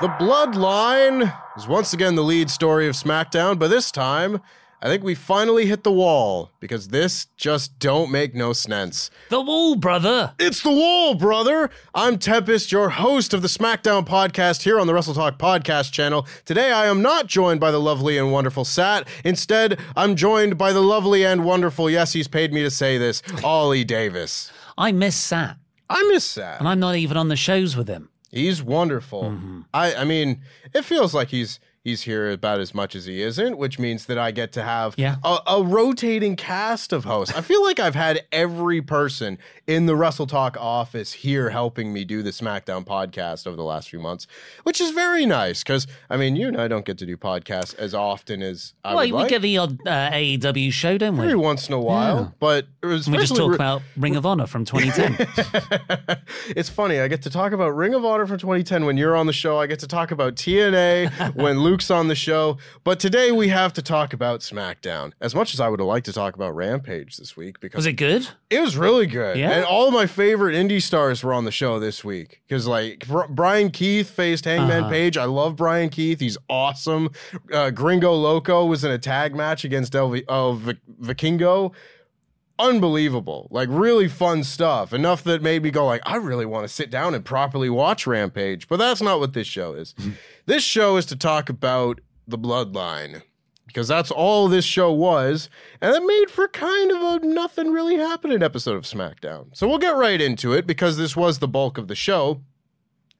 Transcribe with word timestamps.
The 0.00 0.08
Bloodline 0.08 1.30
is 1.58 1.68
once 1.68 1.92
again 1.92 2.14
the 2.14 2.22
lead 2.22 2.48
story 2.48 2.88
of 2.88 2.94
SmackDown, 2.94 3.58
but 3.58 3.68
this 3.68 3.90
time 3.90 4.40
I 4.80 4.86
think 4.88 5.04
we 5.04 5.14
finally 5.14 5.66
hit 5.66 5.84
the 5.84 5.92
wall 5.92 6.52
because 6.58 6.88
this 6.88 7.26
just 7.36 7.78
don't 7.78 8.10
make 8.10 8.34
no 8.34 8.54
sense. 8.54 9.10
The 9.28 9.42
wall, 9.42 9.76
brother. 9.76 10.32
It's 10.38 10.62
the 10.62 10.70
wall, 10.70 11.14
brother. 11.16 11.68
I'm 11.94 12.16
Tempest, 12.16 12.72
your 12.72 12.88
host 12.88 13.34
of 13.34 13.42
the 13.42 13.48
SmackDown 13.48 14.06
podcast 14.06 14.62
here 14.62 14.80
on 14.80 14.86
the 14.86 14.94
WrestleTalk 14.94 15.36
podcast 15.36 15.92
channel. 15.92 16.26
Today 16.46 16.72
I 16.72 16.86
am 16.86 17.02
not 17.02 17.26
joined 17.26 17.60
by 17.60 17.70
the 17.70 17.78
lovely 17.80 18.16
and 18.16 18.32
wonderful 18.32 18.64
Sat. 18.64 19.06
Instead, 19.22 19.78
I'm 19.96 20.16
joined 20.16 20.56
by 20.56 20.72
the 20.72 20.80
lovely 20.80 21.26
and 21.26 21.44
wonderful, 21.44 21.90
yes, 21.90 22.14
he's 22.14 22.26
paid 22.28 22.54
me 22.54 22.62
to 22.62 22.70
say 22.70 22.96
this, 22.96 23.22
Oli 23.44 23.84
Davis. 23.84 24.50
I 24.78 24.92
miss 24.92 25.14
Sat, 25.16 25.58
I 25.90 26.02
miss 26.10 26.24
Sat. 26.24 26.58
and 26.58 26.66
I'm 26.68 26.80
not 26.80 26.96
even 26.96 27.18
on 27.18 27.28
the 27.28 27.36
shows 27.36 27.76
with 27.76 27.88
him. 27.88 28.09
He's 28.30 28.62
wonderful. 28.62 29.24
Mm-hmm. 29.24 29.60
I 29.74 29.94
I 29.94 30.04
mean, 30.04 30.42
it 30.72 30.84
feels 30.84 31.14
like 31.14 31.28
he's 31.28 31.58
he's 31.82 32.02
here 32.02 32.30
about 32.30 32.60
as 32.60 32.74
much 32.74 32.94
as 32.94 33.06
he 33.06 33.22
isn't, 33.22 33.56
which 33.56 33.78
means 33.78 34.04
that 34.06 34.18
I 34.18 34.32
get 34.32 34.52
to 34.52 34.62
have 34.62 34.94
Yeah. 34.98 35.16
a, 35.24 35.38
a 35.46 35.62
rotating 35.62 36.36
cast 36.36 36.92
of 36.92 37.04
hosts. 37.04 37.34
I 37.34 37.40
feel 37.40 37.62
like 37.62 37.80
I've 37.80 37.94
had 37.94 38.24
every 38.30 38.82
person 38.82 39.38
in 39.66 39.86
the 39.86 39.94
WrestleTalk 39.94 40.56
office 40.58 41.12
here 41.14 41.48
helping 41.50 41.92
me 41.92 42.04
do 42.04 42.22
the 42.22 42.30
SmackDown 42.30 42.84
podcast 42.84 43.46
over 43.46 43.56
the 43.56 43.62
last 43.64 43.88
few 43.88 43.98
months, 43.98 44.26
which 44.64 44.78
is 44.80 44.90
very 44.90 45.24
nice 45.24 45.62
because 45.62 45.86
I 46.10 46.16
mean, 46.18 46.36
you 46.36 46.48
and 46.48 46.60
I 46.60 46.68
don't 46.68 46.84
get 46.84 46.98
to 46.98 47.06
do 47.06 47.16
podcasts 47.16 47.74
as 47.76 47.94
often 47.94 48.42
as 48.42 48.74
I 48.84 48.90
well, 48.94 48.98
would 49.04 49.06
we 49.06 49.12
like. 49.12 49.28
get 49.30 49.42
the 49.42 49.56
odd 49.58 49.78
uh, 49.86 50.10
AEW 50.10 50.72
show, 50.72 50.98
don't 50.98 51.16
we? 51.16 51.24
Every 51.24 51.36
once 51.36 51.66
in 51.68 51.72
a 51.74 51.80
while, 51.80 52.18
Yeah. 52.20 52.28
but 52.40 52.66
we 52.82 52.98
just 52.98 53.34
talk 53.36 53.48
re- 53.50 53.54
about 53.54 53.80
Ring 53.96 54.16
of 54.16 54.26
Honor 54.26 54.46
from 54.46 54.64
2010. 54.66 56.18
it's 56.48 56.68
funny. 56.68 57.00
I 57.00 57.08
get 57.08 57.22
to 57.22 57.30
talk 57.30 57.52
about 57.52 57.70
Ring 57.70 57.94
of 57.94 58.04
Honor 58.04 58.26
from 58.26 58.38
2010 58.38 58.84
when 58.84 58.96
you're 58.96 59.16
on 59.16 59.26
the 59.26 59.32
show. 59.32 59.58
I 59.58 59.66
get 59.66 59.78
to 59.80 59.86
talk 59.88 60.10
about 60.10 60.34
TNA 60.34 61.34
when 61.36 61.58
Luke's 61.70 61.90
on 61.90 62.08
the 62.08 62.14
show. 62.16 62.58
But 62.82 62.98
today 62.98 63.30
we 63.30 63.46
have 63.48 63.72
to 63.74 63.82
talk 63.82 64.12
about 64.12 64.40
SmackDown. 64.40 65.12
As 65.20 65.34
much 65.36 65.54
as 65.54 65.60
I 65.60 65.68
would 65.68 65.78
have 65.78 65.86
liked 65.86 66.06
to 66.06 66.12
talk 66.12 66.34
about 66.34 66.54
Rampage 66.56 67.16
this 67.16 67.36
week 67.36 67.60
because 67.60 67.76
Was 67.78 67.86
it 67.86 67.92
good? 67.92 68.26
it 68.50 68.60
was 68.60 68.76
really 68.76 69.06
good. 69.06 69.36
Yeah? 69.36 69.50
And 69.52 69.64
all 69.64 69.86
of 69.86 69.94
my 69.94 70.06
favorite 70.06 70.54
indie 70.56 70.82
stars 70.82 71.22
were 71.22 71.32
on 71.32 71.44
the 71.44 71.52
show 71.52 71.78
this 71.78 72.04
week. 72.04 72.40
Because, 72.48 72.66
like, 72.66 73.06
Br- 73.06 73.28
Brian 73.28 73.70
Keith 73.70 74.10
faced 74.10 74.46
Hangman 74.46 74.80
Uh-huh. 74.84 74.90
Page. 74.90 75.16
I 75.16 75.26
love 75.26 75.54
Brian 75.54 75.90
Keith. 75.90 76.18
He's 76.18 76.36
awesome. 76.48 77.10
Uh, 77.52 77.70
Gringo 77.70 78.12
Loco 78.14 78.66
was 78.66 78.82
in 78.82 78.90
a 78.90 78.98
tag 78.98 79.36
match 79.36 79.64
against 79.64 79.94
El 79.94 80.10
Vi- 80.10 80.24
oh, 80.28 80.54
Vic- 80.54 80.78
Vikingo. 81.00 81.72
Unbelievable. 82.60 83.48
Like, 83.50 83.68
really 83.70 84.06
fun 84.06 84.44
stuff. 84.44 84.92
Enough 84.92 85.24
that 85.24 85.42
made 85.42 85.62
me 85.62 85.70
go, 85.70 85.86
like, 85.86 86.02
I 86.04 86.16
really 86.16 86.46
want 86.46 86.64
to 86.64 86.68
sit 86.68 86.90
down 86.90 87.14
and 87.14 87.24
properly 87.24 87.70
watch 87.70 88.06
Rampage. 88.06 88.68
But 88.68 88.76
that's 88.76 89.00
not 89.00 89.18
what 89.18 89.32
this 89.32 89.46
show 89.46 89.72
is. 89.72 89.94
Mm-hmm. 89.94 90.10
This 90.46 90.62
show 90.62 90.96
is 90.96 91.06
to 91.06 91.16
talk 91.16 91.48
about 91.48 92.00
the 92.28 92.38
bloodline 92.38 93.22
because 93.66 93.88
that's 93.88 94.10
all 94.10 94.48
this 94.48 94.64
show 94.64 94.92
was, 94.92 95.48
and 95.80 95.94
it 95.94 96.04
made 96.04 96.28
for 96.28 96.48
kind 96.48 96.90
of 96.90 97.00
a 97.00 97.24
nothing 97.24 97.70
really 97.70 97.96
happening 97.96 98.42
episode 98.42 98.76
of 98.76 98.82
SmackDown. 98.82 99.46
So 99.52 99.68
we'll 99.68 99.78
get 99.78 99.94
right 99.94 100.20
into 100.20 100.52
it 100.52 100.66
because 100.66 100.96
this 100.96 101.16
was 101.16 101.38
the 101.38 101.46
bulk 101.46 101.78
of 101.78 101.86
the 101.86 101.94
show. 101.94 102.42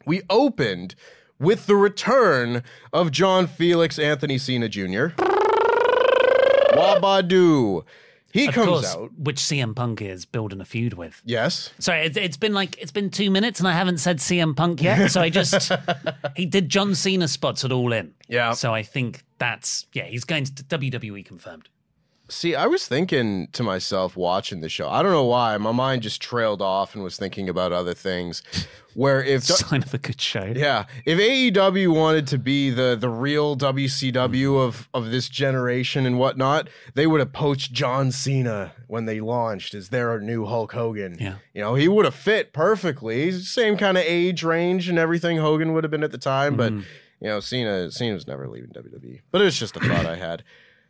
We 0.05 0.23
opened 0.29 0.97
with 1.39 1.67
the 1.67 1.77
return 1.77 2.65
of 2.93 3.13
John 3.13 3.47
Felix 3.47 3.97
Anthony 3.97 4.39
Cena 4.39 4.69
Jr. 4.69 5.09
Wabadu. 6.75 7.85
He 8.33 8.47
Of 8.47 8.55
comes 8.55 8.67
course, 8.69 8.95
out. 8.97 9.11
which 9.19 9.39
CM 9.39 9.75
Punk 9.75 10.01
is 10.01 10.25
building 10.25 10.61
a 10.61 10.65
feud 10.65 10.95
with. 10.95 11.21
Yes. 11.25 11.73
Sorry, 11.79 12.07
it, 12.07 12.17
it's 12.17 12.37
been 12.37 12.55
like 12.55 12.79
it's 12.81 12.93
been 12.93 13.11
two 13.11 13.31
minutes 13.31 13.59
and 13.59 13.69
I 13.69 13.73
haven't 13.73 13.99
said 13.99 14.19
CM 14.19 14.55
Punk 14.57 14.83
yet. 14.83 15.11
So 15.11 15.21
I 15.21 15.31
just 15.31 15.73
he 16.37 16.47
did 16.47 16.69
John 16.69 16.95
Cena 16.95 17.27
spots 17.29 17.65
at 17.65 17.73
All 17.73 17.93
In. 17.93 18.15
Yeah. 18.29 18.53
So 18.53 18.73
I 18.73 18.83
think 18.83 19.25
that's 19.39 19.87
yeah 19.93 20.05
he's 20.05 20.25
going 20.25 20.45
to 20.45 20.53
WWE 20.65 21.25
confirmed. 21.25 21.69
See, 22.29 22.55
I 22.55 22.67
was 22.69 22.87
thinking 22.87 23.49
to 23.55 23.65
myself 23.65 24.17
watching 24.17 24.61
the 24.61 24.69
show. 24.69 24.89
I 24.89 25.03
don't 25.03 25.11
know 25.11 25.25
why. 25.25 25.57
My 25.59 25.73
mind 25.73 26.03
just 26.03 26.23
trailed 26.23 26.63
off 26.63 26.95
and 26.95 27.03
was 27.03 27.17
thinking 27.17 27.49
about 27.49 27.73
other 27.73 27.93
things. 27.95 28.45
Where 28.95 29.23
if 29.23 29.45
Sign 29.45 29.83
of 29.83 29.95
a 29.95 29.99
good 29.99 30.21
show. 30.21 30.53
Yeah, 30.55 30.87
if 31.05 31.19
AEW 31.19 31.95
wanted 31.95 32.27
to 32.29 32.39
be 32.39 32.71
the 32.71 32.97
the 32.99 33.09
real 33.09 33.57
WCW 33.57 34.59
of 34.59 34.89
of 34.93 35.11
this 35.11 35.29
generation 35.29 36.07
and 36.07 36.19
whatnot, 36.19 36.69
they 36.95 37.07
would 37.07 37.21
have 37.21 37.33
poached 37.33 37.73
John 37.73 38.11
Cena 38.11 38.73
when 38.87 39.05
they 39.05 39.21
launched 39.21 39.75
as 39.75 39.91
their 39.91 40.19
new 40.21 40.47
Hulk 40.47 40.73
Hogan. 40.73 41.17
Yeah. 41.21 41.37
you 41.55 41.61
know 41.61 41.75
he 41.75 41.89
would 41.89 42.05
have 42.05 42.15
fit 42.15 42.53
perfectly. 42.53 43.33
Same 43.33 43.77
kind 43.77 43.97
of 43.97 44.05
age 44.07 44.43
range 44.43 44.89
and 44.89 44.99
everything 44.99 45.39
Hogan 45.39 45.73
would 45.73 45.85
have 45.85 45.91
been 45.91 46.05
at 46.05 46.13
the 46.13 46.19
time, 46.19 46.57
but 46.57 46.73
mm-hmm. 46.73 46.85
you 47.21 47.29
know 47.29 47.41
Cena 47.41 47.91
Cena 47.91 48.15
was 48.15 48.27
never 48.27 48.49
leaving 48.49 48.71
WWE. 48.71 49.21
But 49.31 49.41
it 49.41 49.45
was 49.45 49.59
just 49.59 49.77
a 49.77 49.81
thought 49.81 50.07
I 50.07 50.17
had. 50.17 50.43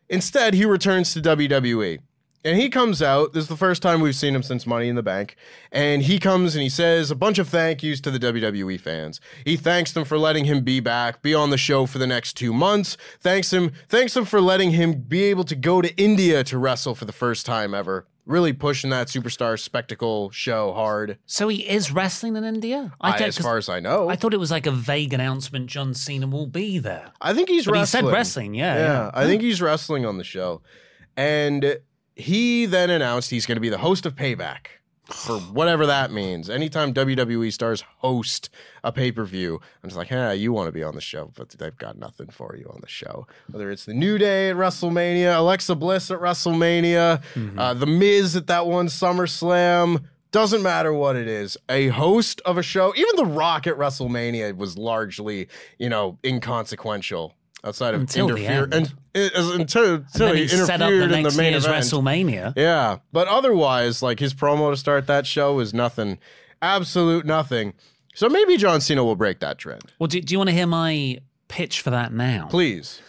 Instead, 0.08 0.54
he 0.54 0.64
returns 0.64 1.14
to 1.14 1.20
WWE. 1.20 2.00
And 2.42 2.58
he 2.58 2.70
comes 2.70 3.02
out. 3.02 3.34
This 3.34 3.42
is 3.44 3.48
the 3.48 3.56
first 3.56 3.82
time 3.82 4.00
we've 4.00 4.14
seen 4.16 4.34
him 4.34 4.42
since 4.42 4.66
Money 4.66 4.88
in 4.88 4.96
the 4.96 5.02
Bank. 5.02 5.36
And 5.70 6.02
he 6.02 6.18
comes 6.18 6.54
and 6.54 6.62
he 6.62 6.70
says 6.70 7.10
a 7.10 7.14
bunch 7.14 7.38
of 7.38 7.48
thank 7.48 7.82
yous 7.82 8.00
to 8.00 8.10
the 8.10 8.18
WWE 8.18 8.80
fans. 8.80 9.20
He 9.44 9.56
thanks 9.56 9.92
them 9.92 10.04
for 10.06 10.16
letting 10.16 10.46
him 10.46 10.62
be 10.64 10.80
back, 10.80 11.20
be 11.20 11.34
on 11.34 11.50
the 11.50 11.58
show 11.58 11.84
for 11.84 11.98
the 11.98 12.06
next 12.06 12.34
two 12.38 12.54
months. 12.54 12.96
Thanks 13.20 13.52
him, 13.52 13.72
thanks 13.90 14.14
them 14.14 14.24
for 14.24 14.40
letting 14.40 14.70
him 14.70 15.02
be 15.02 15.24
able 15.24 15.44
to 15.44 15.54
go 15.54 15.82
to 15.82 15.94
India 15.96 16.42
to 16.44 16.56
wrestle 16.56 16.94
for 16.94 17.04
the 17.04 17.12
first 17.12 17.44
time 17.44 17.74
ever. 17.74 18.06
Really 18.24 18.52
pushing 18.54 18.88
that 18.90 19.08
superstar 19.08 19.58
spectacle 19.58 20.30
show 20.30 20.72
hard. 20.72 21.18
So 21.26 21.48
he 21.48 21.68
is 21.68 21.90
wrestling 21.92 22.36
in 22.36 22.44
India. 22.44 22.92
I, 23.00 23.18
don't- 23.18 23.28
as 23.28 23.36
far 23.38 23.58
as 23.58 23.68
I 23.68 23.80
know, 23.80 24.08
I 24.08 24.16
thought 24.16 24.32
it 24.32 24.38
was 24.40 24.50
like 24.50 24.66
a 24.66 24.70
vague 24.70 25.12
announcement. 25.12 25.66
John 25.66 25.92
Cena 25.94 26.26
will 26.26 26.46
be 26.46 26.78
there. 26.78 27.10
I 27.20 27.34
think 27.34 27.48
he's 27.50 27.66
But 27.66 27.74
he 27.74 27.80
wrestling. 27.80 28.04
said 28.06 28.12
wrestling, 28.12 28.54
yeah, 28.54 28.76
yeah. 28.76 28.82
yeah. 28.82 29.10
I 29.12 29.26
think 29.26 29.42
he's 29.42 29.60
wrestling 29.60 30.06
on 30.06 30.16
the 30.16 30.24
show, 30.24 30.62
and 31.16 31.78
he 32.20 32.66
then 32.66 32.90
announced 32.90 33.30
he's 33.30 33.46
going 33.46 33.56
to 33.56 33.60
be 33.60 33.68
the 33.68 33.78
host 33.78 34.06
of 34.06 34.14
Payback 34.14 34.66
for 35.06 35.38
whatever 35.52 35.86
that 35.86 36.12
means. 36.12 36.48
Anytime 36.48 36.94
WWE 36.94 37.52
stars 37.52 37.82
host 37.98 38.48
a 38.84 38.92
pay 38.92 39.10
per 39.10 39.24
view, 39.24 39.60
I'm 39.82 39.88
just 39.90 39.96
like, 39.98 40.10
yeah, 40.10 40.30
you 40.32 40.52
want 40.52 40.68
to 40.68 40.72
be 40.72 40.82
on 40.84 40.94
the 40.94 41.00
show, 41.00 41.32
but 41.36 41.48
they've 41.50 41.76
got 41.76 41.98
nothing 41.98 42.28
for 42.28 42.54
you 42.56 42.70
on 42.72 42.80
the 42.80 42.88
show. 42.88 43.26
Whether 43.50 43.70
it's 43.70 43.84
the 43.86 43.94
New 43.94 44.18
Day 44.18 44.50
at 44.50 44.56
WrestleMania, 44.56 45.36
Alexa 45.36 45.74
Bliss 45.74 46.10
at 46.10 46.20
WrestleMania, 46.20 47.22
Mm-hmm. 47.34 47.58
uh, 47.58 47.74
The 47.74 47.86
Miz 47.86 48.36
at 48.36 48.46
that 48.46 48.66
one 48.66 48.86
SummerSlam. 48.86 50.04
Doesn't 50.32 50.62
matter 50.62 50.92
what 50.94 51.16
it 51.16 51.26
is. 51.26 51.56
A 51.68 51.88
host 51.88 52.40
of 52.44 52.56
a 52.56 52.62
show, 52.62 52.94
even 52.94 53.16
The 53.16 53.26
Rock 53.26 53.66
at 53.66 53.74
WrestleMania 53.76 54.56
was 54.56 54.78
largely, 54.78 55.48
you 55.76 55.88
know, 55.88 56.18
inconsequential 56.24 57.34
outside 57.64 57.94
of 57.94 58.00
Until 58.02 58.28
interfere 58.30 58.68
and 58.72 58.92
it- 59.14 59.32
as- 59.34 59.50
until, 59.50 59.94
And 59.94 60.04
until 60.06 60.26
then 60.28 60.36
he 60.36 60.42
he 60.42 60.48
set 60.48 60.80
up 60.82 60.88
the 60.90 60.94
interfered 60.96 61.12
in 61.12 61.22
next 61.22 61.36
the 61.36 61.42
main 61.42 61.52
year's 61.52 61.64
event. 61.66 61.84
WrestleMania. 61.84 62.52
Yeah, 62.56 62.98
but 63.12 63.28
otherwise, 63.28 64.02
like 64.02 64.18
his 64.20 64.32
promo 64.34 64.70
to 64.70 64.76
start 64.76 65.06
that 65.08 65.26
show 65.26 65.54
was 65.54 65.74
nothing, 65.74 66.18
absolute 66.62 67.26
nothing. 67.26 67.74
So 68.14 68.28
maybe 68.28 68.56
John 68.56 68.80
Cena 68.80 69.04
will 69.04 69.16
break 69.16 69.40
that 69.40 69.58
trend. 69.58 69.82
Well, 69.98 70.06
do, 70.08 70.20
do 70.20 70.32
you 70.34 70.38
want 70.38 70.48
to 70.50 70.54
hear 70.54 70.66
my 70.66 71.18
pitch 71.48 71.80
for 71.80 71.90
that 71.90 72.12
now? 72.12 72.48
Please. 72.50 73.00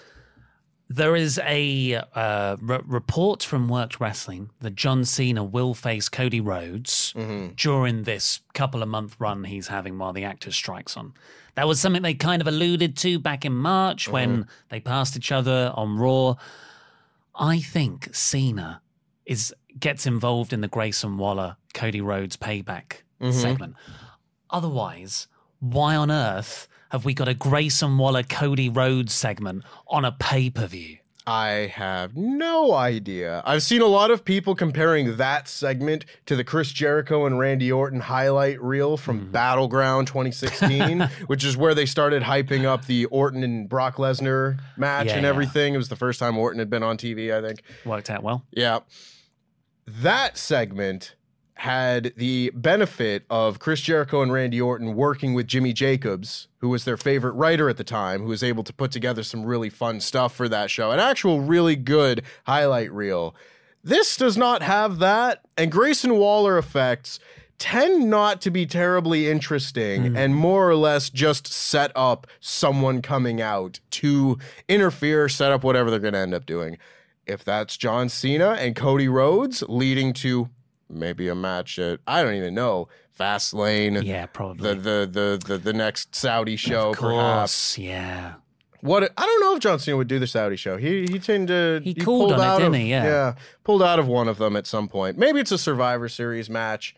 There 0.90 1.16
is 1.16 1.40
a 1.46 1.96
uh, 1.96 2.02
r- 2.16 2.58
report 2.86 3.44
from 3.44 3.70
Worked 3.70 4.02
Wrestling 4.02 4.50
that 4.60 4.76
John 4.76 5.06
Cena 5.06 5.42
will 5.42 5.74
face 5.74 6.10
Cody 6.10 6.42
Rhodes 6.42 7.14
during 7.56 8.04
this 8.04 8.42
couple 8.54 8.84
of 8.84 8.90
month 8.90 9.16
run 9.18 9.46
he's 9.46 9.70
having 9.70 9.98
while 9.98 10.12
the 10.12 10.26
actor 10.26 10.52
strikes 10.52 10.98
on. 10.98 11.14
That 11.56 11.68
was 11.68 11.80
something 11.80 12.02
they 12.02 12.14
kind 12.14 12.42
of 12.42 12.48
alluded 12.48 12.96
to 12.98 13.20
back 13.20 13.46
in 13.46 13.54
March 13.54 14.08
when 14.08 14.30
mm-hmm. 14.30 14.50
they 14.70 14.80
passed 14.80 15.18
each 15.18 15.32
other 15.32 15.72
on 15.76 15.98
Raw. 15.98 16.36
I 17.36 17.60
think 17.60 18.14
Cena 18.16 18.82
is 19.26 19.54
gets 19.80 20.06
involved 20.06 20.54
in 20.54 20.62
the 20.62 20.68
Grayson 20.68 21.18
Waller 21.18 21.58
Cody 21.74 22.02
Rhodes 22.02 22.38
payback 22.38 23.04
mm-hmm. 23.22 23.32
segment. 23.32 23.76
Otherwise, 24.50 25.28
why 25.60 25.96
on 25.96 26.12
earth 26.12 26.68
have 26.90 27.06
we 27.06 27.14
got 27.14 27.28
a 27.28 27.34
Grayson 27.34 27.98
Waller 27.98 28.24
Cody 28.24 28.70
Rhodes 28.70 29.14
segment 29.14 29.64
on 29.88 30.04
a 30.06 30.12
pay 30.12 30.50
per 30.50 30.68
view? 30.68 30.98
I 31.28 31.72
have 31.76 32.18
no 32.18 32.74
idea. 32.74 33.44
I've 33.46 33.62
seen 33.62 33.82
a 33.82 33.86
lot 33.88 34.10
of 34.10 34.26
people 34.26 34.56
comparing 34.56 35.18
that 35.18 35.48
segment 35.48 36.04
to 36.26 36.36
the 36.36 36.44
Chris 36.44 36.72
Jericho 36.72 37.26
and 37.28 37.38
Randy 37.38 37.72
Orton 37.72 38.00
highlight 38.00 38.62
reel 38.62 38.98
from 38.98 39.20
Hmm. 39.20 39.32
Battleground 39.32 40.08
2016, 40.08 41.02
which 41.28 41.44
is 41.46 41.56
where 41.56 41.76
they 41.76 41.86
started 41.86 42.24
hyping 42.24 42.66
up 42.66 42.86
the 42.86 43.06
Orton 43.06 43.44
and 43.44 43.70
Brock 43.70 43.98
Lesnar 43.98 44.60
match 44.78 45.08
Yeah, 45.08 45.14
and 45.14 45.24
yeah. 45.24 45.30
everything. 45.30 45.76
It 45.76 45.78
was 45.78 45.90
the 45.90 45.96
first 45.96 46.20
time 46.20 46.38
Orton 46.40 46.58
had 46.60 46.70
been 46.72 46.84
on 46.84 46.98
TV, 46.98 47.32
I 47.32 47.46
think. 47.48 47.62
Worked 47.86 48.10
out 48.10 48.24
well. 48.24 48.44
Yeah. 48.52 48.80
That 49.86 50.38
segment 50.38 51.16
had 51.62 52.12
the 52.18 52.50
benefit 52.56 53.24
of 53.30 53.60
Chris 53.60 53.82
Jericho 53.82 54.24
and 54.24 54.34
Randy 54.34 54.60
Orton 54.60 54.96
working 54.96 55.36
with 55.36 55.46
Jimmy 55.46 55.74
Jacobs, 55.74 56.48
who 56.58 56.70
was 56.70 56.86
their 56.86 56.98
favorite 56.98 57.34
writer 57.34 57.70
at 57.70 57.78
the 57.78 57.84
time, 57.84 58.24
who 58.24 58.30
was 58.30 58.42
able 58.42 58.64
to 58.64 58.74
put 58.74 58.90
together 58.90 59.22
some 59.22 59.46
really 59.46 59.70
fun 59.70 60.00
stuff 60.00 60.34
for 60.34 60.50
that 60.50 60.72
show. 60.72 60.90
An 60.90 61.00
actual 61.00 61.40
really 61.40 61.76
good 61.76 62.24
highlight 62.48 62.92
reel. 62.92 63.36
This 63.84 64.18
does 64.18 64.38
not 64.38 64.64
have 64.64 64.98
that, 64.98 65.42
and 65.56 65.72
Grayson 65.72 66.18
Waller 66.18 66.58
effects 66.58 67.20
tend 67.60 68.10
not 68.10 68.42
to 68.42 68.50
be 68.50 68.66
terribly 68.66 69.30
interesting 69.30 70.08
hmm. 70.08 70.18
and 70.18 70.36
more 70.36 70.68
or 70.68 70.76
less 70.76 71.12
just 71.12 71.46
set 71.46 71.92
up 71.96 72.26
someone 72.40 73.04
coming 73.04 73.40
out 73.40 73.80
to 73.92 74.40
interfere, 74.68 75.30
set 75.30 75.52
up 75.52 75.64
whatever 75.64 75.92
they're 75.92 76.00
going 76.00 76.16
to 76.16 76.20
end 76.20 76.34
up 76.34 76.48
doing. 76.48 76.80
If 77.28 77.44
that's 77.44 77.78
John 77.78 78.10
Cena 78.10 78.54
and 78.54 78.76
Cody 78.76 79.08
Rhodes 79.08 79.62
leading 79.70 80.12
to 80.14 80.50
maybe 80.92 81.28
a 81.28 81.36
match 81.36 81.80
at 81.80 82.00
I 82.08 82.24
don't 82.24 82.36
even 82.36 82.54
know 82.54 82.88
Fastlane, 83.20 84.04
Yeah, 84.04 84.26
probably. 84.26 84.74
the, 84.74 84.76
the 84.76 85.10
the 85.12 85.40
the 85.54 85.58
the 85.58 85.74
next 85.74 86.16
Saudi 86.16 86.56
show, 86.56 86.90
of 86.92 86.98
perhaps. 86.98 87.78
yeah. 87.78 88.34
What 88.82 89.04
I 89.16 89.26
don't 89.26 89.42
know 89.42 89.54
if 89.56 89.60
John 89.62 89.78
Cena 89.80 89.96
would 89.98 90.08
do 90.08 90.18
the 90.18 90.26
Saudi 90.28 90.56
show. 90.56 90.78
He 90.78 91.02
he 91.06 91.20
tended 91.20 91.84
to 91.84 91.88
He 91.88 91.94
called 91.94 92.30
pulled 92.30 92.32
it, 92.34 92.40
out 92.40 92.58
didn't 92.58 92.74
of, 92.76 92.82
he? 92.82 92.90
Yeah. 92.90 93.36
pulled 93.64 93.84
out 93.84 94.00
of 94.00 94.08
one 94.08 94.28
of 94.28 94.38
them 94.40 94.56
at 94.56 94.66
some 94.66 94.88
point. 94.88 95.18
Maybe 95.18 95.40
it's 95.40 95.52
a 95.52 95.58
Survivor 95.58 96.10
Series 96.10 96.50
match. 96.50 96.96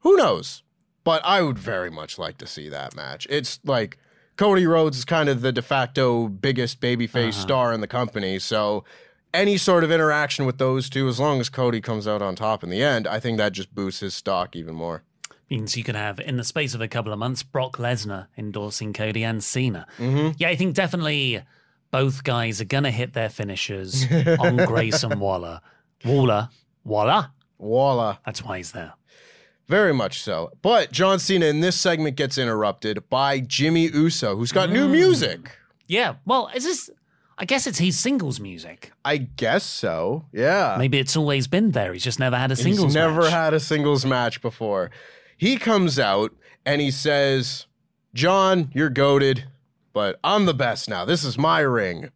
Who 0.00 0.16
knows? 0.16 0.62
But 1.02 1.20
I 1.24 1.42
would 1.42 1.58
very 1.58 1.90
much 1.90 2.18
like 2.18 2.38
to 2.38 2.46
see 2.46 2.68
that 2.68 2.94
match. 2.94 3.26
It's 3.28 3.58
like 3.64 3.98
Cody 4.36 4.66
Rhodes 4.66 4.98
is 4.98 5.04
kind 5.04 5.28
of 5.28 5.40
the 5.40 5.50
de 5.50 5.62
facto 5.62 6.28
biggest 6.28 6.80
babyface 6.80 7.30
Uh-huh. 7.30 7.40
star 7.42 7.72
in 7.72 7.80
the 7.80 7.86
company, 7.88 8.38
so 8.38 8.84
any 9.36 9.56
sort 9.56 9.84
of 9.84 9.90
interaction 9.92 10.46
with 10.46 10.58
those 10.58 10.88
two, 10.90 11.08
as 11.08 11.20
long 11.20 11.40
as 11.40 11.48
Cody 11.48 11.80
comes 11.80 12.08
out 12.08 12.22
on 12.22 12.34
top 12.34 12.64
in 12.64 12.70
the 12.70 12.82
end, 12.82 13.06
I 13.06 13.20
think 13.20 13.38
that 13.38 13.52
just 13.52 13.74
boosts 13.74 14.00
his 14.00 14.14
stock 14.14 14.56
even 14.56 14.74
more. 14.74 15.02
Means 15.50 15.76
you 15.76 15.84
could 15.84 15.94
have, 15.94 16.18
in 16.18 16.36
the 16.38 16.44
space 16.44 16.74
of 16.74 16.80
a 16.80 16.88
couple 16.88 17.12
of 17.12 17.18
months, 17.20 17.42
Brock 17.44 17.76
Lesnar 17.76 18.26
endorsing 18.36 18.92
Cody 18.92 19.22
and 19.22 19.44
Cena. 19.44 19.86
Mm-hmm. 19.98 20.32
Yeah, 20.38 20.48
I 20.48 20.56
think 20.56 20.74
definitely 20.74 21.42
both 21.92 22.24
guys 22.24 22.60
are 22.60 22.64
going 22.64 22.82
to 22.84 22.90
hit 22.90 23.12
their 23.12 23.28
finishers 23.28 24.04
on 24.40 24.56
Grayson 24.56 25.20
Waller. 25.20 25.60
Waller. 26.04 26.48
Waller. 26.84 27.30
Voila. 27.60 28.16
That's 28.26 28.42
why 28.42 28.56
he's 28.58 28.72
there. 28.72 28.94
Very 29.68 29.94
much 29.94 30.20
so. 30.20 30.50
But 30.62 30.92
John 30.92 31.18
Cena 31.18 31.46
in 31.46 31.60
this 31.60 31.76
segment 31.76 32.16
gets 32.16 32.38
interrupted 32.38 33.08
by 33.08 33.40
Jimmy 33.40 33.86
Uso, 33.88 34.36
who's 34.36 34.52
got 34.52 34.68
Mm. 34.68 34.72
new 34.72 34.88
music. 34.88 35.56
Yeah, 35.88 36.14
well, 36.24 36.50
is 36.54 36.64
this. 36.64 36.90
I 37.38 37.44
guess 37.44 37.66
it's 37.66 37.78
his 37.78 37.98
singles 37.98 38.40
music. 38.40 38.92
I 39.04 39.18
guess 39.18 39.64
so. 39.64 40.24
Yeah. 40.32 40.76
Maybe 40.78 40.98
it's 40.98 41.16
always 41.16 41.46
been 41.46 41.72
there. 41.72 41.92
He's 41.92 42.04
just 42.04 42.18
never 42.18 42.36
had 42.36 42.50
a 42.50 42.56
singles 42.56 42.86
He's 42.86 42.94
never 42.94 43.22
match. 43.22 43.32
had 43.32 43.54
a 43.54 43.60
singles 43.60 44.06
match 44.06 44.40
before. 44.40 44.90
He 45.36 45.56
comes 45.56 45.98
out 45.98 46.32
and 46.64 46.80
he 46.80 46.90
says, 46.90 47.66
John, 48.14 48.70
you're 48.72 48.88
goaded, 48.88 49.44
but 49.92 50.18
I'm 50.24 50.46
the 50.46 50.54
best 50.54 50.88
now. 50.88 51.04
This 51.04 51.24
is 51.24 51.36
my 51.36 51.60
ring. 51.60 52.10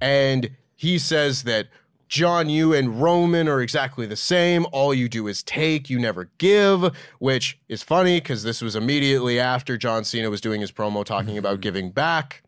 And 0.00 0.50
he 0.76 0.98
says 0.98 1.42
that 1.42 1.66
John, 2.08 2.48
you 2.48 2.72
and 2.72 3.00
Roman 3.00 3.48
are 3.48 3.60
exactly 3.60 4.06
the 4.06 4.16
same. 4.16 4.66
All 4.70 4.92
you 4.92 5.08
do 5.08 5.26
is 5.26 5.42
take, 5.42 5.90
you 5.90 5.98
never 5.98 6.30
give, 6.38 6.94
which 7.18 7.58
is 7.68 7.82
funny 7.82 8.20
because 8.20 8.42
this 8.42 8.60
was 8.60 8.76
immediately 8.76 9.40
after 9.40 9.76
John 9.76 10.04
Cena 10.04 10.30
was 10.30 10.40
doing 10.40 10.60
his 10.60 10.70
promo 10.70 11.04
talking 11.04 11.36
about 11.36 11.54
hmm. 11.56 11.62
giving 11.62 11.90
back. 11.90 12.42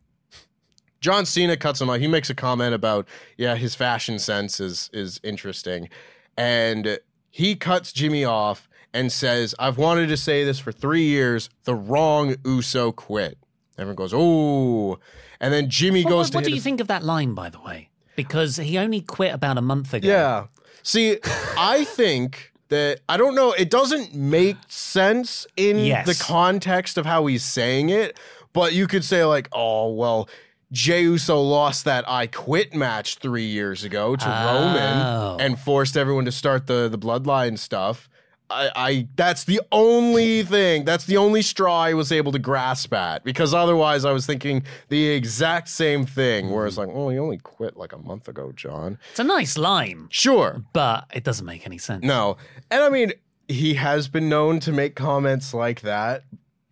John 1.05 1.27
Cena 1.27 1.55
cuts 1.59 1.83
him 1.83 1.91
off. 1.91 2.01
He 2.01 2.07
makes 2.07 2.31
a 2.31 2.35
comment 2.35 2.73
about, 2.75 3.07
yeah, 3.37 3.57
his 3.57 3.75
fashion 3.75 4.19
sense 4.19 4.59
is 4.59 4.89
is 4.95 5.21
interesting. 5.23 5.91
And 6.35 6.99
he 7.31 7.57
cuts 7.57 7.93
Jimmy 7.93 8.25
off 8.25 8.71
and 8.95 9.13
says, 9.13 9.55
I've 9.59 9.77
wanted 9.77 10.07
to 10.09 10.17
say 10.17 10.45
this 10.45 10.59
for 10.59 10.73
three 10.73 11.03
years. 11.05 11.51
The 11.65 11.75
wrong 11.75 12.37
Uso 12.47 12.91
quit. 12.91 13.37
Everyone 13.77 13.97
goes, 13.97 14.13
oh. 14.15 14.99
And 15.41 15.53
then 15.53 15.69
Jimmy 15.69 16.05
Well, 16.05 16.15
goes 16.15 16.27
what 16.29 16.31
to 16.33 16.37
what 16.39 16.45
do 16.45 16.55
you 16.55 16.61
think 16.61 16.81
of 16.81 16.87
that 16.87 17.03
line, 17.05 17.35
by 17.35 17.51
the 17.51 17.61
way? 17.61 17.91
Because 18.17 18.57
he 18.57 18.79
only 18.79 19.03
quit 19.03 19.35
about 19.35 19.59
a 19.59 19.63
month 19.63 19.93
ago. 19.93 20.09
Yeah. 20.09 20.47
See, 20.83 21.19
I 21.59 21.85
think 21.85 22.53
that 22.71 23.01
I 23.11 23.19
don't 23.19 23.35
know, 23.35 23.53
it 23.53 23.69
doesn't 23.69 24.15
make 24.15 24.57
sense 24.69 25.47
in 25.57 25.77
Yes. 25.81 26.07
the 26.07 26.15
context 26.25 26.97
of 26.97 27.05
how 27.05 27.27
he's 27.27 27.45
saying 27.45 27.91
it, 27.91 28.19
but 28.55 28.73
you 28.73 28.87
could 28.87 29.05
say 29.05 29.25
like, 29.25 29.49
"Oh, 29.53 29.93
well, 29.93 30.29
Jey 30.75 31.03
Uso 31.03 31.41
lost 31.41 31.85
that 31.87 32.05
I 32.09 32.27
quit 32.27 32.75
match 32.75 33.17
3 33.17 33.45
years 33.45 33.85
ago 33.85 34.17
to 34.17 34.27
Oh. 34.27 34.47
Roman 34.67 35.41
and 35.41 35.59
forced 35.59 35.97
everyone 35.97 36.25
to 36.27 36.33
start 36.33 36.67
the 36.67 36.89
the 36.91 36.99
bloodline 36.99 37.59
stuff." 37.59 38.09
I, 38.51 38.71
I 38.77 39.09
that's 39.17 39.45
the 39.45 39.63
only 39.73 40.43
thing 40.43 40.85
that's 40.85 41.07
the 41.07 41.17
only 41.17 41.41
straw 41.41 41.81
I 41.85 41.95
was 41.95 42.13
able 42.13 42.31
to 42.33 42.39
grasp 42.39 42.93
at 42.93 43.25
because 43.25 43.55
otherwise 43.55 44.05
I 44.05 44.13
was 44.13 44.27
thinking 44.27 44.65
the 44.91 45.07
exact 45.09 45.69
same 45.71 46.05
thing 46.05 46.51
where 46.51 46.67
it's 46.67 46.77
like 46.77 46.91
oh 46.93 47.09
you 47.09 47.21
only 47.21 47.39
quit 47.39 47.75
like 47.79 47.95
a 47.95 47.99
month 47.99 48.29
ago 48.29 48.53
John 48.55 48.99
It's 49.13 49.19
a 49.19 49.25
nice 49.25 49.57
line, 49.57 50.09
sure 50.11 50.63
but 50.75 51.07
it 51.15 51.25
doesn't 51.25 51.47
make 51.47 51.65
any 51.65 51.79
sense. 51.79 52.05
no. 52.05 52.37
And 52.71 52.83
I 52.83 52.91
mean, 52.91 53.13
he 53.49 53.75
has 53.75 54.09
been 54.09 54.29
known 54.29 54.61
to 54.61 54.73
make 54.73 54.95
comments 54.95 55.55
like 55.55 55.81
that. 55.81 56.25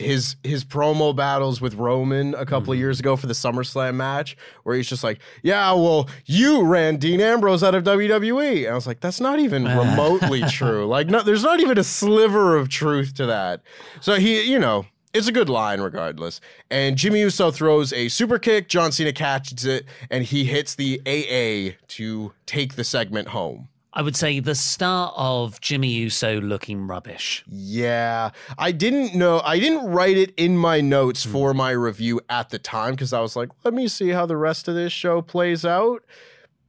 His 0.02 0.36
his 0.42 0.64
promo 0.64 1.14
battles 1.14 1.60
with 1.60 1.74
Roman 1.74 2.34
a 2.34 2.44
couple 2.44 2.72
of 2.72 2.78
years 2.78 3.00
ago 3.00 3.16
for 3.16 3.26
the 3.26 3.32
SummerSlam 3.32 3.94
match, 3.94 4.36
where 4.64 4.76
he's 4.76 4.88
just 4.88 5.04
like, 5.04 5.20
"Yeah, 5.42 5.72
well, 5.72 6.08
you 6.26 6.64
ran 6.64 6.96
Dean 6.96 7.20
Ambrose 7.20 7.62
out 7.62 7.74
of 7.74 7.84
WWE," 7.84 8.64
and 8.64 8.72
I 8.72 8.74
was 8.74 8.86
like, 8.86 9.00
"That's 9.00 9.20
not 9.20 9.38
even 9.38 9.64
remotely 9.78 10.42
true. 10.42 10.86
Like, 10.86 11.08
no, 11.08 11.22
there's 11.22 11.42
not 11.44 11.60
even 11.60 11.78
a 11.78 11.84
sliver 11.84 12.56
of 12.56 12.68
truth 12.68 13.14
to 13.14 13.26
that." 13.26 13.62
So 14.00 14.16
he, 14.16 14.42
you 14.42 14.58
know, 14.58 14.86
it's 15.14 15.28
a 15.28 15.32
good 15.32 15.48
line 15.48 15.80
regardless. 15.80 16.40
And 16.70 16.96
Jimmy 16.96 17.20
Uso 17.20 17.50
throws 17.50 17.92
a 17.92 18.08
super 18.08 18.38
kick. 18.38 18.68
John 18.68 18.92
Cena 18.92 19.12
catches 19.12 19.64
it, 19.64 19.86
and 20.10 20.24
he 20.24 20.44
hits 20.44 20.74
the 20.74 21.00
AA 21.06 21.76
to 21.88 22.32
take 22.46 22.74
the 22.74 22.84
segment 22.84 23.28
home. 23.28 23.68
I 23.94 24.02
would 24.02 24.16
say 24.16 24.40
the 24.40 24.54
start 24.54 25.12
of 25.16 25.60
Jimmy 25.60 25.88
Uso 25.88 26.40
looking 26.40 26.86
rubbish. 26.86 27.44
Yeah, 27.46 28.30
I 28.56 28.72
didn't 28.72 29.14
know. 29.14 29.40
I 29.44 29.58
didn't 29.58 29.86
write 29.86 30.16
it 30.16 30.32
in 30.36 30.56
my 30.56 30.80
notes 30.80 31.24
hmm. 31.24 31.32
for 31.32 31.54
my 31.54 31.70
review 31.72 32.20
at 32.28 32.50
the 32.50 32.58
time 32.58 32.92
because 32.92 33.12
I 33.12 33.20
was 33.20 33.36
like, 33.36 33.50
let 33.64 33.74
me 33.74 33.88
see 33.88 34.10
how 34.10 34.24
the 34.24 34.36
rest 34.36 34.66
of 34.66 34.74
this 34.74 34.92
show 34.92 35.20
plays 35.20 35.64
out. 35.64 36.04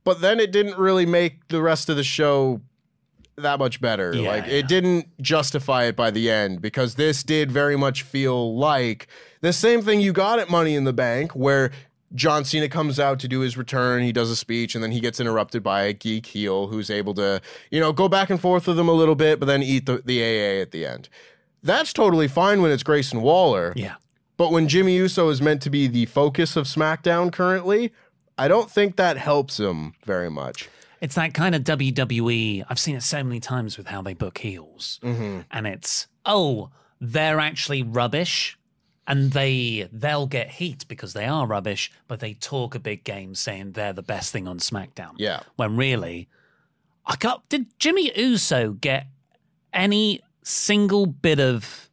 But 0.03 0.19
then 0.19 0.41
it 0.41 0.51
didn't 0.51 0.77
really 0.77 1.05
make 1.05 1.47
the 1.47 1.61
rest 1.61 1.87
of 1.87 1.95
the 1.95 2.03
show 2.03 2.59
that 3.37 3.57
much 3.57 3.79
better. 3.79 4.13
Yeah, 4.13 4.29
like 4.29 4.45
yeah. 4.45 4.53
it 4.53 4.67
didn't 4.67 5.07
justify 5.21 5.85
it 5.85 5.95
by 5.95 6.11
the 6.11 6.29
end 6.29 6.61
because 6.61 6.95
this 6.95 7.23
did 7.23 7.51
very 7.51 7.77
much 7.77 8.03
feel 8.03 8.57
like 8.57 9.07
the 9.41 9.53
same 9.53 9.81
thing 9.81 10.01
you 10.01 10.13
got 10.13 10.39
at 10.39 10.49
Money 10.49 10.75
in 10.75 10.83
the 10.83 10.93
Bank 10.93 11.31
where 11.31 11.71
John 12.15 12.45
Cena 12.45 12.69
comes 12.69 12.99
out 12.99 13.19
to 13.21 13.27
do 13.27 13.39
his 13.39 13.57
return. 13.57 14.03
He 14.03 14.11
does 14.11 14.29
a 14.29 14.35
speech, 14.35 14.75
and 14.75 14.83
then 14.83 14.91
he 14.91 14.99
gets 14.99 15.19
interrupted 15.19 15.63
by 15.63 15.83
a 15.83 15.93
geek 15.93 16.25
heel 16.27 16.67
who's 16.67 16.89
able 16.89 17.13
to, 17.15 17.41
you 17.71 17.79
know, 17.79 17.91
go 17.91 18.07
back 18.07 18.29
and 18.29 18.39
forth 18.39 18.67
with 18.67 18.77
him 18.77 18.87
a 18.87 18.93
little 18.93 19.15
bit, 19.15 19.39
but 19.39 19.45
then 19.47 19.63
eat 19.63 19.85
the, 19.85 20.01
the 20.05 20.21
AA 20.21 20.61
at 20.61 20.71
the 20.71 20.85
end. 20.85 21.09
That's 21.63 21.93
totally 21.93 22.27
fine 22.27 22.61
when 22.61 22.71
it's 22.71 22.83
Grayson 22.83 23.21
Waller. 23.21 23.73
Yeah. 23.75 23.95
But 24.37 24.51
when 24.51 24.67
Jimmy 24.67 24.95
Uso 24.95 25.29
is 25.29 25.41
meant 25.41 25.61
to 25.63 25.69
be 25.69 25.87
the 25.87 26.05
focus 26.07 26.55
of 26.55 26.65
SmackDown 26.65 27.31
currently, 27.31 27.93
I 28.37 28.47
don't 28.47 28.69
think 28.69 28.95
that 28.97 29.17
helps 29.17 29.59
him 29.59 29.93
very 30.03 30.29
much. 30.29 30.69
It's 31.01 31.15
that 31.15 31.33
kind 31.33 31.53
of 31.55 31.63
WWE. 31.63 32.63
I've 32.69 32.79
seen 32.79 32.95
it 32.95 33.03
so 33.03 33.23
many 33.23 33.39
times 33.39 33.77
with 33.77 33.87
how 33.87 34.01
they 34.01 34.13
book 34.13 34.37
heels, 34.39 34.99
Mm-hmm. 35.03 35.41
and 35.51 35.67
it's 35.67 36.07
oh, 36.25 36.69
they're 37.01 37.39
actually 37.39 37.83
rubbish, 37.83 38.57
and 39.07 39.31
they 39.31 39.89
they'll 39.91 40.27
get 40.27 40.49
heat 40.49 40.85
because 40.87 41.13
they 41.13 41.25
are 41.25 41.45
rubbish, 41.45 41.91
but 42.07 42.19
they 42.19 42.33
talk 42.33 42.75
a 42.75 42.79
big 42.79 43.03
game 43.03 43.35
saying 43.35 43.73
they're 43.73 43.93
the 43.93 44.03
best 44.03 44.31
thing 44.31 44.47
on 44.47 44.59
SmackDown. 44.59 45.13
Yeah. 45.17 45.41
when 45.55 45.75
really, 45.75 46.29
I 47.05 47.15
got 47.17 47.47
did 47.49 47.67
Jimmy 47.79 48.11
Uso 48.15 48.71
get 48.73 49.07
any 49.73 50.21
single 50.43 51.05
bit 51.05 51.39
of 51.39 51.89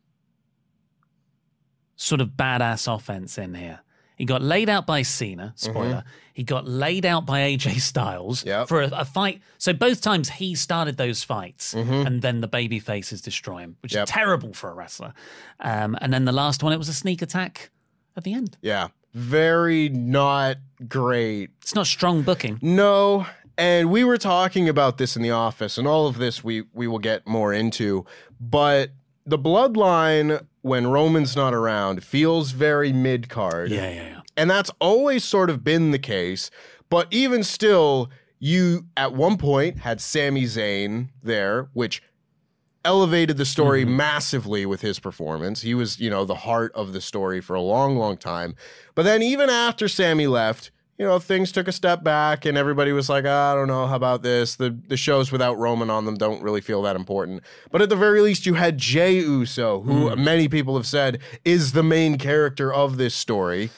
sort 1.97 2.21
of 2.21 2.31
badass 2.31 2.93
offense 2.93 3.39
in 3.39 3.55
here? 3.55 3.81
He 4.21 4.27
got 4.27 4.43
laid 4.43 4.69
out 4.69 4.87
by 4.87 5.01
Cena, 5.01 5.55
spoiler. 5.57 6.05
He 6.35 6.43
got 6.45 6.69
laid 6.69 7.07
out 7.07 7.25
by 7.25 7.41
AJ 7.41 7.81
Styles 7.81 8.45
Yep. 8.45 8.69
for 8.69 8.83
a, 8.83 8.91
a 8.93 9.05
fight. 9.07 9.41
So 9.57 9.73
both 9.73 10.03
times 10.03 10.29
he 10.29 10.55
started 10.55 10.99
those 10.99 11.23
fights, 11.23 11.73
and 11.73 12.21
then 12.21 12.43
the 12.43 12.47
baby 12.47 12.81
faces 12.81 13.23
destroy 13.23 13.61
him, 13.61 13.77
which 13.83 13.95
Yep. 13.95 14.05
is 14.05 14.11
terrible 14.11 14.53
for 14.53 14.71
a 14.71 14.75
wrestler. 14.75 15.15
Um, 15.59 15.97
and 16.03 16.13
then 16.13 16.27
the 16.27 16.33
last 16.33 16.63
one, 16.63 16.75
it 16.75 16.77
was 16.77 16.91
a 16.91 16.93
sneak 16.93 17.23
attack 17.23 17.71
at 18.15 18.25
the 18.25 18.35
end. 18.35 18.59
Yeah. 18.61 18.89
Very 19.15 19.89
not 19.89 20.59
great. 20.87 21.49
It's 21.63 21.75
not 21.75 21.87
strong 21.87 22.21
booking. 22.21 22.59
No. 22.61 23.27
And 23.57 23.91
we 23.91 24.05
were 24.05 24.19
talking 24.19 24.69
about 24.69 24.99
this 24.99 25.17
in 25.17 25.23
the 25.23 25.31
office, 25.31 25.79
and 25.79 25.89
all 25.89 26.07
of 26.07 26.19
this 26.19 26.45
we 26.45 26.65
we 26.75 26.87
will 26.87 26.99
get 26.99 27.27
more 27.27 27.55
into. 27.55 28.05
But 28.39 28.91
the 29.25 29.39
bloodline, 29.39 30.45
when 30.63 30.87
Roman's 30.87 31.37
not 31.37 31.55
around, 31.55 32.05
feels 32.05 32.53
very 32.53 32.93
mid 32.93 33.29
card. 33.29 33.71
Yeah, 33.71 33.89
yeah, 33.89 33.95
yeah. 33.95 34.21
And 34.37 34.51
that's 34.51 34.71
always 34.81 35.25
sort 35.25 35.51
of 35.51 35.65
been 35.65 35.91
the 35.91 35.99
case. 35.99 36.51
But 36.89 37.07
even 37.11 37.45
still, 37.45 38.11
you 38.39 38.87
at 38.97 39.13
one 39.13 39.37
point 39.37 39.79
had 39.79 40.01
Sami 40.01 40.45
Zayn 40.45 41.09
there, 41.23 41.69
which 41.73 42.03
elevated 42.85 43.37
the 43.37 43.45
story 43.45 43.85
mm-hmm. 43.85 43.97
massively 43.97 44.65
with 44.65 44.81
his 44.81 44.99
performance. 44.99 45.63
He 45.63 45.75
was, 45.75 46.01
you 46.01 46.11
know, 46.11 46.25
the 46.25 46.35
heart 46.35 46.73
of 46.75 46.93
the 46.93 47.01
story 47.01 47.41
for 47.41 47.55
a 47.55 47.61
long, 47.61 47.97
long 47.97 48.17
time. 48.17 48.55
But 48.95 49.03
then 49.03 49.23
even 49.23 49.51
after 49.51 49.87
Sami 49.87 50.27
left, 50.27 50.71
you 51.01 51.07
know, 51.07 51.19
things 51.19 51.51
took 51.51 51.67
a 51.67 51.73
step 51.73 52.05
back 52.05 52.45
and 52.45 52.59
everybody 52.59 52.93
was 52.93 53.09
like, 53.09 53.25
"Ah, 53.27 53.53
I 53.53 53.55
don't 53.55 53.69
know, 53.69 53.87
how 53.87 53.97
about 53.97 54.23
this? 54.23 54.57
The 54.57 54.79
the 54.89 54.99
shows 54.99 55.33
without 55.33 55.57
Roman 55.57 55.89
on 55.89 56.05
them 56.05 56.15
don't 56.15 56.43
really 56.43 56.61
feel 56.61 56.83
that 56.83 56.95
important. 56.95 57.43
But 57.71 57.81
at 57.81 57.89
the 57.89 57.97
very 57.97 58.21
least, 58.21 58.45
you 58.45 58.53
had 58.53 58.77
Jey 58.77 59.15
Uso, 59.15 59.81
who 59.81 60.15
many 60.15 60.47
people 60.47 60.77
have 60.77 60.87
said 60.87 61.21
is 61.43 61.73
the 61.73 61.83
main 61.83 62.19
character 62.19 62.71
of 62.71 62.99
this 62.99 63.15
story. 63.15 63.71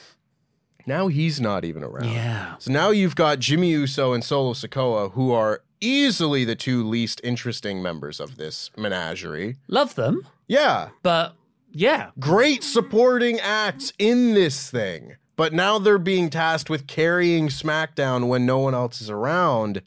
Now 0.85 1.07
he's 1.07 1.39
not 1.39 1.63
even 1.63 1.81
around. 1.81 2.11
Yeah. 2.11 2.55
So 2.59 2.73
now 2.73 2.89
you've 2.89 3.15
got 3.15 3.39
Jimmy 3.39 3.69
Uso 3.71 4.11
and 4.11 4.21
Solo 4.21 4.51
Sikoa, 4.51 5.13
who 5.13 5.31
are 5.31 5.61
easily 5.79 6.43
the 6.43 6.57
two 6.57 6.85
least 6.85 7.21
interesting 7.23 7.81
members 7.81 8.19
of 8.19 8.35
this 8.35 8.69
menagerie. 8.75 9.55
Love 9.69 9.95
them, 9.95 10.27
Yeah, 10.47 10.89
but 11.03 11.35
yeah, 11.71 12.11
great 12.19 12.63
supporting 12.65 13.39
acts 13.39 13.93
in 13.97 14.33
this 14.33 14.69
thing. 14.69 15.15
But 15.35 15.53
now 15.53 15.79
they're 15.79 15.97
being 15.97 16.29
tasked 16.29 16.69
with 16.69 16.85
carrying 16.87 17.47
SmackDown 17.47 18.27
when 18.27 18.45
no 18.45 18.59
one 18.59 18.73
else 18.75 19.01
is 19.01 19.09
around. 19.09 19.81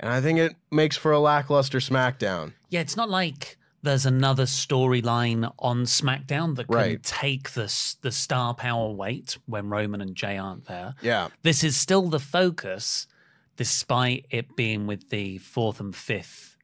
And 0.00 0.10
I 0.12 0.20
think 0.20 0.38
it 0.38 0.56
makes 0.70 0.96
for 0.96 1.12
a 1.12 1.20
lackluster 1.20 1.78
SmackDown. 1.78 2.52
Yeah, 2.70 2.80
it's 2.80 2.96
not 2.96 3.08
like 3.08 3.56
there's 3.82 4.04
another 4.06 4.44
storyline 4.44 5.52
on 5.58 5.84
SmackDown 5.84 6.56
that 6.56 6.66
can 6.66 6.74
Right. 6.74 7.02
take 7.02 7.50
the 7.52 7.72
the 8.00 8.10
star 8.10 8.54
power 8.54 8.90
weight 8.90 9.38
when 9.46 9.68
Roman 9.68 10.00
and 10.00 10.16
Jey 10.16 10.36
aren't 10.38 10.64
there. 10.66 10.94
Yeah. 11.02 11.28
This 11.42 11.62
is 11.62 11.76
still 11.76 12.08
the 12.08 12.18
focus, 12.18 13.06
despite 13.56 14.26
it 14.30 14.56
being 14.56 14.86
with 14.86 15.10
the 15.10 15.38
fourth 15.38 15.78
and 15.80 15.94
fifth 15.94 16.56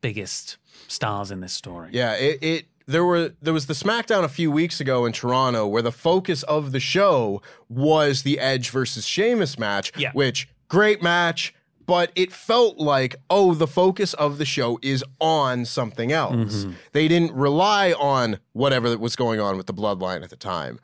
biggest 0.00 0.56
stars 0.86 1.30
in 1.30 1.40
this 1.40 1.52
story. 1.52 1.90
Yeah, 1.92 2.14
it, 2.14 2.38
it 2.42 2.66
there 2.88 3.04
were 3.04 3.34
there 3.40 3.52
was 3.54 3.66
the 3.66 3.74
SmackDown 3.74 4.24
a 4.24 4.28
few 4.28 4.50
weeks 4.50 4.80
ago 4.80 5.06
in 5.06 5.12
Toronto 5.12 5.66
where 5.66 5.82
the 5.82 5.92
focus 5.92 6.42
of 6.44 6.72
the 6.72 6.80
show 6.80 7.40
was 7.68 8.22
the 8.22 8.38
Edge 8.40 8.70
versus 8.70 9.06
Sheamus 9.06 9.58
match, 9.58 9.92
Yeah. 9.96 10.10
which 10.14 10.48
great 10.68 11.02
match, 11.02 11.54
but 11.86 12.10
it 12.16 12.32
felt 12.32 12.78
like 12.78 13.16
oh 13.30 13.54
the 13.54 13.66
focus 13.66 14.14
of 14.14 14.38
the 14.38 14.44
show 14.44 14.78
is 14.82 15.04
on 15.20 15.64
something 15.66 16.12
else. 16.12 16.34
Mm-hmm. 16.64 16.72
They 16.92 17.08
didn't 17.08 17.32
rely 17.32 17.92
on 17.92 18.38
whatever 18.52 18.88
that 18.90 19.00
was 19.00 19.14
going 19.16 19.38
on 19.38 19.56
with 19.56 19.66
the 19.66 19.74
bloodline 19.74 20.22
at 20.24 20.30
the 20.30 20.36
time. 20.36 20.80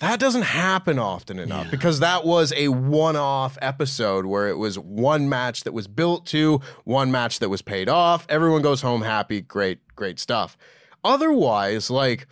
That 0.00 0.20
doesn't 0.20 0.42
happen 0.42 0.98
often 1.00 1.40
enough 1.40 1.64
Yeah. 1.66 1.70
because 1.72 1.98
that 2.00 2.24
was 2.24 2.52
a 2.56 2.68
one 2.68 3.16
off 3.16 3.58
episode 3.60 4.26
where 4.26 4.46
it 4.48 4.56
was 4.56 4.78
one 4.78 5.28
match 5.28 5.64
that 5.64 5.72
was 5.72 5.88
built 5.88 6.24
to, 6.26 6.60
one 6.84 7.10
match 7.10 7.40
that 7.40 7.48
was 7.48 7.62
paid 7.62 7.88
off. 7.88 8.24
Everyone 8.28 8.62
goes 8.62 8.82
home 8.82 9.02
happy. 9.02 9.40
Great, 9.40 9.80
great 9.96 10.20
stuff. 10.20 10.56
Otherwise, 11.08 11.90
like, 11.90 12.26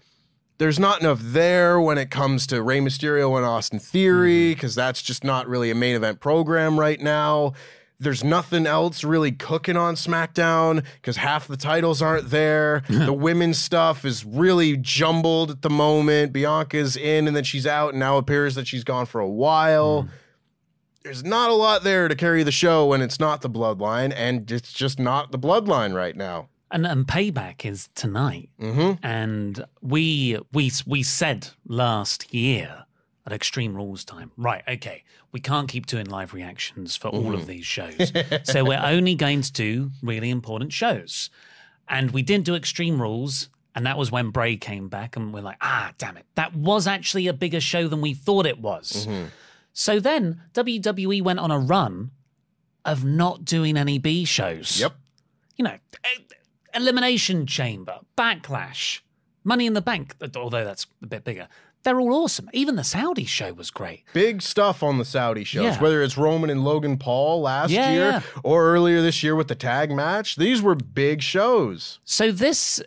there's 0.59 0.79
not 0.79 1.01
enough 1.01 1.19
there 1.23 1.81
when 1.81 1.97
it 1.97 2.11
comes 2.11 2.47
to 2.49 2.63
Rey 2.63 2.79
Mysterio 2.79 3.35
and 3.39 3.47
Austin 3.47 3.79
Theory 3.79 4.33
mm-hmm. 4.33 4.53
because 4.53 4.75
that's 4.75 5.01
just 5.01 5.25
not 5.25 5.49
really 5.49 5.71
a 5.71 5.75
main 5.75 5.97
event 5.97 6.21
program 6.21 6.79
right 6.79 7.01
now. 7.01 7.55
There's 7.99 8.23
nothing 8.23 8.67
else 8.67 9.03
really 9.03 9.33
cooking 9.33 9.79
on 9.79 9.95
SmackDown 9.95 10.85
because 10.97 11.17
half 11.17 11.49
the 11.49 11.57
titles 11.57 12.03
aren't 12.03 12.29
there. 12.29 12.83
the 12.91 13.15
women's 13.15 13.57
stuff 13.57 14.05
is 14.05 14.27
really 14.27 14.77
jumbled 14.77 15.51
at 15.51 15.63
the 15.63 15.71
moment. 15.71 16.35
Bianca's 16.35 16.99
in 16.99 17.27
and 17.27 17.35
then 17.35 17.45
she's 17.45 17.67
out, 17.67 17.91
and 17.95 17.99
now 17.99 18.19
appears 18.19 18.57
that 18.57 18.67
she's 18.67 18.85
gone 18.85 19.07
for 19.07 19.23
a 19.23 19.29
while. 19.29 20.03
Mm. 20.03 20.09
There's 21.03 21.25
not 21.25 21.49
a 21.49 21.55
lot 21.55 21.83
there 21.83 22.09
to 22.09 22.15
carry 22.15 22.43
the 22.43 22.53
show 22.53 22.85
when 22.87 23.01
it's 23.01 23.19
not 23.19 23.41
the 23.41 23.49
bloodline, 23.49 24.13
and 24.15 24.51
it's 24.51 24.75
just 24.75 24.99
not 24.99 25.33
the 25.33 25.39
bloodline 25.39 25.95
right 25.95 26.17
now. 26.17 26.51
And 26.77 26.87
and 26.87 27.07
payback 27.07 27.65
is 27.65 27.89
tonight. 27.95 28.51
Mm-hmm. 28.61 29.03
And 29.03 29.65
we 29.81 30.39
we 30.53 30.71
we 30.87 31.03
said 31.03 31.49
last 31.67 32.35
year 32.35 32.85
at 33.25 33.33
Extreme 33.33 33.75
Rules 33.75 34.05
time, 34.05 34.31
right? 34.37 34.63
Okay, 34.69 35.03
we 35.33 35.41
can't 35.41 35.69
keep 35.71 35.87
doing 35.87 36.05
live 36.05 36.35
reactions 36.35 36.95
for 36.95 37.09
all 37.09 37.35
of 37.35 37.47
these 37.47 37.65
shows, 37.65 38.13
so 38.45 38.63
we're 38.63 38.83
only 38.85 39.15
going 39.15 39.41
to 39.41 39.51
do 39.53 39.91
really 40.03 40.29
important 40.29 40.75
shows. 40.75 41.31
And 41.89 42.11
we 42.11 42.21
didn't 42.21 42.45
do 42.45 42.55
Extreme 42.55 43.01
Rules, 43.01 43.49
and 43.75 43.87
that 43.87 43.97
was 43.97 44.13
when 44.13 44.29
Bray 44.29 44.57
came 44.59 44.89
back, 44.89 45.17
and 45.17 45.33
we're 45.33 45.41
like, 45.41 45.57
ah, 45.63 45.93
damn 45.97 46.19
it, 46.19 46.27
that 46.35 46.55
was 46.55 46.87
actually 46.87 47.27
a 47.27 47.33
bigger 47.33 47.61
show 47.61 47.89
than 47.89 48.03
we 48.03 48.13
thought 48.13 48.45
it 48.45 48.59
was. 48.61 49.09
So 49.73 49.99
then 49.99 50.43
WWE 50.53 51.23
went 51.23 51.39
on 51.39 51.51
a 51.51 51.59
run 51.59 52.11
of 52.85 53.03
not 53.03 53.47
doing 53.47 53.79
any 53.79 53.99
B 53.99 54.27
shows 54.27 54.79
Yep. 54.79 54.95
you 55.57 55.65
know, 55.65 55.75
e- 56.15 56.23
Elimination 56.77 57.47
Chamber, 57.47 57.99
Backlash, 58.17 59.01
Money 59.45 59.67
in 59.67 59.73
the 59.73 59.81
Bank, 59.81 60.15
although 60.37 60.65
that's 60.65 60.87
a 61.03 61.07
bit 61.07 61.25
bigger. 61.25 61.49
They're 61.83 62.01
all 62.01 62.15
awesome. 62.25 62.51
Even 62.53 62.75
the 62.75 62.83
Saudi 62.85 63.25
show 63.25 63.53
was 63.53 63.71
great. 63.71 64.03
Big 64.13 64.43
stuff 64.43 64.83
on 64.83 64.99
the 64.99 65.05
Saudi 65.05 65.45
shows, 65.45 65.65
Yeah. 65.65 65.81
whether 65.81 66.03
it's 66.03 66.19
Roman 66.19 66.51
and 66.51 66.65
Logan 66.65 66.99
Paul 66.99 67.43
last 67.43 67.71
Yeah, 67.71 67.93
year 67.93 68.03
yeah. 68.07 68.21
or 68.43 68.65
earlier 68.75 69.01
this 69.03 69.23
year 69.23 69.37
with 69.37 69.47
the 69.47 69.55
tag 69.55 69.93
match. 69.93 70.35
These 70.35 70.61
were 70.63 70.75
big 70.75 71.23
shows. 71.23 72.01
So 72.05 72.33
this 72.33 72.83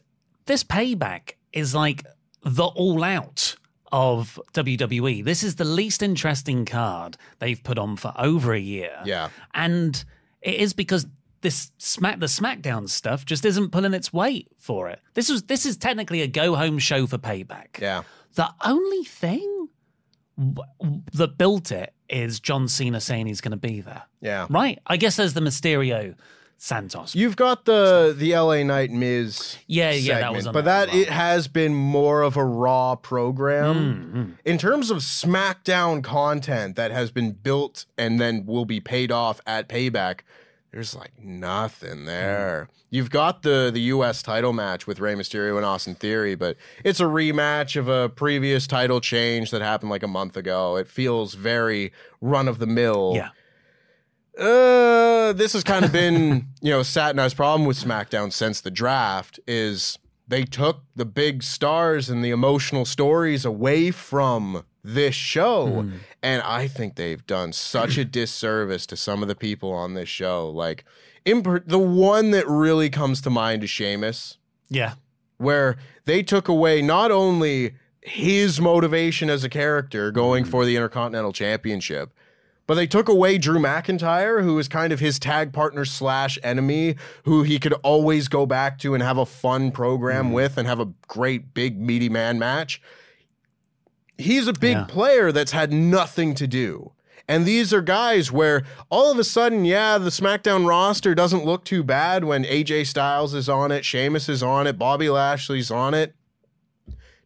this 0.47 0.63
payback 0.63 1.33
is 1.53 1.73
like 1.73 2.03
the 2.43 2.65
all 2.65 3.03
out 3.03 3.55
of 3.91 4.37
WWE. 4.53 5.23
This 5.23 5.43
is 5.43 5.55
the 5.55 5.63
least 5.65 6.03
interesting 6.03 6.65
card 6.65 7.15
they've 7.39 7.63
put 7.63 7.77
on 7.79 7.95
for 7.95 8.13
over 8.17 8.53
a 8.53 8.59
year. 8.59 8.99
Yeah. 9.05 9.29
And 9.53 10.03
it 10.41 10.55
is 10.55 10.73
because 10.73 11.05
this 11.41 11.71
smack 11.77 12.19
the 12.19 12.25
SmackDown 12.25 12.89
stuff 12.89 13.25
just 13.25 13.45
isn't 13.45 13.71
pulling 13.71 13.93
its 13.93 14.11
weight 14.13 14.47
for 14.57 14.89
it. 14.89 14.99
This 15.13 15.29
was 15.29 15.43
this 15.43 15.65
is 15.65 15.77
technically 15.77 16.21
a 16.21 16.27
go 16.27 16.55
home 16.55 16.79
show 16.79 17.07
for 17.07 17.17
payback. 17.17 17.79
Yeah. 17.79 18.03
The 18.35 18.49
only 18.63 19.03
thing 19.03 19.69
w- 20.37 21.01
that 21.13 21.37
built 21.37 21.71
it 21.71 21.93
is 22.09 22.39
John 22.39 22.67
Cena 22.67 22.99
saying 23.01 23.27
he's 23.27 23.41
going 23.41 23.51
to 23.51 23.57
be 23.57 23.81
there. 23.81 24.03
Yeah. 24.21 24.47
Right? 24.49 24.79
I 24.87 24.97
guess 24.97 25.15
there's 25.15 25.33
the 25.33 25.41
Mysterio 25.41 26.15
Santos. 26.57 27.15
You've 27.15 27.37
got 27.37 27.63
the 27.65 28.13
the 28.17 28.35
LA 28.35 28.63
Knight 28.63 28.91
Miz 28.91 29.57
Yeah, 29.67 29.91
yeah, 29.91 30.19
that 30.19 30.33
was 30.33 30.45
on 30.45 30.53
but 30.53 30.67
as 30.67 30.87
that 30.87 30.93
it 30.93 31.09
has 31.09 31.47
been 31.47 31.73
more 31.73 32.21
of 32.21 32.35
a 32.35 32.43
raw 32.43 32.95
program 32.95 34.35
Mm, 34.35 34.37
in 34.43 34.57
terms 34.57 34.91
of 34.91 34.97
SmackDown 34.97 36.03
content 36.03 36.75
that 36.75 36.91
has 36.91 37.11
been 37.11 37.31
built 37.31 37.85
and 37.97 38.19
then 38.19 38.45
will 38.45 38.65
be 38.65 38.79
paid 38.81 39.09
off 39.11 39.39
at 39.47 39.69
Payback. 39.69 40.21
There's 40.71 40.95
like 40.95 41.11
nothing 41.19 42.05
there. 42.05 42.69
You've 42.89 43.09
got 43.09 43.41
the 43.41 43.71
the 43.73 43.81
US 43.81 44.21
title 44.21 44.53
match 44.53 44.85
with 44.85 44.99
Rey 44.99 45.15
Mysterio 45.15 45.57
and 45.57 45.65
Austin 45.65 45.95
Theory, 45.95 46.35
but 46.35 46.57
it's 46.83 46.99
a 46.99 47.05
rematch 47.05 47.75
of 47.75 47.87
a 47.87 48.09
previous 48.09 48.67
title 48.67 49.01
change 49.01 49.51
that 49.51 49.61
happened 49.61 49.89
like 49.89 50.03
a 50.03 50.07
month 50.07 50.37
ago. 50.37 50.75
It 50.75 50.87
feels 50.87 51.33
very 51.33 51.91
run 52.21 52.47
of 52.47 52.59
the 52.59 52.67
mill. 52.67 53.13
Yeah. 53.15 53.29
Uh, 54.37 55.33
this 55.33 55.53
has 55.53 55.63
kind 55.63 55.83
of 55.83 55.91
been, 55.91 56.47
you 56.61 56.71
know, 56.71 56.79
Satnai's 56.79 57.33
problem 57.33 57.65
with 57.67 57.77
SmackDown 57.77 58.31
since 58.31 58.61
the 58.61 58.71
draft 58.71 59.39
is 59.47 59.97
they 60.29 60.43
took 60.43 60.83
the 60.95 61.05
big 61.05 61.43
stars 61.43 62.09
and 62.09 62.23
the 62.23 62.29
emotional 62.29 62.85
stories 62.85 63.45
away 63.45 63.91
from 63.91 64.63
this 64.83 65.15
show. 65.15 65.81
Hmm. 65.81 65.97
And 66.23 66.41
I 66.43 66.67
think 66.67 66.95
they've 66.95 67.25
done 67.25 67.51
such 67.51 67.97
a 67.97 68.05
disservice 68.05 68.85
to 68.87 68.95
some 68.95 69.21
of 69.21 69.27
the 69.27 69.35
people 69.35 69.71
on 69.71 69.95
this 69.95 70.07
show. 70.07 70.49
Like, 70.49 70.85
in 71.25 71.43
the 71.65 71.79
one 71.79 72.31
that 72.31 72.47
really 72.47 72.89
comes 72.89 73.21
to 73.21 73.29
mind 73.29 73.63
is 73.63 73.69
Sheamus 73.69 74.37
Yeah. 74.69 74.93
where 75.37 75.77
they 76.05 76.23
took 76.23 76.47
away 76.47 76.81
not 76.81 77.11
only 77.11 77.73
his 78.01 78.61
motivation 78.61 79.29
as 79.29 79.43
a 79.43 79.49
character 79.49 80.11
going 80.11 80.45
hmm. 80.45 80.51
for 80.51 80.63
the 80.63 80.75
Intercontinental 80.75 81.33
Championship, 81.33 82.13
but 82.69 82.75
they 82.75 82.85
took 82.85 83.09
away 83.09 83.39
Drew 83.39 83.57
McIntyre, 83.57 84.43
who 84.43 84.59
is 84.59 84.67
kind 84.67 84.93
of 84.93 84.99
his 84.99 85.17
tag 85.17 85.51
partner 85.51 85.85
slash 85.85 86.37
enemy, 86.43 86.97
who 87.23 87.41
he 87.41 87.57
could 87.57 87.73
always 87.81 88.27
go 88.27 88.45
back 88.45 88.77
to 88.77 88.93
and 88.93 89.01
have 89.01 89.17
a 89.17 89.25
fun 89.25 89.71
program 89.71 90.29
mm. 90.29 90.33
with 90.33 90.55
and 90.55 90.67
have 90.67 90.79
a 90.79 90.93
great 91.07 91.55
big 91.55 91.81
meaty 91.81 92.09
man 92.09 92.37
match. 92.37 92.79
He's 94.19 94.45
a 94.47 94.53
big 94.53 94.77
Yeah. 94.77 94.83
player 94.83 95.31
that's 95.31 95.51
had 95.51 95.73
nothing 95.73 96.35
to 96.35 96.45
do. 96.45 96.91
And 97.27 97.43
these 97.43 97.73
are 97.73 97.81
guys 97.81 98.31
where 98.31 98.61
all 98.91 99.11
of 99.11 99.17
a 99.17 99.23
sudden, 99.23 99.65
yeah, 99.65 99.97
the 99.97 100.11
SmackDown 100.11 100.67
roster 100.67 101.15
doesn't 101.15 101.45
look 101.45 101.65
too 101.65 101.83
bad 101.83 102.23
when 102.23 102.43
AJ 102.45 102.85
Styles 102.85 103.33
is 103.33 103.49
on 103.49 103.71
it, 103.71 103.83
Sheamus 103.83 104.29
is 104.29 104.43
on 104.43 104.67
it, 104.67 104.77
Bobby 104.77 105.09
Lashley's 105.09 105.71
on 105.71 105.95
it. 105.95 106.13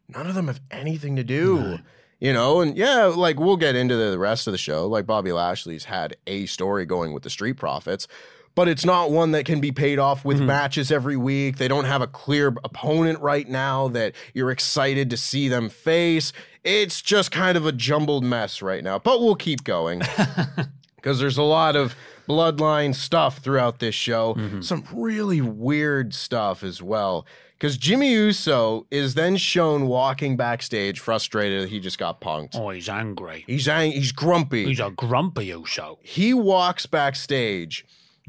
None 0.08 0.26
of 0.26 0.34
them 0.34 0.46
have 0.46 0.62
anything 0.70 1.16
to 1.16 1.22
do. 1.22 1.80
You 2.24 2.32
know, 2.32 2.62
and 2.62 2.74
yeah, 2.74 3.04
like 3.04 3.38
we'll 3.38 3.58
get 3.58 3.76
into 3.76 3.96
the 3.96 4.18
rest 4.18 4.46
of 4.46 4.52
the 4.52 4.58
show. 4.58 4.86
Like 4.86 5.04
Bobby 5.04 5.30
Lashley's 5.30 5.84
had 5.84 6.16
a 6.26 6.46
story 6.46 6.86
going 6.86 7.12
with 7.12 7.22
the 7.22 7.28
Street 7.28 7.58
Profits, 7.58 8.08
but 8.54 8.66
it's 8.66 8.82
not 8.82 9.10
one 9.10 9.32
that 9.32 9.44
can 9.44 9.60
be 9.60 9.72
paid 9.72 9.98
off 9.98 10.24
with 10.24 10.38
mm-hmm. 10.38 10.46
matches 10.46 10.90
every 10.90 11.18
week. 11.18 11.58
They 11.58 11.68
don't 11.68 11.84
have 11.84 12.00
a 12.00 12.06
clear 12.06 12.48
opponent 12.64 13.20
right 13.20 13.46
now 13.46 13.88
that 13.88 14.14
you're 14.32 14.50
excited 14.50 15.10
to 15.10 15.18
see 15.18 15.48
them 15.48 15.68
face. 15.68 16.32
It's 16.62 17.02
just 17.02 17.30
kind 17.30 17.58
of 17.58 17.66
a 17.66 17.72
jumbled 17.72 18.24
mess 18.24 18.62
right 18.62 18.82
now, 18.82 18.98
but 18.98 19.20
we'll 19.20 19.34
keep 19.34 19.62
going 19.62 20.00
because 20.96 21.18
there's 21.18 21.36
a 21.36 21.42
lot 21.42 21.76
of 21.76 21.94
bloodline 22.26 22.94
stuff 22.94 23.36
throughout 23.38 23.80
this 23.80 23.94
show. 23.94 24.32
Mm-hmm. 24.32 24.62
Some 24.62 24.84
really 24.94 25.42
weird 25.42 26.14
stuff 26.14 26.62
as 26.62 26.82
well. 26.82 27.26
Because 27.58 27.76
Jimmy 27.76 28.10
Uso 28.12 28.86
is 28.90 29.14
then 29.14 29.36
shown 29.36 29.86
walking 29.86 30.36
backstage, 30.36 30.98
frustrated 31.00 31.62
that 31.62 31.68
he 31.70 31.80
just 31.80 31.98
got 31.98 32.20
punked. 32.20 32.56
Oh, 32.56 32.70
he's 32.70 32.88
angry. 32.88 33.44
He's 33.46 33.68
ang- 33.68 33.92
he's 33.92 34.12
grumpy. 34.12 34.66
He's 34.66 34.80
a 34.80 34.90
grumpy 34.90 35.46
Uso. 35.46 35.98
he 36.02 36.34
walks 36.34 36.84
backstage, 36.86 37.86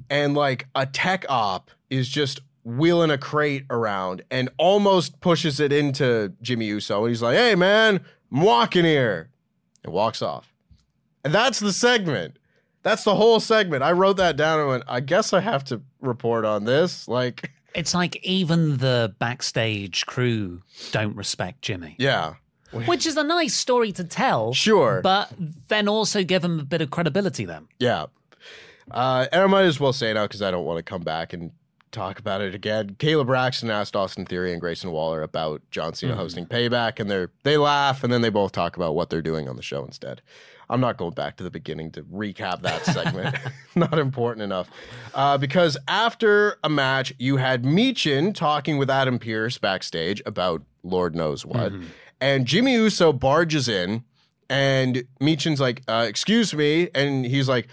and 0.09 0.35
like 0.35 0.67
a 0.75 0.85
tech 0.85 1.25
op 1.27 1.71
is 1.89 2.07
just 2.07 2.39
wheeling 2.63 3.11
a 3.11 3.17
crate 3.17 3.65
around 3.69 4.23
and 4.31 4.49
almost 4.57 5.19
pushes 5.21 5.59
it 5.59 5.71
into 5.73 6.33
Jimmy 6.41 6.65
Uso. 6.67 7.03
And 7.05 7.09
he's 7.09 7.21
like, 7.21 7.35
"Hey, 7.35 7.55
man, 7.55 7.99
I'm 8.31 8.41
walking 8.41 8.85
here," 8.85 9.29
and 9.83 9.91
walks 9.93 10.21
off. 10.21 10.53
And 11.23 11.33
that's 11.33 11.59
the 11.59 11.73
segment. 11.73 12.37
That's 12.83 13.03
the 13.03 13.15
whole 13.15 13.39
segment. 13.39 13.81
I 13.81 13.91
wrote 13.93 14.17
that 14.17 14.37
down 14.37 14.59
and 14.59 14.69
went, 14.69 14.83
I 14.87 14.99
guess 14.99 15.33
I 15.33 15.39
have 15.39 15.63
to 15.65 15.81
report 16.01 16.45
on 16.45 16.65
this. 16.65 17.07
Like, 17.07 17.49
It's 17.75 17.93
like 17.93 18.23
even 18.23 18.77
the 18.77 19.13
backstage 19.19 20.05
crew 20.05 20.61
don't 20.91 21.15
respect 21.15 21.61
Jimmy, 21.61 21.95
yeah, 21.99 22.35
which 22.71 23.05
is 23.05 23.17
a 23.17 23.23
nice 23.23 23.53
story 23.53 23.91
to 23.93 24.03
tell. 24.03 24.53
sure. 24.53 25.01
But 25.01 25.31
then 25.67 25.87
also 25.87 26.23
give 26.23 26.43
him 26.43 26.59
a 26.59 26.63
bit 26.63 26.81
of 26.81 26.89
credibility 26.89 27.45
then. 27.45 27.67
Yeah. 27.79 28.05
Uh, 28.89 29.27
and 29.31 29.41
I 29.41 29.47
might 29.47 29.63
as 29.63 29.79
well 29.79 29.93
say 29.93 30.13
now 30.13 30.23
because 30.23 30.41
I 30.41 30.51
don't 30.51 30.65
want 30.65 30.77
to 30.77 30.83
come 30.83 31.01
back 31.01 31.33
and 31.33 31.51
talk 31.95 32.19
about 32.19 32.41
it 32.41 32.53
again. 32.53 32.95
Kayla 32.99 33.25
Braxton 33.25 33.71
asked 33.71 33.95
Austin 33.95 34.25
Theory 34.25 34.51
and 34.51 34.61
Grayson 34.61 34.91
Waller 34.91 35.21
about 35.21 35.61
John 35.71 35.93
Cena 35.93 36.15
hosting 36.15 36.45
Payback, 36.45 36.99
and 36.99 37.09
they 37.09 37.27
they 37.43 37.57
laugh, 37.57 38.03
and 38.03 38.11
then 38.11 38.21
they 38.21 38.29
both 38.29 38.51
talk 38.51 38.75
about 38.75 38.95
what 38.95 39.09
they're 39.09 39.21
doing 39.21 39.49
on 39.49 39.55
the 39.55 39.63
show 39.63 39.83
instead. 39.83 40.21
I'm 40.69 40.81
not 40.81 40.97
going 40.97 41.13
back 41.13 41.37
to 41.37 41.43
the 41.43 41.51
beginning 41.51 41.91
to 41.91 42.03
recap 42.03 42.61
that 42.61 42.85
segment. 42.85 43.35
not 43.75 43.97
important 43.99 44.43
enough. 44.43 44.69
Uh, 45.13 45.37
because 45.37 45.77
after 45.87 46.57
a 46.63 46.69
match, 46.69 47.13
you 47.19 47.37
had 47.37 47.63
Michin 47.63 48.33
talking 48.33 48.77
with 48.77 48.89
Adam 48.89 49.19
Pearce 49.19 49.57
backstage 49.57 50.21
about 50.25 50.63
Lord 50.83 51.15
knows 51.15 51.45
what. 51.45 51.71
And 52.21 52.45
Jimmy 52.45 52.73
Uso 52.73 53.13
barges 53.13 53.67
in, 53.67 54.03
and 54.49 55.03
Michin's 55.19 55.59
like, 55.59 55.83
uh, 55.87 56.05
Excuse 56.07 56.53
me. 56.53 56.89
And 56.95 57.25
he's 57.25 57.47
like, 57.47 57.67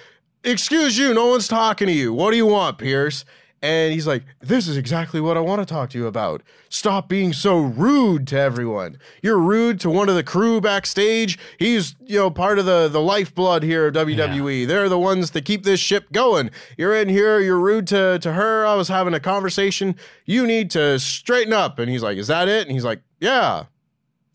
Excuse 0.45 0.99
you, 0.99 1.15
no 1.15 1.29
one's 1.29 1.49
talking 1.49 1.87
to 1.87 1.93
you. 1.93 2.13
What 2.13 2.33
do 2.33 2.37
you 2.37 2.47
want, 2.47 2.79
Pearce? 2.79 3.25
And 3.63 3.93
he's 3.93 4.09
like, 4.09 4.25
This 4.41 4.67
is 4.67 4.77
exactly 4.77 5.21
what 5.21 5.37
I 5.37 5.41
want 5.41 5.63
to 5.63 5.73
talk 5.73 5.91
to 5.91 5.99
you 5.99 6.07
about. 6.09 6.43
Stop 6.69 7.09
being 7.09 7.33
so 7.33 7.61
rude 7.61 8.27
to 8.29 8.39
everyone. 8.39 8.99
You're 9.23 9.39
rude 9.39 9.79
to 9.81 9.91
one 9.91 10.09
of 10.09 10.17
the 10.17 10.25
crew 10.25 10.61
backstage. 10.61 11.39
He's, 11.59 11.95
you 12.05 12.19
know, 12.19 12.29
part 12.31 12.59
of 12.59 12.67
the, 12.67 12.89
the 12.89 13.01
lifeblood 13.01 13.63
here 13.63 13.87
of 13.87 13.95
WWE. 13.95 14.67
They're 14.67 14.89
the 14.89 14.99
ones 14.99 15.31
that 15.31 15.45
keep 15.45 15.63
this 15.63 15.79
ship 15.79 16.11
going. 16.11 16.51
You're 16.77 16.95
in 16.97 17.09
here, 17.09 17.39
you're 17.39 17.61
rude 17.61 17.87
to, 17.89 18.19
to 18.19 18.33
her. 18.33 18.67
I 18.67 18.75
was 18.75 18.89
having 18.89 19.15
a 19.15 19.21
conversation. 19.21 19.95
You 20.27 20.45
need 20.47 20.71
to 20.73 20.99
straighten 20.99 21.53
up. 21.53 21.79
And 21.79 21.89
he's 21.89 22.03
like, 22.03 22.19
Is 22.19 22.27
that 22.27 22.49
it? 22.49 22.67
And 22.67 22.73
he's 22.73 22.85
like, 22.85 23.01
Yeah. 23.21 23.67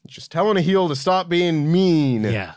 Just 0.07 0.31
telling 0.31 0.55
a 0.55 0.61
heel 0.61 0.87
to 0.87 0.95
stop 0.95 1.27
being 1.27 1.69
mean. 1.69 2.23
Yeah. 2.23 2.53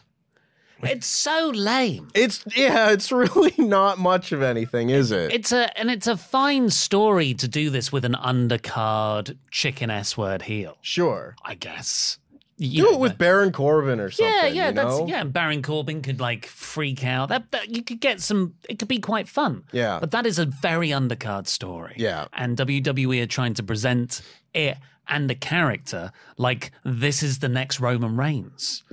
It's 0.83 1.07
so 1.07 1.51
lame. 1.55 2.09
It's 2.15 2.45
yeah, 2.57 2.91
it's 2.91 3.11
really 3.13 3.55
not 3.59 3.99
much 3.99 4.33
of 4.33 4.43
anything, 4.43 4.91
is 4.91 5.11
it? 5.11 5.33
It's 5.33 5.53
a 5.53 5.77
and 5.79 5.91
it's 5.91 6.07
a 6.07 6.17
fine 6.17 6.71
story 6.71 7.35
to 7.35 7.49
do 7.49 7.71
this 7.71 7.93
with 7.93 8.05
an 8.05 8.15
undercard 8.15 9.37
chicken 9.51 9.91
S 9.91 10.17
word 10.17 10.43
heel, 10.43 10.77
sure. 10.81 11.37
I 11.45 11.55
guess. 11.55 12.19
Do 12.59 12.67
You 12.67 12.83
know, 12.83 12.91
it 12.93 13.01
with 13.01 13.17
Baron 13.17 13.53
Corbin 13.53 14.01
or 14.01 14.11
something. 14.11 14.35
yeah, 14.35 14.47
yeah, 14.47 14.69
you 14.69 14.75
that's 14.75 14.99
know? 14.99 15.07
yeah. 15.07 15.25
Baron 15.25 15.63
Corbin 15.63 16.03
could 16.03 16.21
like 16.21 16.45
freak 16.45 17.05
out. 17.05 17.31
That, 17.31 17.51
that 17.53 17.75
you 17.75 17.83
could 17.83 18.01
get 18.01 18.21
some. 18.21 18.55
It 18.69 18.79
could 18.79 18.89
be 18.89 18.99
quite 18.99 19.29
fun. 19.29 19.65
Yeah. 19.73 19.99
but 19.99 20.11
that 20.11 20.27
is 20.27 20.39
a 20.39 20.45
very 20.45 20.89
undercard 20.91 21.47
story. 21.47 21.95
Yeah. 21.97 22.27
and 22.35 22.59
WWE 22.59 23.23
are 23.23 23.27
trying 23.27 23.55
to 23.55 23.63
present 23.63 24.21
it 24.53 24.77
and 25.09 25.29
the 25.29 25.35
character 25.35 26.13
like 26.37 26.71
this 26.85 27.23
is 27.23 27.39
the 27.41 27.49
next 27.49 27.81
Roman 27.81 28.17
Reigns, 28.17 28.85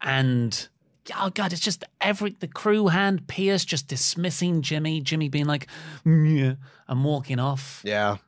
and 0.00 0.68
oh 1.16 1.30
god, 1.30 1.52
it's 1.52 1.60
just 1.62 1.84
every 2.00 2.36
the 2.38 2.48
crew 2.48 2.88
hand 2.88 3.26
Pearce 3.28 3.64
just 3.64 3.88
dismissing 3.88 4.62
Jimmy, 4.62 5.00
Jimmy 5.00 5.28
being 5.28 5.46
like 5.46 5.66
yeah, 6.04 6.54
and 6.88 7.04
walking 7.04 7.38
off, 7.38 7.82
Yeah. 7.84 8.18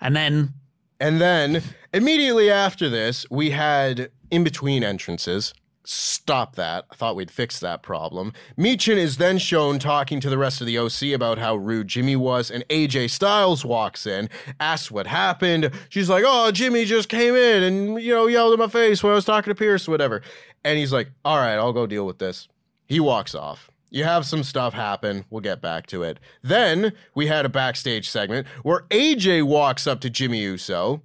and 0.00 0.14
then 0.16 0.54
And 1.00 1.20
then 1.20 1.62
immediately 1.92 2.50
after 2.50 2.88
this, 2.88 3.26
we 3.30 3.50
had 3.50 4.10
in 4.30 4.44
between 4.44 4.82
entrances. 4.84 5.52
Stop 5.84 6.54
that. 6.56 6.84
I 6.92 6.94
thought 6.94 7.16
we'd 7.16 7.30
fix 7.30 7.58
that 7.60 7.82
problem. 7.82 8.32
Michin 8.56 8.96
is 8.96 9.16
then 9.16 9.38
shown 9.38 9.80
talking 9.80 10.20
to 10.20 10.30
the 10.30 10.38
rest 10.38 10.60
of 10.60 10.66
the 10.68 10.78
OC 10.78 11.14
about 11.14 11.38
how 11.38 11.56
rude 11.56 11.88
Jimmy 11.88 12.14
was, 12.14 12.50
and 12.50 12.66
AJ 12.68 13.10
Styles 13.10 13.64
walks 13.64 14.06
in, 14.06 14.30
asks 14.60 14.90
what 14.92 15.08
happened. 15.08 15.70
She's 15.88 16.08
like, 16.08 16.24
Oh, 16.26 16.52
Jimmy 16.52 16.84
just 16.84 17.08
came 17.08 17.34
in 17.34 17.62
and, 17.64 18.00
you 18.00 18.14
know, 18.14 18.28
yelled 18.28 18.52
in 18.52 18.60
my 18.60 18.68
face 18.68 19.02
when 19.02 19.12
I 19.12 19.16
was 19.16 19.24
talking 19.24 19.50
to 19.50 19.54
Pearce, 19.56 19.88
whatever. 19.88 20.22
And 20.62 20.78
he's 20.78 20.92
like, 20.92 21.10
All 21.24 21.38
right, 21.38 21.56
I'll 21.56 21.72
go 21.72 21.86
deal 21.86 22.06
with 22.06 22.18
this. 22.18 22.46
He 22.86 23.00
walks 23.00 23.34
off. 23.34 23.68
You 23.90 24.04
have 24.04 24.24
some 24.24 24.42
stuff 24.42 24.72
happen. 24.72 25.24
We'll 25.28 25.42
get 25.42 25.60
back 25.60 25.86
to 25.88 26.02
it. 26.02 26.18
Then 26.42 26.92
we 27.14 27.26
had 27.26 27.44
a 27.44 27.50
backstage 27.50 28.08
segment 28.08 28.46
where 28.62 28.82
AJ 28.90 29.42
walks 29.42 29.86
up 29.86 30.00
to 30.00 30.08
Jimmy 30.10 30.40
Uso, 30.40 31.02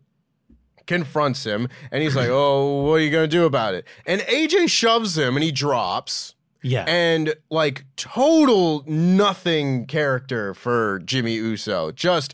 confronts 0.88 1.44
him, 1.46 1.68
and 1.92 2.02
he's 2.02 2.16
like, 2.16 2.30
Oh, 2.30 2.82
what 2.84 2.94
are 2.96 3.00
you 3.00 3.12
going 3.12 3.30
to 3.30 3.36
do 3.36 3.46
about 3.46 3.74
it? 3.76 3.86
And 4.06 4.22
AJ 4.22 4.70
shoves 4.70 5.18
him 5.18 5.36
and 5.36 5.44
he 5.44 5.52
drops. 5.52 6.34
yeah, 6.64 6.86
And 6.88 7.36
like 7.50 7.86
total 7.96 8.84
nothing 8.88 9.86
character 9.86 10.54
for 10.54 11.00
Jimmy 11.06 11.34
Uso. 11.36 11.92
Just 11.92 12.34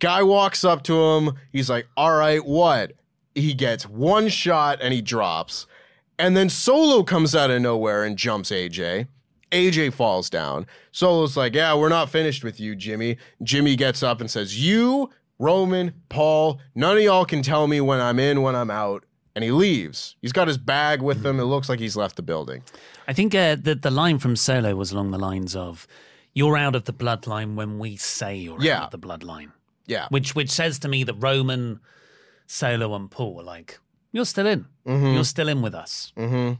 guy 0.00 0.22
walks 0.22 0.64
up 0.64 0.82
to 0.84 1.00
him. 1.00 1.32
He's 1.52 1.70
like, 1.70 1.86
All 1.96 2.16
right, 2.16 2.44
what? 2.44 2.92
He 3.34 3.54
gets 3.54 3.86
one 3.88 4.28
shot 4.28 4.78
and 4.82 4.92
he 4.92 5.00
drops. 5.00 5.66
And 6.18 6.36
then 6.36 6.48
Solo 6.50 7.02
comes 7.02 7.34
out 7.34 7.50
of 7.50 7.62
nowhere 7.62 8.04
and 8.04 8.16
jumps 8.18 8.50
AJ. 8.50 9.06
AJ 9.52 9.92
falls 9.94 10.28
down. 10.30 10.66
Solo's 10.92 11.36
like, 11.36 11.54
Yeah, 11.54 11.74
we're 11.74 11.88
not 11.88 12.10
finished 12.10 12.44
with 12.44 12.60
you, 12.60 12.74
Jimmy. 12.76 13.16
Jimmy 13.42 13.76
gets 13.76 14.02
up 14.02 14.20
and 14.20 14.30
says, 14.30 14.60
You, 14.64 15.10
Roman, 15.40 15.94
Paul, 16.10 16.60
none 16.74 16.98
of 16.98 17.02
y'all 17.02 17.24
can 17.24 17.42
tell 17.42 17.66
me 17.66 17.80
when 17.80 17.98
I'm 17.98 18.18
in, 18.20 18.42
when 18.42 18.54
I'm 18.54 18.70
out. 18.70 19.04
And 19.34 19.42
he 19.44 19.50
leaves. 19.52 20.16
He's 20.20 20.32
got 20.32 20.48
his 20.48 20.58
bag 20.58 21.00
with 21.00 21.24
him. 21.24 21.40
It 21.40 21.44
looks 21.44 21.68
like 21.68 21.78
he's 21.78 21.96
left 21.96 22.16
the 22.16 22.22
building. 22.22 22.62
I 23.08 23.12
think 23.12 23.34
uh, 23.34 23.56
the 23.56 23.74
the 23.76 23.90
line 23.90 24.18
from 24.18 24.34
Solo 24.36 24.74
was 24.76 24.90
along 24.92 25.12
the 25.12 25.18
lines 25.18 25.54
of, 25.56 25.86
You're 26.34 26.56
out 26.58 26.74
of 26.74 26.84
the 26.84 26.92
bloodline 26.92 27.54
when 27.54 27.78
we 27.78 27.96
say 27.96 28.36
you're 28.36 28.60
Yeah. 28.60 28.78
out 28.82 28.92
of 28.92 29.00
the 29.00 29.06
bloodline. 29.08 29.52
Yeah. 29.86 30.08
Which 30.10 30.34
which 30.34 30.50
says 30.50 30.78
to 30.80 30.88
me 30.88 31.04
that 31.04 31.14
Roman, 31.14 31.80
Solo, 32.46 32.94
and 32.94 33.08
Paul 33.10 33.40
are 33.40 33.44
like, 33.44 33.78
you're 34.12 34.24
still 34.26 34.46
in. 34.48 34.66
Mm-hmm. 34.86 35.14
You're 35.14 35.24
still 35.24 35.48
in 35.48 35.62
with 35.62 35.74
us. 35.74 36.12
Mm-hmm. 36.16 36.54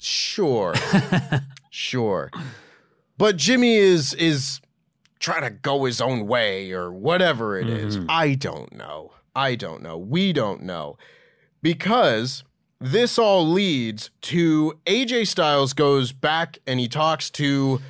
Sure. 0.00 0.74
sure. 1.70 2.30
But 3.18 3.36
Jimmy 3.36 3.74
is 3.76 4.14
is 4.14 4.60
trying 5.22 5.42
to 5.42 5.50
go 5.50 5.84
his 5.84 6.00
own 6.00 6.26
way 6.26 6.72
or 6.72 6.92
whatever 6.92 7.56
it 7.56 7.68
is. 7.68 7.96
Mm-hmm. 7.96 8.10
I 8.10 8.34
don't 8.34 8.74
know. 8.74 9.12
I 9.34 9.54
don't 9.54 9.82
know. 9.82 9.96
We 9.96 10.32
don't 10.32 10.62
know. 10.62 10.98
Because 11.62 12.42
this 12.80 13.18
all 13.18 13.48
leads 13.48 14.10
to 14.22 14.78
AJ 14.84 15.28
Styles 15.28 15.72
goes 15.72 16.12
back 16.12 16.58
and 16.66 16.80
he 16.80 16.88
talks 16.88 17.30
to 17.30 17.80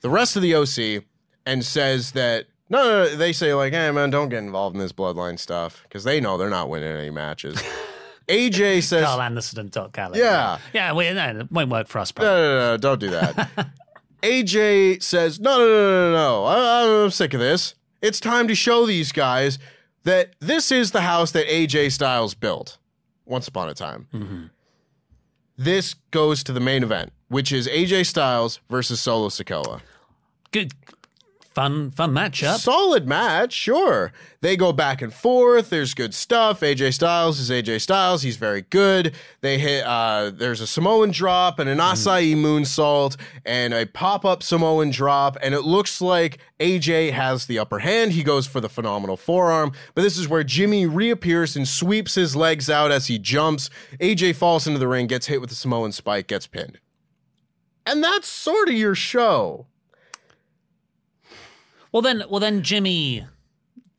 the 0.00 0.08
rest 0.08 0.36
of 0.36 0.42
the 0.42 0.54
OC 0.54 1.04
and 1.44 1.64
says 1.64 2.12
that 2.12 2.46
no, 2.68 2.82
no, 2.84 3.04
no 3.04 3.16
they 3.16 3.32
say 3.32 3.52
like, 3.52 3.72
"Hey 3.72 3.90
man, 3.90 4.10
don't 4.10 4.28
get 4.28 4.38
involved 4.38 4.76
in 4.76 4.80
this 4.80 4.92
bloodline 4.92 5.40
stuff" 5.40 5.82
because 5.82 6.04
they 6.04 6.20
know 6.20 6.38
they're 6.38 6.48
not 6.48 6.68
winning 6.68 6.96
any 6.96 7.10
matches. 7.10 7.60
AJ 8.28 8.84
says, 8.84 9.04
Karl 9.04 9.20
Anderson 9.20 9.58
and 9.58 9.70
Doc 9.72 9.92
Gallows. 9.92 10.16
Yeah. 10.16 10.58
Yeah, 10.72 10.92
well, 10.92 11.12
no, 11.14 11.40
it 11.40 11.50
won't 11.50 11.68
work 11.68 11.88
for 11.88 11.98
us, 11.98 12.12
bro. 12.12 12.24
No, 12.24 12.36
no, 12.36 12.58
no, 12.58 12.70
no, 12.70 12.76
don't 12.76 13.00
do 13.00 13.10
that. 13.10 13.50
AJ 14.22 15.02
says, 15.02 15.40
no, 15.40 15.58
no, 15.58 15.66
no, 15.66 15.74
no, 15.74 16.10
no, 16.10 16.12
no. 16.12 16.44
I, 16.44 17.04
I'm 17.04 17.10
sick 17.10 17.34
of 17.34 17.40
this. 17.40 17.74
It's 18.02 18.20
time 18.20 18.48
to 18.48 18.54
show 18.54 18.86
these 18.86 19.12
guys 19.12 19.58
that 20.04 20.34
this 20.40 20.72
is 20.72 20.92
the 20.92 21.02
house 21.02 21.32
that 21.32 21.46
AJ 21.46 21.92
Styles 21.92 22.34
built 22.34 22.78
once 23.26 23.48
upon 23.48 23.68
a 23.68 23.74
time. 23.74 24.08
Mm-hmm. 24.12 24.44
This 25.56 25.94
goes 26.10 26.42
to 26.44 26.52
the 26.52 26.60
main 26.60 26.82
event, 26.82 27.12
which 27.28 27.52
is 27.52 27.68
AJ 27.68 28.06
Styles 28.06 28.60
versus 28.70 29.00
Solo 29.00 29.28
Sikoa. 29.28 29.80
Good, 30.52 30.72
fun, 31.50 31.90
fun 31.90 32.12
matchup. 32.12 32.58
Solid 32.58 33.06
match, 33.06 33.52
sure. 33.52 34.12
They 34.40 34.56
go 34.56 34.72
back 34.72 35.02
and 35.02 35.12
forth. 35.12 35.70
There's 35.70 35.94
good 35.94 36.14
stuff. 36.14 36.60
AJ 36.60 36.94
Styles 36.94 37.38
is 37.40 37.50
AJ 37.50 37.80
Styles. 37.82 38.22
He's 38.22 38.36
very 38.36 38.62
good. 38.62 39.14
They 39.40 39.58
hit. 39.58 39.84
Uh, 39.84 40.30
there's 40.32 40.60
a 40.60 40.66
Samoan 40.66 41.10
drop 41.10 41.58
and 41.58 41.68
an 41.68 41.78
Asai 41.78 42.20
acai 42.20 42.36
moonsault 42.36 43.16
and 43.44 43.72
a 43.72 43.86
pop 43.86 44.24
up 44.24 44.42
Samoan 44.42 44.90
drop, 44.90 45.36
and 45.42 45.54
it 45.54 45.62
looks 45.62 46.00
like 46.00 46.38
AJ 46.58 47.12
has 47.12 47.46
the 47.46 47.58
upper 47.58 47.80
hand. 47.80 48.12
He 48.12 48.22
goes 48.22 48.46
for 48.46 48.60
the 48.60 48.68
phenomenal 48.68 49.16
forearm, 49.16 49.72
but 49.94 50.02
this 50.02 50.18
is 50.18 50.28
where 50.28 50.44
Jimmy 50.44 50.86
reappears 50.86 51.56
and 51.56 51.66
sweeps 51.66 52.14
his 52.14 52.36
legs 52.36 52.68
out 52.68 52.90
as 52.90 53.06
he 53.06 53.18
jumps. 53.18 53.70
AJ 54.00 54.36
falls 54.36 54.66
into 54.66 54.78
the 54.78 54.88
ring, 54.88 55.06
gets 55.06 55.26
hit 55.26 55.40
with 55.40 55.50
the 55.50 55.56
Samoan 55.56 55.92
spike, 55.92 56.26
gets 56.26 56.46
pinned. 56.46 56.78
And 57.86 58.04
that's 58.04 58.28
sort 58.28 58.68
of 58.68 58.74
your 58.74 58.94
show. 58.94 59.66
Well 61.92 62.02
then, 62.02 62.22
well 62.28 62.40
then, 62.40 62.62
Jimmy, 62.62 63.26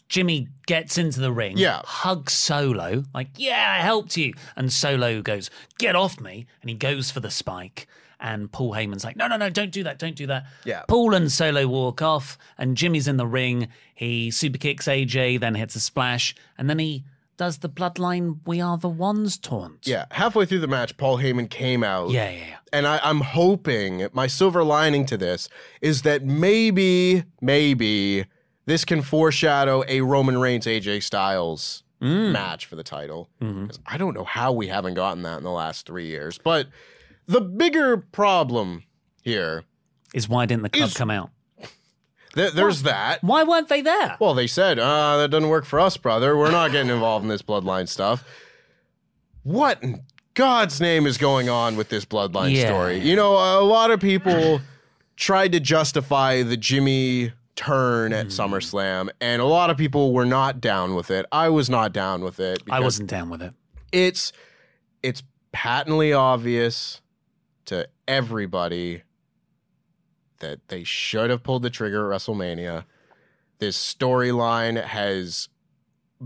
Jimmy 0.08 0.48
gets 0.66 0.98
into 0.98 1.20
the 1.20 1.32
ring. 1.32 1.58
Yeah. 1.58 1.82
hugs 1.84 2.34
Solo 2.34 3.04
like, 3.14 3.30
"Yeah, 3.38 3.76
I 3.80 3.82
helped 3.82 4.18
you," 4.18 4.34
and 4.56 4.72
Solo 4.72 5.22
goes, 5.22 5.50
"Get 5.78 5.96
off 5.96 6.20
me!" 6.20 6.46
and 6.62 6.70
he 6.70 6.76
goes 6.76 7.12
for 7.12 7.20
the 7.20 7.32
spike. 7.32 7.88
And 8.20 8.52
Paul 8.52 8.74
Heyman's 8.74 9.04
like, 9.04 9.16
"No, 9.16 9.28
no, 9.28 9.36
no, 9.36 9.50
don't 9.50 9.72
do 9.72 9.84
that, 9.84 9.98
don't 9.98 10.16
do 10.16 10.28
that." 10.28 10.46
Yeah. 10.64 10.84
Paul 10.88 11.16
and 11.16 11.32
Solo 11.32 11.68
walk 11.68 12.02
off, 12.02 12.38
and 12.58 12.78
Jimmy's 12.78 13.08
in 13.08 13.18
the 13.18 13.26
ring. 13.26 13.68
He 13.96 14.30
super 14.32 14.58
kicks 14.60 14.88
AJ, 14.88 15.40
then 15.40 15.56
hits 15.56 15.76
a 15.76 15.80
splash, 15.80 16.36
and 16.58 16.70
then 16.70 16.78
he 16.78 17.04
does 17.42 17.58
the 17.58 17.70
Bloodline 17.70 18.38
"We 18.46 18.62
Are 18.62 18.78
the 18.78 18.88
Ones" 18.88 19.36
taunt. 19.40 19.88
Yeah, 19.88 20.06
halfway 20.12 20.46
through 20.46 20.60
the 20.60 20.68
match, 20.68 20.96
Paul 20.96 21.18
Heyman 21.18 21.50
came 21.50 21.84
out. 21.84 22.12
yeah, 22.12 22.30
yeah. 22.30 22.38
yeah. 22.50 22.58
And 22.72 22.86
I, 22.86 23.00
I'm 23.04 23.22
hoping 23.22 24.08
my 24.14 24.28
silver 24.28 24.64
lining 24.64 25.08
to 25.08 25.18
this 25.18 25.50
is 25.82 26.04
that 26.04 26.24
maybe, 26.24 27.24
maybe 27.42 28.26
this 28.68 28.86
can 28.86 29.02
foreshadow 29.02 29.84
a 29.88 30.02
Roman 30.02 30.38
Reigns 30.40 30.68
AJ 30.68 31.02
Styles 31.02 31.82
mm. 32.00 32.32
match 32.32 32.68
for 32.68 32.76
the 32.76 32.84
title. 32.84 33.28
Mm-hmm. 33.42 33.66
'Cause 33.66 33.80
I 33.88 33.98
don't 33.98 34.14
know 34.14 34.24
how 34.24 34.52
we 34.52 34.68
haven't 34.68 34.94
gotten 34.94 35.24
that 35.24 35.40
in 35.40 35.44
the 35.44 35.50
last 35.52 35.88
three 35.88 36.06
years. 36.06 36.38
But 36.38 36.68
the 37.26 37.42
bigger 37.42 37.98
problem 37.98 38.84
here, 39.24 39.64
Is 40.14 40.30
why 40.30 40.46
didn't 40.46 40.62
the 40.64 40.70
club 40.70 40.94
come 40.94 41.10
out? 41.10 41.32
Th- 42.36 42.54
there's 42.54 42.84
that. 42.84 43.24
Why 43.24 43.44
weren't 43.44 43.70
they 43.70 43.82
there? 43.82 44.18
Well, 44.20 44.34
they 44.34 44.48
said, 44.48 44.80
uh, 44.80 45.18
that 45.18 45.30
doesn't 45.32 45.50
work 45.50 45.66
for 45.66 45.80
us, 45.80 45.98
brother. 45.98 46.38
We're 46.38 46.52
not 46.52 46.72
getting 46.72 46.92
involved 46.92 47.24
in 47.24 47.30
this 47.30 47.42
bloodline 47.42 47.88
stuff. 47.88 48.24
What 49.44 49.82
in 49.82 50.04
God's 50.34 50.80
name 50.80 51.06
is 51.08 51.18
going 51.18 51.50
on 51.50 51.76
with 51.76 51.90
this 51.90 52.06
bloodline 52.06 52.56
Yeah. 52.56 52.68
story? 52.68 53.00
You 53.00 53.16
know, 53.16 53.34
a 53.34 53.64
lot 53.64 53.92
of 53.92 54.00
people 54.00 54.62
tried 55.16 55.52
to 55.54 55.60
justify 55.60 56.44
the 56.44 56.58
Jimmy 56.58 57.34
turn 57.56 58.14
at 58.14 58.28
SummerSlam, 58.28 59.10
and 59.20 59.42
a 59.42 59.46
lot 59.46 59.70
of 59.70 59.78
people 59.78 60.14
were 60.14 60.26
not 60.26 60.62
down 60.62 60.96
with 60.96 61.12
it. 61.12 61.26
I 61.32 61.50
was 61.50 61.70
not 61.70 61.92
down 61.94 62.24
with 62.24 62.40
it. 62.40 62.62
I 62.70 62.80
wasn't 62.80 63.10
down 63.10 63.30
with 63.30 63.42
it. 63.42 63.54
It's 63.92 64.32
it's 65.04 65.22
patently 65.52 66.14
obvious 66.14 67.02
to 67.66 67.88
everybody 68.08 69.04
that 70.42 70.68
they 70.68 70.84
should 70.84 71.30
have 71.32 71.42
pulled 71.42 71.64
the 71.64 71.70
trigger 71.72 72.12
at 72.12 72.18
WrestleMania. 72.18 72.84
This 73.60 73.78
storyline 73.78 74.84
has 74.84 75.50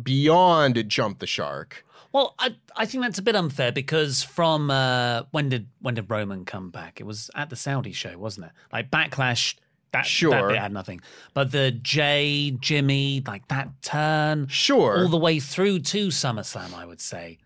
beyond 0.01 0.83
jumped 0.89 1.19
the 1.19 1.27
shark. 1.27 1.85
Well, 2.11 2.33
I 2.39 2.55
I 2.75 2.85
think 2.85 3.03
that's 3.03 3.19
a 3.19 3.21
bit 3.21 3.35
unfair 3.35 3.71
because 3.71 4.23
from 4.23 4.71
uh, 4.71 5.23
when 5.31 5.49
did 5.49 5.67
when 5.81 5.95
did 5.95 6.09
Roman 6.09 6.45
come 6.45 6.69
back? 6.71 6.99
It 7.01 7.03
was 7.03 7.29
at 7.35 7.49
the 7.49 7.55
Saudi 7.57 7.91
show, 7.91 8.17
wasn't 8.17 8.47
it? 8.47 8.51
Like 8.71 8.89
Backlash. 8.89 9.55
That, 9.91 9.99
that 9.99 10.05
Sure. 10.07 10.49
bit 10.49 10.57
had 10.57 10.73
nothing, 10.73 10.99
but 11.33 11.51
the 11.53 11.71
Jey 11.71 12.51
Jimmy 12.59 13.23
like 13.25 13.47
that 13.47 13.81
turn 13.81 14.47
Sure. 14.49 14.97
all 14.99 15.07
the 15.07 15.15
way 15.17 15.39
through 15.39 15.79
to 15.79 16.07
SummerSlam, 16.07 16.73
I 16.73 16.85
would 16.85 16.99
say, 16.99 17.37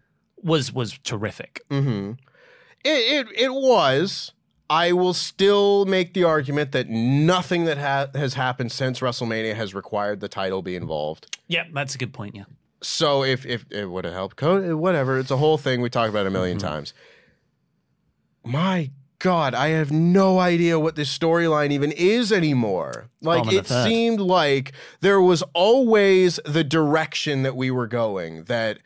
was 0.41 0.73
was 0.73 0.97
terrific. 1.03 1.61
Mm-hmm. 1.69 2.13
It, 2.83 2.89
it 2.89 3.27
it 3.39 3.53
was. 3.53 4.33
I 4.69 4.91
will 4.91 5.13
still 5.13 5.85
make 5.85 6.13
the 6.13 6.23
argument 6.23 6.71
that 6.73 6.89
nothing 6.89 7.65
that 7.65 7.77
ha- 7.77 8.07
has 8.13 8.35
happened 8.35 8.71
since 8.71 8.99
WrestleMania 8.99 9.55
has 9.55 9.73
required 9.73 10.19
the 10.19 10.27
title 10.27 10.61
be 10.61 10.75
involved. 10.75 11.37
Yeah, 11.47 11.65
that's 11.73 11.95
a 11.95 11.97
good 11.97 12.13
point. 12.13 12.35
Yeah, 12.35 12.43
So 12.81 13.23
if 13.23 13.45
if 13.45 13.65
it 13.71 13.89
would 13.89 14.05
have 14.05 14.13
helped, 14.13 14.41
whatever. 14.41 15.17
It's 15.17 15.31
a 15.31 15.37
whole 15.37 15.57
thing 15.57 15.81
we 15.81 15.89
talked 15.89 16.09
about 16.09 16.27
a 16.27 16.29
1000000 16.29 16.33
mm-hmm. 16.33 16.57
times. 16.59 16.93
My 18.45 18.91
God, 19.19 19.53
I 19.53 19.69
have 19.69 19.91
no 19.91 20.39
idea 20.39 20.79
what 20.79 20.95
this 20.95 21.15
storyline 21.15 21.71
even 21.71 21.91
is 21.91 22.31
anymore. 22.31 23.09
Like 23.21 23.51
it 23.51 23.67
seemed 23.67 24.21
like 24.21 24.71
there 25.01 25.19
was 25.19 25.43
always 25.53 26.39
the 26.45 26.63
direction 26.63 27.43
that 27.43 27.55
we 27.55 27.69
were 27.69 27.87
going. 27.87 28.45
That 28.45 28.79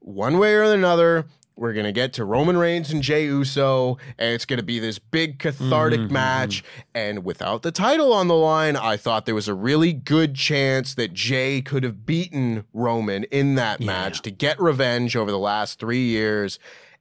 one 0.00 0.38
way 0.38 0.54
or 0.54 0.64
another, 0.64 1.26
we're 1.56 1.72
gonna 1.74 1.92
get 1.92 2.12
to 2.14 2.24
Roman 2.24 2.56
Reigns 2.56 2.90
and 2.90 3.02
Jey 3.02 3.24
Uso, 3.24 3.98
and 4.18 4.34
it's 4.34 4.44
gonna 4.46 4.62
be 4.62 4.78
this 4.78 4.98
big 4.98 5.38
cathartic 5.38 6.00
Mm-hmm, 6.00 6.12
match. 6.12 6.64
And 6.94 7.24
without 7.24 7.62
the 7.62 7.72
title 7.72 8.12
on 8.12 8.28
the 8.28 8.34
line, 8.34 8.76
I 8.76 8.96
thought 8.96 9.26
there 9.26 9.34
was 9.34 9.48
a 9.48 9.54
really 9.54 9.92
good 9.92 10.34
chance 10.34 10.94
that 10.94 11.12
Jey 11.12 11.60
could 11.60 11.82
have 11.84 12.06
beaten 12.06 12.64
Roman 12.72 13.24
in 13.24 13.56
that 13.56 13.80
match 13.80 14.22
to 14.22 14.30
get 14.30 14.58
revenge 14.60 15.16
over 15.16 15.30
the 15.30 15.38
last 15.38 15.78
three 15.78 16.06
years. 16.06 16.58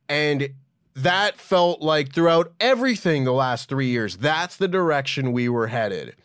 And 0.09 0.49
that 0.95 1.39
felt 1.39 1.81
like 1.81 2.11
throughout 2.13 2.51
everything 2.59 3.23
the 3.23 3.31
last 3.31 3.69
three 3.69 3.87
years, 3.87 4.17
that's 4.17 4.57
the 4.57 4.67
direction 4.67 5.31
we 5.31 5.47
were 5.47 5.67
headed. 5.67 6.15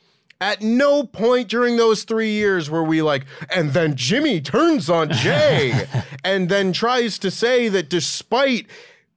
At 0.44 0.60
no 0.60 1.04
point 1.04 1.48
during 1.48 1.78
those 1.78 2.04
three 2.04 2.32
years 2.32 2.68
were 2.68 2.84
we 2.84 3.00
like, 3.00 3.24
and 3.48 3.70
then 3.70 3.96
Jimmy 3.96 4.42
turns 4.42 4.90
on 4.90 5.10
Jey 5.10 5.86
and 6.24 6.50
then 6.50 6.74
tries 6.74 7.18
to 7.20 7.30
say 7.30 7.70
that 7.70 7.88
despite 7.88 8.66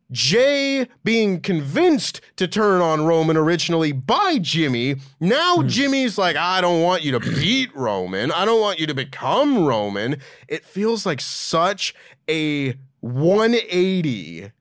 Jey 0.09 0.87
being 1.03 1.41
convinced 1.41 2.21
to 2.37 2.47
turn 2.47 2.79
on 2.79 3.05
Roman 3.05 3.35
originally 3.35 3.91
by 3.91 4.37
Jimmy, 4.37 5.01
now 5.19 5.57
hmm. 5.57 5.67
Jimmy's 5.67 6.17
like, 6.17 6.37
I 6.37 6.61
don't 6.61 6.81
want 6.81 7.03
you 7.03 7.11
to 7.11 7.19
beat 7.19 7.75
Roman. 7.75 8.31
I 8.31 8.45
don't 8.45 8.61
want 8.61 8.79
you 8.79 8.87
to 8.87 8.93
become 8.93 9.65
Roman. 9.65 10.21
It 10.47 10.63
feels 10.63 11.05
like 11.05 11.19
such 11.19 11.93
a 12.29 12.73
180 13.01 14.53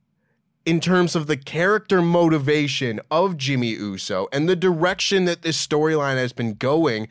in 0.67 0.81
terms 0.81 1.15
of 1.17 1.27
the 1.29 1.37
character 1.37 2.03
motivation 2.03 3.01
of 3.11 3.37
Jimmy 3.39 3.69
Uso 3.69 4.29
and 4.33 4.49
the 4.49 4.57
direction 4.57 5.25
that 5.25 5.43
this 5.43 5.65
storyline 5.65 6.17
has 6.17 6.33
been 6.35 6.55
going. 6.55 7.09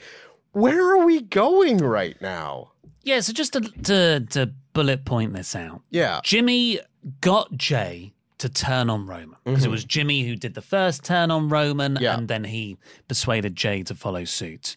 Where 0.52 0.92
are 0.96 1.04
we 1.06 1.22
going 1.22 1.78
right 1.80 2.22
now? 2.22 2.72
yeah. 3.04 3.20
So 3.22 3.34
just 3.34 3.54
to 3.54 3.62
to, 3.62 4.20
to 4.32 4.52
bullet 4.74 5.06
point 5.06 5.34
this 5.34 5.56
out, 5.56 5.82
Yeah. 5.90 6.20
Jimmy 6.24 6.80
got 7.22 7.56
Jey 7.58 8.14
to 8.40 8.50
turn 8.50 8.90
on 8.90 9.06
Roman 9.06 9.38
because 9.46 9.64
it 9.64 9.72
was 9.72 9.86
Jimmy 9.86 10.24
who 10.28 10.36
did 10.36 10.54
the 10.54 10.62
first 10.62 11.04
turn 11.06 11.32
on 11.32 11.48
Roman, 11.50 11.94
Mm-hmm. 11.96 12.04
Yeah. 12.04 12.18
and 12.18 12.28
then 12.28 12.44
he 12.44 12.78
persuaded 13.08 13.56
Jey 13.56 13.84
to 13.84 13.96
follow 13.96 14.26
suit. 14.26 14.76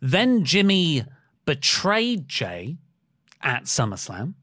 Then 0.00 0.44
Jimmy 0.44 1.04
betrayed 1.46 2.28
Jey 2.28 2.76
at 3.42 3.64
SummerSlam, 3.64 4.34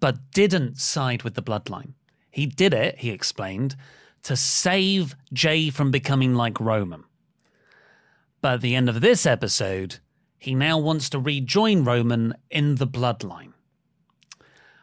but 0.00 0.16
didn't 0.32 0.78
side 0.78 1.22
with 1.22 1.34
the 1.34 1.42
bloodline. 1.42 1.92
He 2.30 2.46
did 2.46 2.74
it, 2.74 2.98
he 2.98 3.10
explained, 3.10 3.76
to 4.22 4.36
save 4.36 5.16
Jey 5.32 5.70
from 5.70 5.90
becoming 5.90 6.34
like 6.34 6.60
Roman. 6.60 7.04
But 8.40 8.54
at 8.54 8.60
the 8.60 8.74
end 8.74 8.88
of 8.88 9.00
this 9.00 9.26
episode, 9.26 9.98
he 10.38 10.54
now 10.54 10.78
wants 10.78 11.10
to 11.10 11.18
rejoin 11.18 11.84
Roman 11.84 12.34
in 12.50 12.76
the 12.76 12.86
bloodline, 12.86 13.52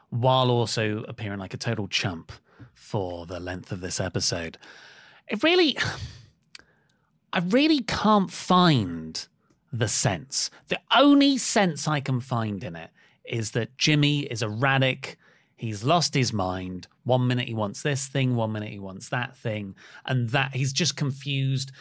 while 0.09 0.49
also 0.49 1.03
appearing 1.07 1.39
like 1.39 1.53
a 1.53 1.57
total 1.57 1.87
chump 1.87 2.31
for 2.73 3.25
the 3.25 3.39
length 3.39 3.71
of 3.71 3.81
this 3.81 3.99
episode. 3.99 4.57
It 5.27 5.41
really, 5.43 5.77
I 7.33 7.39
really 7.39 7.81
can't 7.81 8.31
find 8.31 9.25
the 9.71 9.87
sense. 9.87 10.49
The 10.67 10.79
only 10.95 11.37
sense 11.37 11.87
I 11.87 11.99
can 11.99 12.19
find 12.19 12.63
in 12.63 12.75
it 12.75 12.91
is 13.23 13.51
that 13.51 13.77
Jimmy 13.77 14.21
is 14.21 14.41
erratic. 14.41 15.17
He's 15.55 15.83
lost 15.83 16.13
his 16.13 16.31
mind. 16.31 16.87
One 17.05 17.27
minute 17.27 17.47
he 17.47 17.53
wants 17.53 17.83
this 17.83 18.07
thing, 18.07 18.35
one 18.35 18.51
minute 18.51 18.69
he 18.69 18.79
wants 18.79 19.09
that 19.09 19.37
thing, 19.37 19.75
and 20.05 20.29
that 20.31 20.55
he's 20.55 20.73
just 20.73 20.97
confused, 20.97 21.71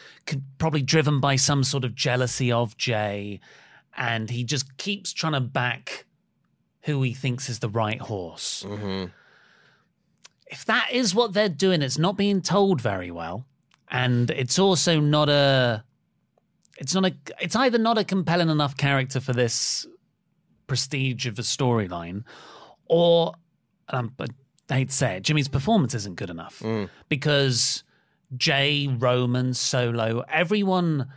probably 0.59 0.81
driven 0.83 1.19
by 1.19 1.35
some 1.35 1.63
sort 1.63 1.83
of 1.83 1.95
jealousy 1.95 2.51
of 2.51 2.77
Jey, 2.77 3.39
and 3.97 4.29
he 4.29 4.43
just 4.43 4.77
keeps 4.77 5.11
trying 5.11 5.33
to 5.33 5.41
back 5.41 6.05
who 6.81 7.01
he 7.01 7.13
thinks 7.13 7.49
is 7.49 7.59
the 7.59 7.69
right 7.69 7.99
horse. 7.99 8.63
If 10.47 10.63
that 10.65 10.89
is 10.91 11.15
what 11.15 11.33
they're 11.33 11.49
doing, 11.49 11.81
it's 11.81 11.97
not 11.97 12.15
being 12.17 12.41
told 12.41 12.79
very 12.79 13.09
well, 13.09 13.47
and 13.89 14.29
it's 14.29 14.59
also 14.59 14.99
not 14.99 15.27
a. 15.27 15.83
It's 16.77 16.93
not 16.93 17.05
a. 17.05 17.15
It's 17.41 17.55
either 17.55 17.79
not 17.79 17.97
a 17.97 18.03
compelling 18.03 18.49
enough 18.49 18.77
character 18.77 19.19
for 19.19 19.33
this 19.33 19.87
prestige 20.67 21.25
of 21.25 21.39
a 21.39 21.41
storyline, 21.41 22.23
or 22.85 23.33
um, 23.89 24.13
hate 24.69 24.91
say 24.91 25.19
Jimmy's 25.19 25.47
performance 25.47 25.93
isn't 25.93 26.15
good 26.15 26.29
enough 26.29 26.59
mm. 26.59 26.89
because 27.09 27.83
Jey, 28.35 28.87
Roman, 28.87 29.53
Solo, 29.53 30.23
everyone 30.29 31.07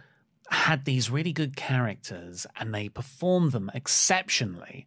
had 0.50 0.84
these 0.84 1.10
really 1.10 1.32
good 1.32 1.56
characters 1.56 2.46
and 2.58 2.74
they 2.74 2.88
performed 2.88 3.52
them 3.52 3.70
exceptionally. 3.74 4.86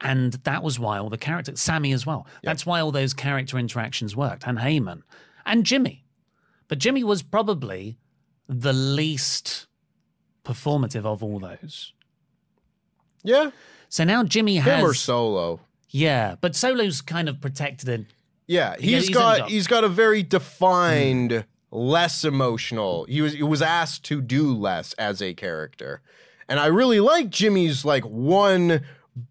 And 0.00 0.34
that 0.44 0.62
was 0.62 0.78
why 0.78 0.98
all 0.98 1.08
the 1.08 1.16
characters, 1.16 1.60
Sami 1.60 1.92
as 1.92 2.04
well, 2.04 2.26
that's 2.42 2.66
why 2.66 2.80
all 2.80 2.92
those 2.92 3.14
character 3.14 3.58
interactions 3.58 4.14
worked, 4.14 4.46
and 4.46 4.58
Heyman 4.58 5.00
and 5.46 5.64
Jimmy. 5.64 6.04
But 6.68 6.78
Jimmy 6.78 7.02
was 7.02 7.22
probably 7.22 7.98
the 8.46 8.74
least 8.74 9.66
performative 10.44 11.06
of 11.06 11.22
all 11.22 11.38
those. 11.38 11.94
Yeah, 13.22 13.50
So 13.88 14.04
now 14.04 14.22
Jimmy 14.22 14.56
him 14.56 14.84
or 14.84 14.88
has. 14.88 15.00
Solo. 15.00 15.60
Yeah, 15.90 16.34
but 16.40 16.54
Solo's 16.56 17.00
kind 17.00 17.28
of 17.28 17.40
protected 17.40 17.88
it. 17.88 18.06
Yeah, 18.46 18.76
He- 18.78 18.94
he's 18.94 19.06
he's 19.08 19.14
got 19.16 19.48
he's 19.48 19.66
got 19.66 19.84
a 19.84 19.88
very 19.88 20.22
defined, 20.22 21.44
less 21.70 22.24
emotional. 22.24 23.04
He 23.08 23.20
was 23.20 23.34
he 23.34 23.42
was 23.42 23.62
asked 23.62 24.04
to 24.04 24.20
do 24.20 24.52
less 24.54 24.92
as 24.94 25.20
a 25.22 25.34
character, 25.34 26.00
and 26.48 26.58
I 26.60 26.66
really 26.66 27.00
like 27.00 27.30
Jimmy's 27.30 27.84
like 27.84 28.04
one 28.04 28.84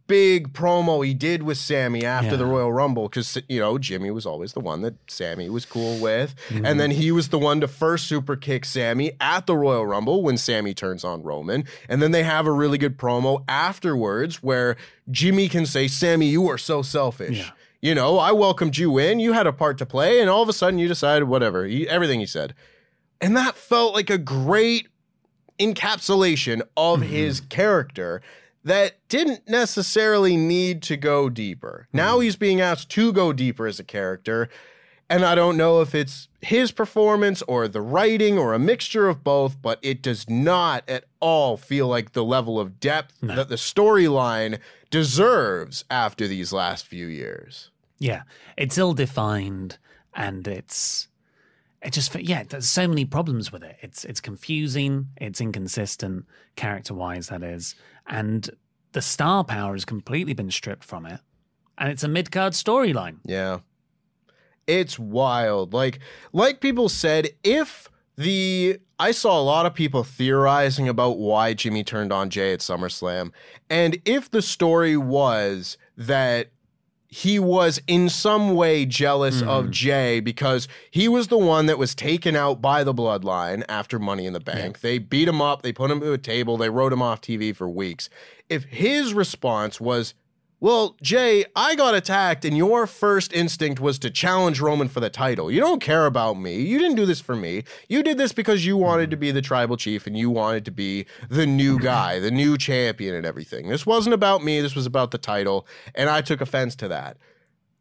big 0.07 0.51
promo 0.53 1.05
he 1.05 1.13
did 1.13 1.43
with 1.43 1.57
Sami 1.57 2.03
after 2.03 2.35
the 2.35 2.45
Royal 2.45 2.73
Rumble 2.73 3.07
because 3.07 3.37
you 3.47 3.59
know 3.59 3.77
Jimmy 3.77 4.09
was 4.11 4.25
always 4.25 4.53
the 4.53 4.59
one 4.59 4.81
that 4.81 4.95
Sami 5.07 5.49
was 5.49 5.65
cool 5.65 5.99
with, 5.99 6.35
Mm-hmm. 6.49 6.65
and 6.65 6.79
then 6.79 6.91
he 6.91 7.11
was 7.11 7.29
the 7.29 7.37
one 7.39 7.61
to 7.61 7.67
first 7.67 8.07
super 8.07 8.35
kick 8.35 8.65
Sami 8.65 9.11
at 9.21 9.45
the 9.45 9.55
Royal 9.55 9.85
Rumble 9.85 10.23
when 10.23 10.37
Sami 10.37 10.73
turns 10.73 11.03
on 11.03 11.21
Roman, 11.23 11.65
and 11.87 12.01
then 12.01 12.11
they 12.11 12.23
have 12.23 12.47
a 12.47 12.51
really 12.51 12.77
good 12.79 12.97
promo 12.97 13.43
afterwards 13.47 14.41
where 14.41 14.75
Jimmy 15.11 15.47
can 15.49 15.65
say, 15.65 15.87
"Sami, 15.87 16.25
you 16.27 16.47
are 16.49 16.57
so 16.57 16.81
selfish." 16.81 17.37
Yeah. 17.39 17.49
You 17.81 17.93
know, 17.93 18.17
I 18.17 18.31
welcomed 18.31 18.77
you 18.77 18.97
in. 18.97 19.19
You 19.19 19.33
had 19.33 19.45
a 19.45 19.53
part 19.53 19.77
to 19.77 19.85
play, 19.85 20.19
and 20.19 20.27
all 20.29 20.41
of 20.41 20.49
a 20.49 20.53
sudden 20.53 20.79
you 20.79 20.87
decided 20.87 21.25
whatever. 21.25 21.65
He, 21.65 21.87
everything 21.87 22.19
he 22.19 22.25
said, 22.25 22.55
and 23.21 23.37
that 23.37 23.55
felt 23.55 23.93
like 23.93 24.09
a 24.09 24.17
great 24.17 24.87
encapsulation 25.59 26.61
of 26.75 27.01
his 27.01 27.39
character 27.41 28.21
that 28.65 28.95
didn't 29.07 29.47
necessarily 29.47 30.35
need 30.35 30.81
to 30.83 30.97
go 30.97 31.29
deeper. 31.29 31.87
Now 31.93 32.17
hmm. 32.17 32.23
he's 32.23 32.35
being 32.35 32.59
asked 32.59 32.89
to 32.91 33.13
go 33.13 33.31
deeper 33.31 33.67
as 33.67 33.79
a 33.79 33.83
character, 33.83 34.49
and 35.09 35.23
I 35.23 35.35
don't 35.35 35.55
know 35.55 35.81
if 35.81 35.93
it's 35.95 36.27
his 36.41 36.71
performance 36.71 37.41
or 37.43 37.67
the 37.67 37.81
writing 37.81 38.37
or 38.37 38.53
a 38.53 38.59
mixture 38.59 39.07
of 39.07 39.23
both, 39.23 39.61
but 39.61 39.79
it 39.81 40.01
does 40.01 40.29
not 40.29 40.83
at 40.89 41.05
all 41.19 41.57
feel 41.57 41.87
like 41.87 42.13
the 42.13 42.25
level 42.25 42.59
of 42.59 42.79
depth 42.79 43.13
that 43.21 43.49
the 43.49 43.55
storyline 43.55 44.59
deserves 44.89 45.85
after 45.89 46.27
these 46.27 46.51
last 46.51 46.87
few 46.87 47.05
years. 47.05 47.69
Yeah, 47.99 48.23
it's 48.57 48.77
ill 48.77 48.93
defined 48.93 49.77
and 50.15 50.47
it's 50.47 51.07
it 51.81 51.93
just 51.93 52.15
yeah. 52.15 52.43
There's 52.43 52.67
so 52.67 52.87
many 52.87 53.05
problems 53.05 53.51
with 53.51 53.63
it. 53.63 53.77
It's 53.81 54.05
it's 54.05 54.19
confusing. 54.19 55.09
It's 55.17 55.39
inconsistent 55.39 56.25
character 56.55 56.95
wise. 56.95 57.27
That 57.27 57.43
is, 57.43 57.75
and 58.07 58.49
the 58.91 59.01
star 59.01 59.43
power 59.43 59.73
has 59.73 59.85
completely 59.85 60.33
been 60.33 60.51
stripped 60.51 60.83
from 60.83 61.05
it. 61.05 61.19
And 61.77 61.89
it's 61.89 62.03
a 62.03 62.07
mid 62.07 62.31
card 62.31 62.53
storyline. 62.53 63.17
Yeah. 63.25 63.59
It's 64.67 64.97
wild. 64.97 65.73
Like 65.73 65.99
like 66.33 66.61
people 66.61 66.89
said, 66.89 67.29
if 67.43 67.89
the 68.15 68.79
I 68.97 69.11
saw 69.11 69.39
a 69.39 69.43
lot 69.43 69.65
of 69.65 69.73
people 69.73 70.03
theorizing 70.03 70.87
about 70.87 71.17
why 71.17 71.53
Jimmy 71.53 71.83
turned 71.83 72.13
on 72.13 72.29
Jey 72.29 72.53
at 72.53 72.61
SummerSlam. 72.61 73.31
And 73.69 74.01
if 74.05 74.31
the 74.31 74.41
story 74.41 74.95
was 74.95 75.77
that 75.97 76.51
he 77.07 77.39
was 77.39 77.81
in 77.87 78.09
some 78.09 78.55
way 78.55 78.85
jealous 78.85 79.41
of 79.41 79.65
hmm. 79.65 79.71
Jey 79.71 80.19
because 80.19 80.67
he 80.91 81.07
was 81.07 81.27
the 81.27 81.37
one 81.37 81.65
that 81.67 81.77
was 81.77 81.95
taken 81.95 82.35
out 82.35 82.61
by 82.61 82.83
the 82.83 82.93
bloodline 82.93 83.63
after 83.69 83.99
Money 83.99 84.25
in 84.25 84.33
the 84.33 84.39
Bank. 84.39 84.81
They 84.81 84.97
beat 84.97 85.27
him 85.27 85.41
up, 85.41 85.61
they 85.61 85.71
put 85.71 85.91
him 85.91 85.99
to 86.01 86.13
a 86.13 86.17
table, 86.17 86.57
they 86.57 86.69
wrote 86.69 86.93
him 86.93 87.01
off 87.01 87.21
TV 87.21 87.55
for 87.55 87.69
weeks. 87.69 88.09
If 88.49 88.63
his 88.65 89.13
response 89.13 89.79
was, 89.79 90.13
well, 90.59 90.95
Jey, 91.01 91.45
I 91.55 91.75
got 91.75 91.95
attacked, 91.95 92.45
and 92.45 92.55
your 92.57 92.87
first 92.87 93.33
instinct 93.33 93.79
was 93.79 93.99
to 93.99 94.09
challenge 94.09 94.61
Roman 94.61 94.87
for 94.87 94.99
the 94.99 95.09
title. 95.09 95.51
You 95.51 95.59
don't 95.59 95.81
care 95.81 96.05
about 96.05 96.35
me. 96.35 96.61
You 96.61 96.79
didn't 96.79 96.95
do 96.95 97.05
this 97.05 97.19
for 97.19 97.35
me. 97.35 97.63
You 97.89 98.01
did 98.01 98.17
this 98.17 98.31
because 98.31 98.65
you 98.65 98.77
wanted 98.77 99.11
to 99.11 99.17
be 99.17 99.31
the 99.31 99.41
tribal 99.41 99.77
chief 99.77 100.07
and 100.07 100.17
you 100.17 100.29
wanted 100.29 100.65
to 100.65 100.71
be 100.71 101.05
the 101.29 101.45
new 101.45 101.77
guy, 101.79 102.19
the 102.19 102.31
new 102.31 102.57
champion, 102.57 103.13
and 103.13 103.25
everything. 103.25 103.67
This 103.67 103.85
wasn't 103.85 104.13
about 104.13 104.43
me. 104.43 104.61
This 104.61 104.75
was 104.75 104.85
about 104.85 105.11
the 105.11 105.17
title, 105.17 105.67
and 105.93 106.09
I 106.09 106.21
took 106.21 106.41
offense 106.41 106.75
to 106.77 106.87
that. 106.87 107.17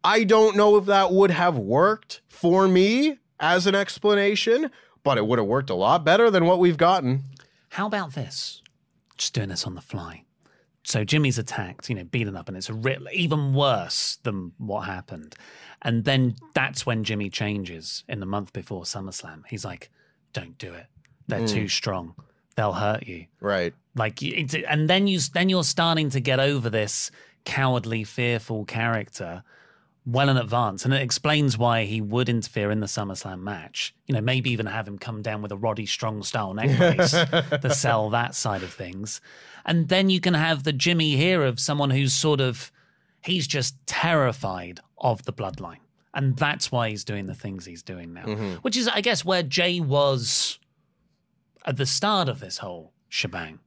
I 0.03 0.25
don't 0.25 0.57
know 0.57 0.77
if 0.77 0.85
that 0.87 1.13
would 1.13 1.31
have 1.31 1.57
worked 1.57 2.21
for 2.29 2.69
me 2.69 3.19
as 3.41 3.67
an 3.67 3.75
explanation, 3.75 4.71
but 5.03 5.17
it 5.17 5.27
would 5.27 5.39
have 5.39 5.49
worked 5.49 5.71
a 5.71 5.75
lot 5.75 6.05
better 6.05 6.31
than 6.31 6.45
what 6.45 6.59
we've 6.59 6.77
gotten. 6.77 7.25
How 7.71 7.87
about 7.87 8.15
this? 8.15 8.63
Just 9.17 9.33
doing 9.33 9.49
this 9.49 9.67
on 9.67 9.75
the 9.75 9.81
fly. 9.81 10.25
So 10.85 11.03
Jimmy's 11.03 11.38
attacked, 11.38 11.88
you 11.88 11.94
know, 11.94 12.05
beaten 12.05 12.37
up, 12.37 12.49
and 12.49 12.57
it's 12.57 12.68
a 12.68 12.75
ri- 12.75 12.99
even 13.12 13.55
worse 13.55 14.18
than 14.23 14.53
what 14.59 14.83
happened. 14.83 15.35
And 15.83 16.05
then 16.05 16.37
that's 16.55 16.85
when 16.85 17.05
Jimmy 17.05 17.31
changes 17.31 18.05
in 18.09 18.20
the 18.20 18.27
month 18.27 18.53
before 18.53 18.83
SummerSlam. 18.83 19.44
He's 19.49 19.64
like, 19.64 19.90
"Don't 20.33 20.59
do 20.59 20.73
it. 20.75 20.87
They're 21.27 21.40
hmm. 21.40 21.47
too 21.47 21.68
strong. 21.68 22.14
They'll 22.57 22.75
hurt 22.75 23.07
you." 23.07 23.27
Right. 23.40 23.75
Like, 23.94 24.23
and 24.23 24.88
then 24.88 25.07
you 25.07 25.20
then 25.33 25.49
you're 25.49 25.64
starting 25.64 26.11
to 26.11 26.20
get 26.20 26.38
over 26.38 26.68
this 26.68 27.11
cowardly, 27.44 28.05
fearful 28.05 28.64
character 28.64 29.42
well 30.07 30.29
in 30.29 30.37
advance, 30.37 30.85
and 30.85 30.93
it 30.93 31.01
explains 31.03 31.57
why 31.57 31.85
he 31.85 32.01
would 32.01 32.29
interfere 32.29 32.71
in 32.71 32.81
the 32.81 32.87
SummerSlam 32.87 33.40
match. 33.40 33.95
You 34.07 34.14
know, 34.14 34.21
maybe 34.21 34.51
even 34.51 34.67
have 34.67 34.87
him 34.87 34.99
come 34.99 35.23
down 35.23 35.40
with 35.43 35.53
a 35.53 35.57
Roddy 35.57 35.87
Strong 35.87 36.23
style 36.25 36.53
neck 36.55 36.77
brace 36.77 37.12
to 37.12 37.75
sell 37.75 38.11
that 38.11 38.35
side 38.35 38.62
of 38.62 38.73
things, 38.73 39.21
and 39.64 39.88
then 39.88 40.11
you 40.11 40.21
can 40.21 40.35
have 40.35 40.64
the 40.64 40.73
Jimmy 40.73 41.17
here 41.17 41.43
of 41.43 41.59
someone 41.59 41.90
who's 41.90 42.12
sort 42.12 42.40
of 42.40 42.71
he's 43.23 43.47
just 43.47 43.75
terrified 43.87 44.81
of 44.99 45.25
the 45.25 45.33
bloodline. 45.33 45.79
And 46.12 46.37
that's 46.37 46.71
why 46.71 46.90
he's 46.90 47.03
doing 47.03 47.27
the 47.27 47.35
things 47.35 47.64
he's 47.64 47.83
doing 47.83 48.12
now, 48.12 48.23
which 48.62 48.77
is, 48.77 48.87
I 48.87 49.01
guess, 49.01 49.25
where 49.25 49.43
Jey 49.43 49.81
was 49.81 50.61
at 51.67 51.77
the 51.77 51.87
start 51.87 52.29
of 52.29 52.38
this 52.38 52.59
whole 52.59 52.93
shebang 53.09 53.59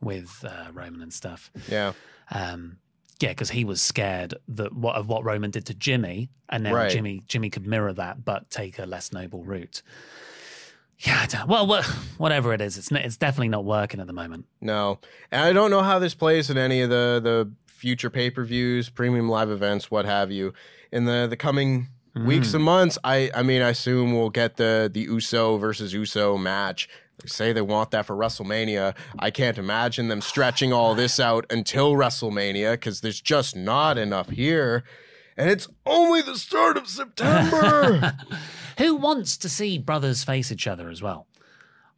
with 0.00 0.44
uh, 0.44 0.72
Roman 0.72 1.00
and 1.02 1.12
stuff. 1.12 1.52
Yeah. 1.70 1.92
Um, 2.32 2.78
yeah, 3.20 3.30
because 3.30 3.50
he 3.50 3.64
was 3.64 3.80
scared 3.80 4.34
that 4.48 4.74
what 4.74 4.96
of 4.96 5.08
what 5.08 5.24
Roman 5.24 5.50
did 5.50 5.66
to 5.66 5.74
Jimmy, 5.74 6.30
and 6.48 6.64
now 6.64 6.74
Right. 6.74 6.90
Jimmy 6.90 7.22
Jimmy 7.28 7.50
could 7.50 7.66
mirror 7.66 7.92
that, 7.92 8.24
but 8.24 8.50
take 8.50 8.78
a 8.78 8.86
less 8.86 9.12
noble 9.12 9.44
route. 9.44 9.82
Yeah, 10.98 11.20
I 11.22 11.26
don't, 11.26 11.48
well, 11.48 11.82
whatever 12.18 12.52
it 12.52 12.60
is, 12.60 12.76
it's 12.78 12.90
it's 12.92 13.16
definitely 13.16 13.48
not 13.48 13.64
working 13.64 14.00
at 14.00 14.06
the 14.06 14.12
moment. 14.12 14.46
No, 14.60 14.98
and 15.30 15.42
I 15.42 15.52
don't 15.52 15.70
know 15.70 15.82
how 15.82 15.98
this 15.98 16.14
plays 16.14 16.50
in 16.50 16.58
any 16.58 16.80
of 16.82 16.90
the 16.90 17.20
the 17.22 17.50
future 17.66 18.10
pay 18.10 18.30
per 18.30 18.44
views, 18.44 18.88
premium 18.88 19.28
live 19.28 19.50
events, 19.50 19.90
what 19.90 20.04
have 20.04 20.30
you, 20.30 20.52
in 20.92 21.04
the 21.04 21.26
the 21.28 21.36
coming 21.36 21.88
weeks 22.14 22.50
mm. 22.50 22.56
and 22.56 22.64
months. 22.64 22.98
I 23.04 23.30
I 23.34 23.42
mean, 23.42 23.62
I 23.62 23.70
assume 23.70 24.14
we'll 24.14 24.30
get 24.30 24.56
the 24.56 24.90
the 24.92 25.00
Uso 25.00 25.56
versus 25.56 25.92
Uso 25.92 26.36
match. 26.36 26.88
They 27.22 27.28
say 27.28 27.52
they 27.52 27.62
want 27.62 27.90
that 27.92 28.04
for 28.06 28.14
WrestleMania. 28.14 28.94
I 29.18 29.30
can't 29.30 29.56
imagine 29.58 30.08
them 30.08 30.20
stretching 30.20 30.72
all 30.72 30.94
this 30.94 31.18
out 31.18 31.46
until 31.50 31.94
WrestleMania 31.94 32.72
because 32.74 33.00
there's 33.00 33.20
just 33.20 33.56
not 33.56 33.96
enough 33.96 34.28
here, 34.28 34.84
and 35.36 35.48
it's 35.50 35.66
only 35.86 36.20
the 36.22 36.36
start 36.36 36.76
of 36.76 36.86
September. 36.88 38.16
Who 38.78 38.96
wants 38.96 39.38
to 39.38 39.48
see 39.48 39.78
brothers 39.78 40.24
face 40.24 40.52
each 40.52 40.66
other 40.66 40.90
as 40.90 41.00
well? 41.00 41.26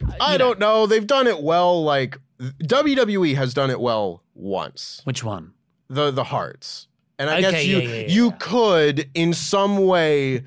Uh, 0.06 0.12
I 0.20 0.32
know. 0.32 0.38
don't 0.38 0.58
know. 0.60 0.86
They've 0.86 1.06
done 1.06 1.26
it 1.26 1.42
well. 1.42 1.82
Like 1.82 2.16
WWE 2.40 3.34
has 3.34 3.52
done 3.54 3.70
it 3.70 3.80
well 3.80 4.22
once. 4.34 5.00
Which 5.04 5.24
one? 5.24 5.54
The 5.88 6.12
the 6.12 6.24
hearts, 6.24 6.86
and 7.18 7.28
I 7.28 7.38
Okay, 7.38 7.50
guess 7.50 7.64
you 7.66 7.78
yeah, 7.78 7.88
yeah, 7.88 7.94
yeah. 8.02 8.06
you 8.08 8.30
could 8.38 9.10
in 9.14 9.32
some 9.34 9.84
way 9.86 10.44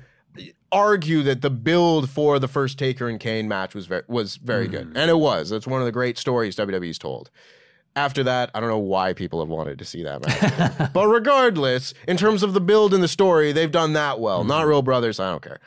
argue 0.72 1.22
that 1.22 1.42
the 1.42 1.50
build 1.50 2.08
for 2.10 2.38
the 2.38 2.48
first 2.48 2.78
Taker 2.78 3.08
and 3.08 3.20
Kane 3.20 3.46
match 3.46 3.74
was 3.74 3.86
very 3.86 4.02
was 4.08 4.36
very 4.36 4.66
Hmm. 4.66 4.72
good, 4.72 4.92
and 4.96 5.10
it 5.10 5.18
was. 5.18 5.50
That's 5.50 5.66
one 5.66 5.80
of 5.80 5.86
the 5.86 5.92
great 5.92 6.18
stories 6.18 6.56
WWE's 6.56 6.98
told. 6.98 7.30
After 7.94 8.22
that, 8.24 8.50
I 8.54 8.60
don't 8.60 8.70
know 8.70 8.78
why 8.78 9.12
people 9.12 9.40
have 9.40 9.50
wanted 9.50 9.78
to 9.78 9.84
see 9.84 10.02
that 10.02 10.24
match. 10.26 10.92
but 10.94 11.06
regardless, 11.08 11.92
in 12.08 12.16
terms 12.16 12.42
of 12.42 12.54
the 12.54 12.60
build 12.60 12.94
and 12.94 13.02
the 13.02 13.08
story, 13.08 13.52
they've 13.52 13.70
done 13.70 13.92
that 13.92 14.18
well. 14.18 14.42
Hmm. 14.42 14.48
Not 14.48 14.66
Real 14.66 14.80
Brothers, 14.82 15.20
I 15.20 15.30
don't 15.30 15.42
care. 15.42 15.60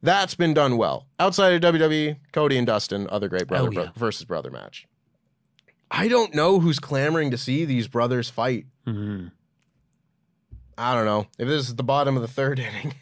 That's 0.00 0.36
been 0.36 0.54
done 0.54 0.76
well. 0.76 1.08
Outside 1.18 1.52
of 1.54 1.74
WWE, 1.74 2.16
Cody 2.32 2.56
and 2.56 2.66
Dustin, 2.66 3.08
other 3.10 3.28
great 3.28 3.48
brother 3.48 3.66
Oh, 3.68 3.72
yeah. 3.72 3.82
bro- 3.86 3.92
versus 3.96 4.24
brother 4.24 4.48
match. 4.52 4.86
I 5.90 6.06
don't 6.06 6.32
know 6.34 6.60
who's 6.60 6.78
clamoring 6.78 7.32
to 7.32 7.38
see 7.38 7.64
these 7.64 7.88
brothers 7.88 8.30
fight. 8.30 8.66
Mhm. 8.86 9.32
I 10.76 10.94
don't 10.94 11.06
know. 11.06 11.26
If 11.38 11.48
this 11.48 11.66
is 11.68 11.74
the 11.74 11.82
bottom 11.82 12.14
of 12.14 12.22
the 12.22 12.28
third 12.28 12.58
inning, 12.60 12.94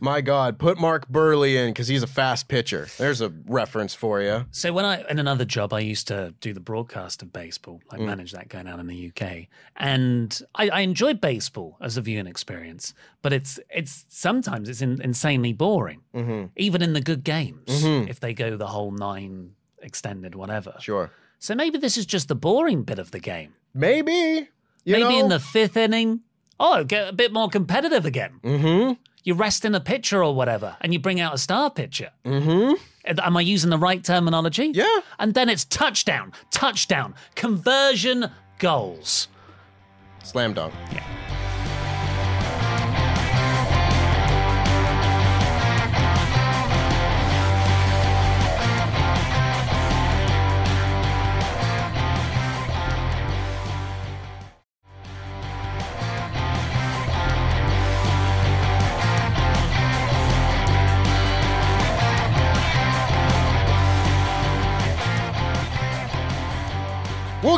my 0.00 0.20
God, 0.20 0.58
put 0.58 0.78
Mark 0.78 1.08
Buehrle 1.10 1.54
in 1.54 1.70
because 1.70 1.88
he's 1.88 2.02
a 2.02 2.06
fast 2.06 2.48
pitcher. 2.48 2.88
There's 2.98 3.20
a 3.20 3.30
reference 3.46 3.94
for 3.94 4.20
you. 4.20 4.46
So 4.50 4.72
when 4.72 4.84
I 4.84 5.04
in 5.08 5.18
another 5.18 5.44
job, 5.44 5.72
I 5.72 5.80
used 5.80 6.08
to 6.08 6.34
do 6.40 6.52
the 6.52 6.60
broadcast 6.60 7.22
of 7.22 7.32
baseball, 7.32 7.80
like 7.90 8.00
Mm. 8.00 8.06
manage 8.06 8.32
that 8.32 8.48
going 8.48 8.68
out 8.68 8.78
in 8.80 8.86
the 8.86 9.08
UK, 9.08 9.48
and 9.76 10.40
I, 10.54 10.68
I 10.68 10.80
enjoy 10.80 11.14
baseball 11.14 11.76
as 11.80 11.96
a 11.96 12.00
viewing 12.00 12.26
experience. 12.26 12.94
But 13.22 13.32
it's 13.32 13.58
it's 13.70 14.04
sometimes 14.08 14.68
it's 14.68 14.82
in, 14.82 15.00
insanely 15.02 15.52
boring, 15.52 16.00
Mm-hmm. 16.14 16.46
even 16.56 16.82
in 16.82 16.92
the 16.92 17.00
good 17.00 17.24
games 17.24 17.68
Mhm. 17.84 18.08
if 18.08 18.20
they 18.20 18.34
go 18.34 18.56
the 18.56 18.68
whole 18.68 18.90
nine 18.92 19.52
extended 19.80 20.34
whatever. 20.34 20.74
Sure. 20.80 21.10
So 21.38 21.54
maybe 21.56 21.76
this 21.78 21.96
is 21.98 22.06
just 22.06 22.28
the 22.28 22.36
boring 22.36 22.82
bit 22.84 22.98
of 23.00 23.10
the 23.10 23.18
game. 23.18 23.54
Maybe. 23.74 24.48
You 24.84 24.92
maybe 24.96 25.04
know? 25.14 25.20
in 25.20 25.28
the 25.28 25.40
fifth 25.40 25.76
inning, 25.76 26.20
oh, 26.60 26.84
get 26.84 27.08
a 27.08 27.12
bit 27.12 27.32
more 27.32 27.48
competitive 27.48 28.04
again. 28.06 28.40
Mm-hmm. 28.44 28.92
You 29.24 29.34
rest 29.34 29.64
in 29.64 29.74
a 29.74 29.80
pitcher 29.80 30.22
or 30.22 30.34
whatever, 30.34 30.76
and 30.80 30.92
you 30.92 30.98
bring 30.98 31.20
out 31.20 31.32
a 31.34 31.38
star 31.38 31.70
pitcher. 31.70 32.10
Mm-hmm. 32.24 32.74
Am 33.20 33.36
I 33.36 33.40
using 33.40 33.70
the 33.70 33.78
right 33.78 34.02
terminology? 34.02 34.72
Yeah. 34.74 35.00
And 35.18 35.34
then 35.34 35.48
it's 35.48 35.64
touchdown, 35.64 36.32
touchdown, 36.50 37.14
conversion 37.34 38.30
goals. 38.58 39.28
Slam 40.24 40.54
dunk. 40.54 40.74
We'll 40.90 41.00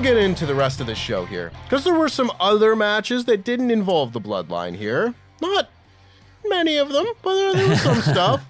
get 0.04 0.16
into 0.18 0.44
the 0.44 0.54
rest 0.54 0.82
of 0.82 0.86
the 0.86 0.94
show 0.94 1.24
here 1.24 1.50
because 1.64 1.82
there 1.82 1.94
were 1.94 2.10
some 2.10 2.30
other 2.38 2.76
matches 2.76 3.24
that 3.24 3.42
didn't 3.42 3.70
involve 3.70 4.12
the 4.12 4.20
bloodline 4.20 4.76
here. 4.76 5.14
Not 5.40 5.70
many 6.44 6.76
of 6.76 6.90
them, 6.90 7.06
but 7.22 7.52
there, 7.54 7.68
was 7.68 7.80
some 7.80 8.00
stuff. 8.02 8.44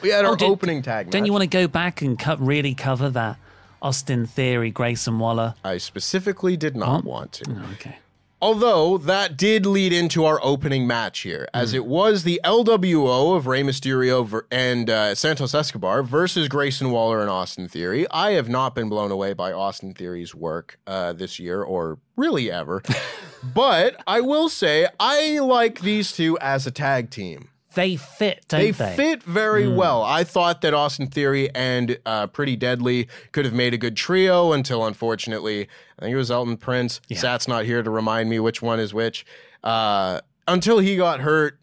We 0.00 0.08
had 0.08 0.24
our 0.24 0.32
Oh, 0.32 0.36
did- 0.36 0.48
opening 0.48 0.80
tag 0.80 1.06
match. 1.06 1.12
Don't 1.12 1.26
you 1.26 1.32
want 1.32 1.42
to 1.42 1.48
go 1.48 1.68
back 1.68 2.00
and 2.00 2.18
cut, 2.18 2.40
really 2.40 2.74
cover 2.74 3.10
that 3.10 3.36
Austin 3.82 4.24
Theory, 4.24 4.70
Grayson 4.70 5.18
Waller? 5.18 5.54
I 5.62 5.76
specifically 5.76 6.56
did 6.56 6.74
not 6.74 7.04
oh. 7.04 7.08
want 7.08 7.32
to. 7.32 7.50
Oh, 7.50 7.72
okay. 7.74 7.96
Although 8.42 8.98
that 8.98 9.36
did 9.36 9.66
lead 9.66 9.92
into 9.92 10.24
our 10.24 10.40
opening 10.42 10.84
match 10.84 11.20
here, 11.20 11.46
as 11.54 11.72
it 11.72 11.86
was 11.86 12.24
the 12.24 12.40
LWO 12.42 13.36
of 13.36 13.46
Rey 13.46 13.62
Mysterio 13.62 14.26
ver- 14.26 14.48
and 14.50 14.90
uh, 14.90 15.14
Santos 15.14 15.54
Escobar 15.54 16.02
versus 16.02 16.48
Grayson 16.48 16.90
Waller 16.90 17.20
and 17.20 17.30
Austin 17.30 17.68
Theory. 17.68 18.04
I 18.10 18.32
have 18.32 18.48
not 18.48 18.74
been 18.74 18.88
blown 18.88 19.12
away 19.12 19.32
by 19.32 19.52
Austin 19.52 19.94
Theory's 19.94 20.34
work 20.34 20.76
uh, 20.88 21.12
this 21.12 21.38
year, 21.38 21.62
or 21.62 22.00
really 22.16 22.50
ever. 22.50 22.82
but 23.54 24.02
I 24.08 24.20
will 24.20 24.48
say 24.48 24.88
I 24.98 25.38
like 25.38 25.82
these 25.82 26.10
two 26.10 26.36
as 26.40 26.66
a 26.66 26.72
tag 26.72 27.10
team. 27.10 27.48
They 27.74 27.96
fit, 27.96 28.44
don't 28.48 28.60
They 28.60 28.70
they? 28.72 28.96
fit 28.96 29.22
very 29.22 29.66
well. 29.68 30.02
I 30.02 30.24
thought 30.24 30.60
that 30.60 30.74
Austin 30.74 31.06
Theory 31.06 31.48
and 31.54 31.98
uh, 32.04 32.26
Pretty 32.26 32.56
Deadly 32.56 33.08
could 33.32 33.44
have 33.44 33.54
made 33.54 33.72
a 33.74 33.78
good 33.78 33.96
trio 33.96 34.52
until, 34.52 34.84
unfortunately, 34.86 35.68
I 35.98 36.02
think 36.02 36.12
it 36.14 36.16
was 36.16 36.30
Elton 36.30 36.56
Prince. 36.56 37.00
Sat's 37.14 37.48
not 37.48 37.64
here 37.64 37.82
to 37.82 37.90
remind 37.90 38.28
me 38.30 38.38
which 38.40 38.60
one 38.62 38.78
is 38.80 38.92
which. 38.92 39.24
Uh, 39.64 40.20
until 40.48 40.78
he 40.80 40.96
got 40.96 41.20
hurt, 41.20 41.58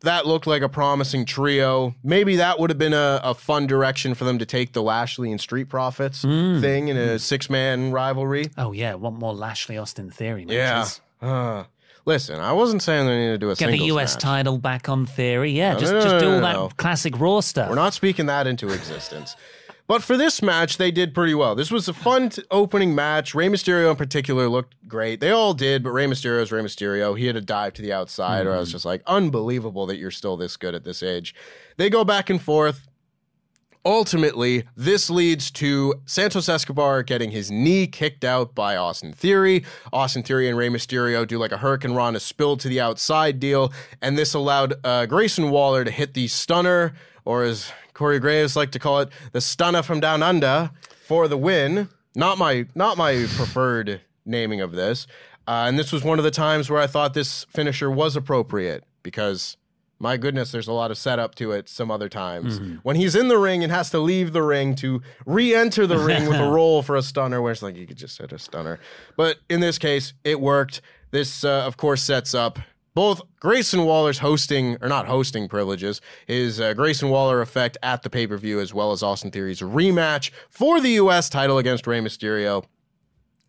that 0.00 0.26
looked 0.26 0.48
like 0.48 0.62
a 0.62 0.68
promising 0.68 1.24
trio. 1.24 1.94
Maybe 2.02 2.36
that 2.36 2.58
would 2.58 2.70
have 2.70 2.78
been 2.78 2.92
a, 2.94 3.20
a 3.22 3.34
fun 3.34 3.68
direction 3.68 4.14
for 4.14 4.24
them 4.24 4.38
to 4.38 4.46
take 4.46 4.72
the 4.72 4.82
Lashley 4.82 5.30
and 5.30 5.40
Street 5.40 5.68
Profits 5.68 6.22
thing 6.22 6.88
in 6.88 6.96
a 6.96 7.18
six 7.20 7.48
man 7.48 7.92
rivalry. 7.92 8.50
Oh, 8.58 8.72
yeah. 8.72 8.94
Want 8.94 9.18
more 9.20 9.32
Lashley 9.34 9.78
Austin 9.78 10.10
Theory 10.10 10.44
Yeah. 10.48 10.86
Uh, 11.20 11.64
listen, 12.04 12.40
I 12.40 12.52
wasn't 12.52 12.82
saying 12.82 13.06
they 13.06 13.18
need 13.18 13.32
to 13.32 13.38
do 13.38 13.50
a 13.50 13.54
Get 13.54 13.70
the 13.70 13.78
US 13.84 14.14
match. 14.14 14.22
title 14.22 14.58
back 14.58 14.88
on 14.88 15.06
Theory. 15.06 15.52
Yeah, 15.52 15.74
No, 15.74 15.78
just, 15.78 15.92
no, 15.92 15.98
no, 15.98 16.04
just 16.04 16.24
do 16.24 16.32
all 16.32 16.40
that 16.68 16.76
classic 16.76 17.18
Raw 17.18 17.40
stuff. 17.40 17.68
We're 17.68 17.74
not 17.74 17.94
speaking 17.94 18.26
that 18.26 18.46
into 18.46 18.68
existence. 18.68 19.36
But 19.88 20.02
for 20.02 20.16
this 20.16 20.40
match, 20.40 20.78
they 20.78 20.90
did 20.90 21.12
pretty 21.12 21.34
well. 21.34 21.54
This 21.54 21.70
was 21.70 21.88
a 21.88 21.92
fun 21.92 22.30
t- 22.30 22.42
opening 22.50 22.94
match. 22.94 23.34
Rey 23.34 23.48
Mysterio 23.48 23.90
in 23.90 23.96
particular 23.96 24.48
looked 24.48 24.74
great. 24.86 25.20
They 25.20 25.30
all 25.30 25.54
did, 25.54 25.82
but 25.82 25.90
Rey 25.90 26.06
Mysterio 26.06 26.40
is 26.40 26.52
Rey 26.52 26.62
Mysterio. 26.62 27.18
He 27.18 27.26
had 27.26 27.36
a 27.36 27.40
dive 27.40 27.74
to 27.74 27.82
the 27.82 27.92
outside, 27.92 28.46
or 28.46 28.54
I 28.54 28.58
was 28.58 28.68
mm. 28.68 28.72
just 28.72 28.84
like, 28.84 29.02
unbelievable 29.06 29.86
that 29.86 29.98
you're 29.98 30.12
still 30.12 30.36
this 30.36 30.56
good 30.56 30.74
at 30.74 30.84
this 30.84 31.02
age. 31.02 31.34
They 31.76 31.90
go 31.90 32.04
back 32.04 32.30
and 32.30 32.40
forth. 32.40 32.88
Ultimately, 33.84 34.62
this 34.76 35.10
leads 35.10 35.50
to 35.52 35.94
Santos 36.06 36.48
Escobar 36.48 37.02
getting 37.02 37.32
his 37.32 37.50
knee 37.50 37.88
kicked 37.88 38.24
out 38.24 38.54
by 38.54 38.76
Austin 38.76 39.12
Theory. 39.12 39.64
Austin 39.92 40.22
Theory 40.22 40.48
and 40.48 40.56
Rey 40.56 40.68
Mysterio 40.68 41.26
do 41.26 41.36
like 41.36 41.50
a 41.50 41.56
Hurricanrana 41.56 42.20
spill 42.20 42.56
to 42.58 42.68
the 42.68 42.80
outside 42.80 43.40
deal, 43.40 43.72
and 44.00 44.16
this 44.16 44.34
allowed 44.34 44.74
uh, 44.84 45.06
Grayson 45.06 45.50
Waller 45.50 45.84
to 45.84 45.90
hit 45.90 46.14
the 46.14 46.28
stunner, 46.28 46.94
or 47.24 47.42
as 47.42 47.72
Corey 47.92 48.20
Graves 48.20 48.54
like 48.54 48.70
to 48.70 48.78
call 48.78 49.00
it, 49.00 49.08
the 49.32 49.40
stunner 49.40 49.82
from 49.82 49.98
down 49.98 50.22
under, 50.22 50.70
for 51.04 51.26
the 51.26 51.36
win. 51.36 51.88
Not 52.14 52.38
my 52.38 52.66
not 52.76 52.96
my 52.96 53.26
preferred 53.34 54.00
naming 54.24 54.60
of 54.60 54.72
this. 54.72 55.08
Uh, 55.48 55.64
and 55.66 55.76
this 55.76 55.90
was 55.90 56.04
one 56.04 56.18
of 56.20 56.24
the 56.24 56.30
times 56.30 56.70
where 56.70 56.80
I 56.80 56.86
thought 56.86 57.14
this 57.14 57.44
finisher 57.50 57.90
was 57.90 58.14
appropriate 58.14 58.84
because 59.02 59.56
my 60.02 60.16
goodness, 60.16 60.50
there's 60.50 60.66
a 60.66 60.72
lot 60.72 60.90
of 60.90 60.98
setup 60.98 61.36
to 61.36 61.52
it 61.52 61.68
some 61.68 61.88
other 61.90 62.08
times. 62.08 62.60
When 62.82 62.96
he's 62.96 63.14
in 63.14 63.28
the 63.28 63.38
ring 63.38 63.62
and 63.62 63.72
has 63.72 63.88
to 63.90 64.00
leave 64.00 64.32
the 64.32 64.42
ring 64.42 64.74
to 64.76 65.00
re 65.24 65.54
enter 65.54 65.86
the 65.86 65.98
ring 65.98 66.28
with 66.28 66.40
a 66.40 66.50
roll 66.50 66.82
for 66.82 66.96
a 66.96 67.02
stunner, 67.02 67.40
where 67.40 67.52
it's 67.52 67.62
like 67.62 67.76
you 67.76 67.86
could 67.86 67.96
just 67.96 68.18
hit 68.18 68.32
a 68.32 68.38
stunner. 68.38 68.80
But 69.16 69.38
in 69.48 69.60
this 69.60 69.78
case, 69.78 70.12
it 70.24 70.40
worked. 70.40 70.80
This, 71.12 71.44
uh, 71.44 71.62
of 71.64 71.76
course, 71.76 72.02
sets 72.02 72.34
up 72.34 72.58
both 72.94 73.22
Grayson 73.38 73.84
Waller's 73.84 74.18
hosting, 74.18 74.76
or 74.82 74.88
not 74.88 75.06
hosting 75.06 75.48
privileges, 75.48 76.00
his 76.26 76.60
uh, 76.60 76.74
Grayson 76.74 77.08
Waller 77.08 77.40
effect 77.40 77.78
at 77.82 78.02
the 78.02 78.10
pay 78.10 78.26
per 78.26 78.36
view, 78.36 78.58
as 78.60 78.74
well 78.74 78.90
as 78.92 79.02
Austin 79.02 79.30
Theory's 79.30 79.60
rematch 79.60 80.30
for 80.50 80.80
the 80.80 80.90
U.S. 80.90 81.28
title 81.30 81.58
against 81.58 81.86
Rey 81.86 82.00
Mysterio. 82.00 82.64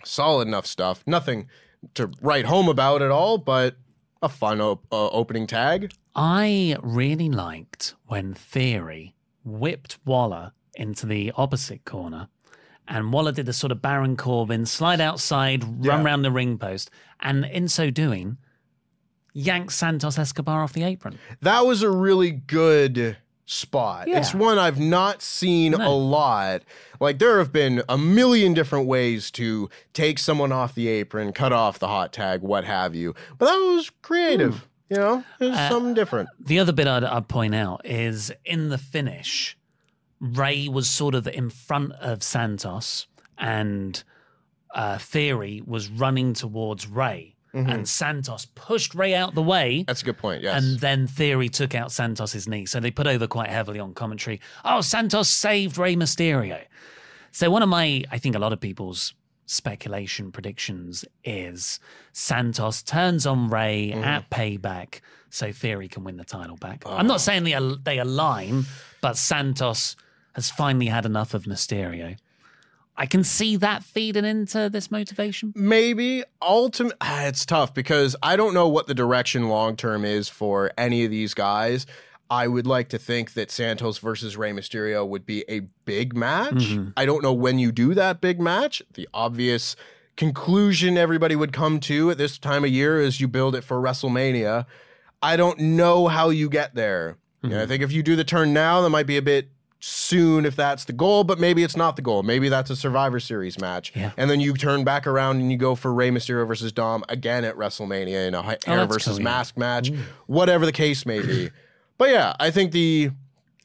Solid 0.06 0.48
enough 0.48 0.68
stuff. 0.68 1.04
Nothing 1.08 1.48
to 1.96 2.12
write 2.22 2.46
home 2.46 2.70
about 2.70 3.02
at 3.02 3.10
all, 3.12 3.38
but 3.38 3.76
a 4.22 4.30
fun 4.30 4.62
op- 4.62 4.86
uh, 4.92 5.10
opening 5.10 5.48
tag. 5.48 5.92
I 6.16 6.78
really 6.82 7.30
liked 7.30 7.96
when 8.06 8.34
Theory 8.34 9.16
whipped 9.44 9.98
Waller 10.06 10.52
into 10.76 11.06
the 11.06 11.32
opposite 11.36 11.86
corner, 11.86 12.30
and 12.88 13.12
Waller 13.12 13.32
did 13.32 13.46
the 13.46 13.54
sort 13.54 13.72
of 13.72 13.82
Baron 13.82 14.16
Corbin 14.18 14.66
slide 14.66 15.02
outside, 15.02 15.64
run 15.64 16.00
Yeah. 16.02 16.04
round 16.04 16.24
the 16.26 16.32
ring 16.32 16.58
post, 16.58 16.92
and 17.20 17.46
in 17.46 17.68
so 17.68 17.90
doing, 17.90 18.38
yanked 19.34 19.74
Santos 19.74 20.20
Escobar 20.20 20.62
off 20.64 20.74
the 20.74 20.84
apron. 20.84 21.18
That 21.42 21.66
was 21.66 21.82
a 21.82 21.90
really 21.90 22.32
good 22.32 23.18
spot. 23.46 24.08
Yeah. 24.08 24.20
It's 24.20 24.34
one 24.34 24.58
I've 24.58 24.80
not 24.80 25.22
seen 25.22 25.74
a 25.74 25.90
lot. 25.90 26.62
Like 27.00 27.20
there 27.20 27.40
have 27.40 27.52
been 27.52 27.84
a 27.90 27.98
million 27.98 28.54
different 28.54 28.88
ways 28.88 29.32
to 29.32 29.70
take 29.94 30.18
someone 30.20 30.52
off 30.52 30.76
the 30.76 30.88
apron, 30.88 31.34
cut 31.34 31.52
off 31.52 31.78
the 31.80 31.88
hot 31.88 32.14
tag, 32.14 32.42
what 32.42 32.64
have 32.66 32.96
you. 32.96 33.14
But 33.38 33.48
that 33.48 33.58
was 33.58 33.90
creative. 34.02 34.60
Hmm. 34.60 34.66
You 34.90 34.98
know, 34.98 35.24
it 35.40 35.46
was 35.50 35.58
something 35.70 35.94
different. 35.94 36.30
The 36.40 36.60
other 36.60 36.72
bit 36.74 36.88
I'd, 36.88 37.04
I'd 37.04 37.28
point 37.28 37.56
out 37.56 37.82
is 37.86 38.32
in 38.46 38.70
the 38.70 38.78
finish, 38.78 39.58
Rey 40.20 40.68
was 40.68 40.90
sort 40.90 41.16
of 41.16 41.28
in 41.28 41.50
front 41.50 41.94
of 41.94 42.22
Santos, 42.24 43.08
and 43.38 44.04
uh, 44.76 44.98
Theory 45.00 45.62
was 45.66 45.88
running 45.90 46.34
towards 46.34 46.88
Rey, 46.88 47.30
Mm-hmm. 47.54 47.70
and 47.70 47.88
Santos 47.88 48.48
pushed 48.56 48.96
Rey 48.96 49.14
out 49.14 49.36
the 49.36 49.44
way. 49.44 49.84
That's 49.86 50.02
a 50.02 50.06
good 50.06 50.18
point. 50.18 50.42
Yes. 50.42 50.64
And 50.64 50.80
then 50.80 51.06
Theory 51.06 51.50
took 51.50 51.76
out 51.76 51.92
Santos's 51.92 52.48
knee. 52.48 52.66
So 52.66 52.80
they 52.80 52.90
put 52.90 53.06
over 53.06 53.28
quite 53.28 53.50
heavily 53.52 53.78
on 53.80 53.94
commentary. 53.94 54.42
Oh, 54.66 54.82
Santos 54.82 55.30
saved 55.30 55.78
Rey 55.78 55.96
Mysterio. 55.96 56.64
So 57.30 57.52
one 57.52 57.62
of 57.62 57.70
my, 57.70 58.06
I 58.10 58.18
think 58.18 58.34
a 58.34 58.40
lot 58.40 58.54
of 58.54 58.60
people's 58.60 59.14
speculation 59.54 60.32
predictions 60.32 61.06
is 61.24 61.80
Santos 62.12 62.82
turns 62.84 63.26
on 63.26 63.50
Rey 63.50 63.92
Mm-hmm. 63.94 64.04
at 64.04 64.30
Payback, 64.30 65.00
so 65.30 65.52
Theory 65.52 65.88
can 65.88 66.04
win 66.04 66.18
the 66.18 66.26
title 66.26 66.58
back. 66.58 66.84
I'm 66.86 67.06
Oh. 67.06 67.08
not 67.08 67.22
saying 67.22 67.44
they 67.44 67.54
al- 67.54 67.78
they 67.78 68.00
align, 68.00 68.66
but 69.02 69.18
Santos 69.18 69.96
has 70.34 70.50
finally 70.50 70.88
had 70.88 71.06
enough 71.06 71.34
of 71.34 71.44
Mysterio. 71.44 72.18
I 72.96 73.08
can 73.08 73.24
see 73.24 73.56
that 73.58 73.84
feeding 73.84 74.24
into 74.26 74.70
this 74.70 74.92
motivation. 74.92 75.52
Maybe 75.56 76.24
ultimate. 76.42 76.94
It's 77.02 77.44
tough 77.46 77.74
because 77.74 78.16
I 78.22 78.36
don't 78.36 78.54
know 78.54 78.68
what 78.68 78.86
the 78.88 78.94
direction 78.94 79.50
long 79.50 79.76
term 79.76 80.06
is 80.06 80.30
for 80.30 80.72
any 80.78 81.04
of 81.06 81.10
these 81.12 81.34
guys. 81.34 81.86
I 82.30 82.48
would 82.48 82.66
like 82.66 82.90
to 82.90 82.98
think 82.98 83.34
that 83.34 83.52
Santos 83.52 83.98
versus 83.98 84.36
Rey 84.38 84.52
Mysterio 84.52 85.08
would 85.08 85.26
be 85.26 85.44
a 85.48 85.62
big 85.86 86.16
match. 86.16 86.54
Mm-hmm. 86.54 86.90
I 86.98 87.06
don't 87.06 87.22
know 87.22 87.34
when 87.34 87.60
you 87.60 87.72
do 87.72 87.94
that 87.94 88.22
big 88.22 88.40
match. 88.40 88.82
The 88.94 89.08
obvious 89.14 89.76
conclusion 90.16 90.98
everybody 90.98 91.36
would 91.36 91.54
come 91.54 91.80
to 91.82 92.12
at 92.12 92.18
this 92.18 92.38
time 92.38 92.64
of 92.64 92.70
year 92.70 93.00
is 93.02 93.20
you 93.20 93.28
build 93.28 93.56
it 93.56 93.64
for 93.64 93.82
WrestleMania. 93.82 94.66
I 95.22 95.38
don't 95.38 95.60
know 95.60 96.08
how 96.08 96.30
you 96.30 96.50
get 96.50 96.76
there. 96.76 97.18
And 97.42 97.54
I 97.54 97.58
mm-hmm. 97.58 97.68
think 97.68 97.84
if 97.84 97.92
you 97.92 98.04
do 98.04 98.16
the 98.16 98.24
turn 98.24 98.54
now, 98.54 98.82
that 98.82 98.90
might 98.90 99.08
be 99.08 99.18
a 99.18 99.22
bit 99.22 99.50
soon 99.86 100.46
if 100.46 100.56
that's 100.56 100.86
the 100.86 100.94
goal, 100.94 101.26
but 101.26 101.40
maybe 101.40 101.62
it's 101.62 101.76
not 101.76 101.98
the 101.98 102.02
goal. 102.02 102.24
Maybe 102.24 102.48
that's 102.48 102.70
a 102.70 102.76
Survivor 102.76 103.20
Series 103.20 103.60
match. 103.60 103.92
Yeah. 103.94 104.12
And 104.16 104.30
then 104.30 104.40
you 104.40 104.54
turn 104.54 104.86
back 104.86 105.06
around 105.06 105.42
and 105.42 105.52
you 105.52 105.58
go 105.58 105.76
for 105.76 105.94
Rey 105.94 106.10
Mysterio 106.10 106.48
versus 106.48 106.72
Dom 106.72 107.04
again 107.10 107.44
at 107.44 107.58
WrestleMania 107.58 108.28
in 108.28 108.34
a 108.34 108.42
hair 108.42 108.58
Oh, 108.68 108.86
versus 108.86 109.14
cool, 109.14 109.18
yeah. 109.18 109.24
mask 109.24 109.58
match, 109.58 109.92
mm. 109.92 110.00
whatever 110.26 110.66
the 110.66 110.72
case 110.72 111.06
may 111.06 111.22
be. 111.22 111.50
But 111.98 112.10
yeah, 112.10 112.36
I 112.40 112.52
think 112.52 112.72
the 112.72 113.12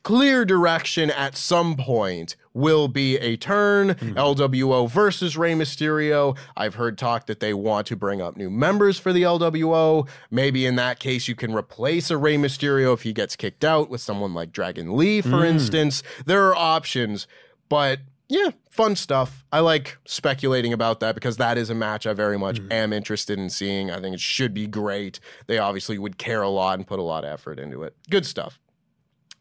clear 0.03 0.45
direction 0.45 1.11
at 1.11 1.37
some 1.37 1.77
point 1.77 2.35
will 2.55 2.89
be 2.89 3.19
a 3.19 3.37
turn 3.37 3.91
hmm. 3.91 4.13
LWO 4.13 4.89
versus 4.91 5.37
Rey 5.37 5.53
Mysterio. 5.53 6.37
I've 6.57 6.77
heard 6.77 6.97
talk 6.97 7.27
that 7.27 7.41
they 7.41 7.53
want 7.53 7.87
to 7.89 7.97
bring 7.97 8.23
up 8.23 8.37
new 8.37 8.51
members 8.51 8.99
for 8.99 9.13
the 9.13 9.23
LWO. 9.23 10.09
Maybe 10.31 10.67
in 10.67 10.77
that 10.77 10.99
case, 10.99 11.29
you 11.29 11.35
can 11.35 11.55
replace 11.55 12.11
a 12.11 12.17
Rey 12.17 12.37
Mysterio 12.37 12.95
if 12.95 13.03
he 13.03 13.13
gets 13.13 13.37
kicked 13.37 13.65
out 13.65 13.91
with 13.91 14.01
someone 14.01 14.35
like 14.35 14.51
Dragon 14.51 14.97
Lee, 14.97 15.21
for 15.21 15.41
hmm. 15.41 15.45
instance. 15.45 16.03
There 16.25 16.47
are 16.47 16.57
options, 16.57 17.27
but 17.69 18.01
yeah, 18.29 18.51
fun 18.71 18.97
stuff. 18.97 19.45
I 19.53 19.61
like 19.61 19.99
speculating 20.05 20.73
about 20.73 21.01
that 21.01 21.15
because 21.15 21.37
that 21.39 21.57
is 21.59 21.71
a 21.71 21.75
match 21.75 22.07
I 22.07 22.13
very 22.13 22.39
much 22.39 22.61
am 22.71 22.93
interested 22.93 23.39
in 23.39 23.51
seeing. 23.51 23.91
I 23.91 24.01
think 24.01 24.15
it 24.15 24.21
should 24.21 24.53
be 24.53 24.67
great. 24.67 25.21
They 25.47 25.59
obviously 25.59 25.99
would 25.99 26.19
care 26.19 26.43
a 26.43 26.49
lot 26.49 26.79
and 26.79 26.87
put 26.87 26.99
a 26.99 27.03
lot 27.03 27.25
of 27.25 27.31
effort 27.31 27.59
into 27.59 27.83
it. 27.83 27.97
Good 28.11 28.27
stuff 28.27 28.61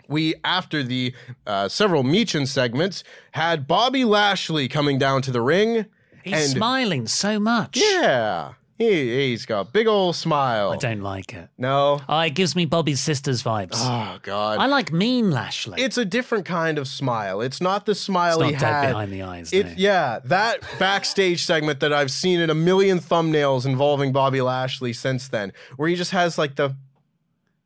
we 0.08 0.36
after 0.44 0.84
the 0.84 1.14
uh, 1.46 1.68
several 1.68 2.04
Michin 2.04 2.48
segments 2.48 3.04
had 3.32 3.68
Bobby 3.68 4.06
Lashley 4.06 4.68
coming 4.68 4.98
down 4.98 5.22
to 5.24 5.32
the 5.32 5.42
ring. 5.42 5.86
He's 6.24 6.34
and 6.34 6.50
smiling 6.52 7.08
so 7.08 7.40
much. 7.40 7.78
yeah, 7.78 8.54
he, 8.78 9.30
he's 9.30 9.46
got 9.46 9.62
a 9.62 9.64
big 9.72 9.88
old 9.88 10.16
smile. 10.16 10.72
I 10.72 10.78
don't 10.78 11.02
like 11.02 11.34
it. 11.34 11.50
no. 11.58 12.00
Oh, 12.08 12.20
it 12.20 12.32
gives 12.36 12.56
me 12.56 12.66
Bobby's 12.66 13.00
sister's 13.00 13.42
vibes. 13.44 13.72
Oh 13.74 14.20
God. 14.22 14.60
I 14.60 14.68
like 14.68 14.92
mean 14.92 15.32
Lashley. 15.32 15.82
it's 15.82 15.98
a 15.98 16.06
different 16.06 16.46
kind 16.46 16.78
of 16.78 16.88
smile. 16.88 17.42
It's 17.42 17.60
not 17.60 17.86
the 17.86 17.96
smile 17.96 18.42
It's 18.42 18.52
he 18.52 18.58
dead 18.58 18.62
had. 18.62 18.88
behind 18.90 19.12
the 19.12 19.24
eyes. 19.24 19.52
It, 19.52 19.66
no. 19.66 19.74
yeah, 19.78 20.20
that 20.26 20.62
backstage 20.80 21.44
segment 21.44 21.80
that 21.80 21.92
I've 21.92 22.12
seen 22.12 22.40
in 22.40 22.50
a 22.50 22.56
million 22.56 23.00
thumbnails 23.00 23.66
involving 23.66 24.12
Bobby 24.12 24.42
Lashley 24.42 24.94
since 24.94 25.28
then, 25.28 25.54
where 25.76 25.90
he 25.90 25.96
just 25.96 26.12
has 26.12 26.38
like 26.38 26.56
the 26.56 26.76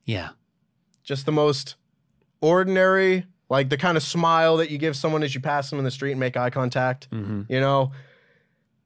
yeah. 0.05 0.29
just 1.03 1.25
the 1.25 1.31
most 1.31 1.75
ordinary, 2.41 3.25
like 3.49 3.69
the 3.69 3.77
kind 3.77 3.97
of 3.97 4.03
smile 4.03 4.57
that 4.57 4.69
you 4.71 4.77
give 4.77 4.95
someone 4.95 5.23
as 5.23 5.35
you 5.35 5.41
pass 5.41 5.69
them 5.69 5.79
in 5.79 5.85
the 5.85 5.91
street 5.91 6.11
and 6.11 6.19
make 6.19 6.35
eye 6.37 6.49
contact. 6.49 7.09
Mm-hmm. 7.11 7.43
You 7.49 7.59
know? 7.59 7.91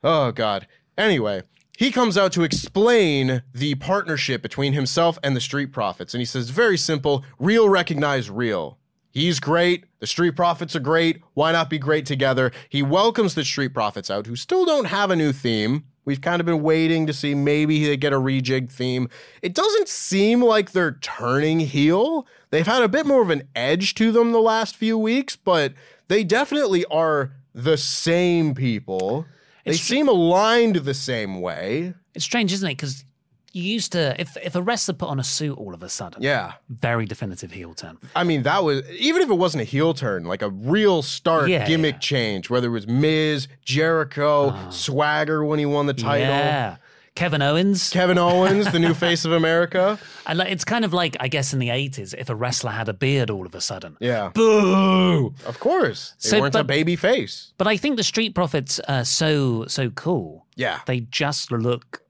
Oh, 0.04 0.32
God. 0.32 0.68
Anyway, 0.98 1.42
he 1.78 1.92
comes 1.92 2.18
out 2.18 2.32
to 2.34 2.44
explain 2.44 3.44
the 3.54 3.76
partnership 3.76 4.42
between 4.42 4.74
himself 4.74 5.18
and 5.24 5.36
the 5.36 5.42
Street 5.42 5.72
Profits. 5.72 6.14
And 6.14 6.22
he 6.22 6.26
says, 6.26 6.50
very 6.50 6.78
simple 6.78 7.24
real 7.40 7.70
recognize 7.70 8.30
real. 8.30 8.78
He's 9.12 9.40
great. 9.40 9.86
The 10.00 10.08
Street 10.08 10.36
Profits 10.36 10.76
are 10.76 10.82
great. 10.82 11.22
Why 11.34 11.54
not 11.54 11.70
be 11.70 11.80
great 11.80 12.06
together? 12.06 12.52
He 12.68 12.84
welcomes 12.84 13.34
the 13.34 13.46
Street 13.46 13.74
Profits 13.74 14.12
out, 14.12 14.28
who 14.28 14.36
still 14.36 14.66
don't 14.66 14.86
have 14.86 15.10
a 15.10 15.16
new 15.16 15.32
theme. 15.32 15.86
We've 16.04 16.22
kind 16.22 16.40
of 16.40 16.46
been 16.46 16.62
waiting 16.62 17.08
to 17.08 17.14
see 17.14 17.34
maybe 17.34 17.86
they 17.86 17.98
get 17.98 18.14
a 18.14 18.20
rejig 18.20 18.70
theme. 18.70 19.10
It 19.42 19.54
doesn't 19.56 19.88
seem 19.88 20.42
like 20.42 20.72
they're 20.72 21.00
turning 21.02 21.62
heel. 21.62 22.28
They've 22.52 22.68
had 22.68 22.84
a 22.84 22.90
bit 22.90 23.06
more 23.06 23.22
of 23.22 23.30
an 23.30 23.48
edge 23.56 23.96
to 23.96 24.12
them 24.12 24.34
the 24.34 24.40
last 24.40 24.76
few 24.76 24.98
weeks, 24.98 25.36
but 25.36 25.74
they 26.10 26.24
definitely 26.24 26.86
are 26.86 27.32
the 27.54 27.78
same 27.78 28.54
people. 28.54 29.26
They 29.66 29.72
It's- 29.72 29.82
seem 29.88 30.08
aligned 30.08 30.76
the 30.78 30.94
same 30.94 31.42
way. 31.42 31.94
It's 32.14 32.24
strange, 32.24 32.54
isn't 32.54 32.68
it? 32.68 32.74
Because 32.74 33.04
you 33.52 33.64
used 33.64 33.94
to, 33.94 34.16
if 34.22 34.38
if 34.44 34.54
a 34.56 34.62
wrestler 34.62 34.94
put 34.94 35.10
on 35.10 35.20
a 35.20 35.24
suit 35.24 35.58
all 35.58 35.74
of 35.74 35.82
a 35.82 35.90
sudden, 35.90 36.22
Yeah. 36.22 36.54
very 36.70 37.06
definitive 37.06 37.52
heel 37.52 37.74
turn. 37.74 37.98
I 38.16 38.24
mean, 38.24 38.44
that 38.44 38.64
was 38.64 38.84
even 38.92 39.22
if 39.22 39.30
it 39.30 39.34
wasn't 39.36 39.62
a 39.62 39.66
heel 39.66 39.94
turn, 39.94 40.26
like 40.26 40.42
a 40.42 40.50
real 40.50 41.02
stark 41.02 41.48
Yeah, 41.50 41.66
gimmick 41.68 41.96
yeah. 41.96 42.00
change, 42.00 42.50
whether 42.50 42.68
it 42.68 42.72
was 42.72 42.86
Miz, 42.88 43.48
Jericho, 43.64 44.52
ah. 44.54 44.70
Swagger 44.70 45.44
when 45.44 45.58
he 45.60 45.66
won 45.66 45.86
the 45.88 45.94
title, 45.94 46.28
Yeah. 46.28 46.76
Kevin 47.16 47.42
Owens. 47.42 47.90
Kevin 47.92 48.18
Owens, 48.18 48.72
the 48.72 48.80
new 48.80 48.94
face 48.94 49.24
of 49.26 49.32
America. 49.32 49.98
and 50.28 50.38
like, 50.38 50.52
it's 50.52 50.66
kind 50.66 50.84
of 50.84 50.94
like, 50.94 51.16
I 51.20 51.28
guess, 51.30 51.54
in 51.54 51.60
the 51.60 51.70
80s, 51.70 52.14
if 52.18 52.30
a 52.30 52.36
wrestler 52.36 52.72
had 52.72 52.90
a 52.90 52.94
beard 52.94 53.30
all 53.30 53.46
of 53.46 53.56
a 53.56 53.62
sudden. 53.62 53.96
Yeah. 54.02 54.32
Boo! 54.34 55.34
Of 55.46 55.60
course. 55.62 56.14
They 56.22 56.30
So, 56.30 56.42
weren't 56.42 56.56
a 56.56 56.64
baby 56.66 56.96
face. 56.98 57.54
But 57.58 57.68
I 57.68 57.78
think 57.78 57.96
the 57.98 58.04
Street 58.04 58.36
Profits 58.36 58.80
are 58.82 59.06
so, 59.06 59.66
so 59.68 59.90
cool. 59.92 60.46
Yeah. 60.56 60.80
They 60.86 61.00
just 61.02 61.52
look 61.52 62.02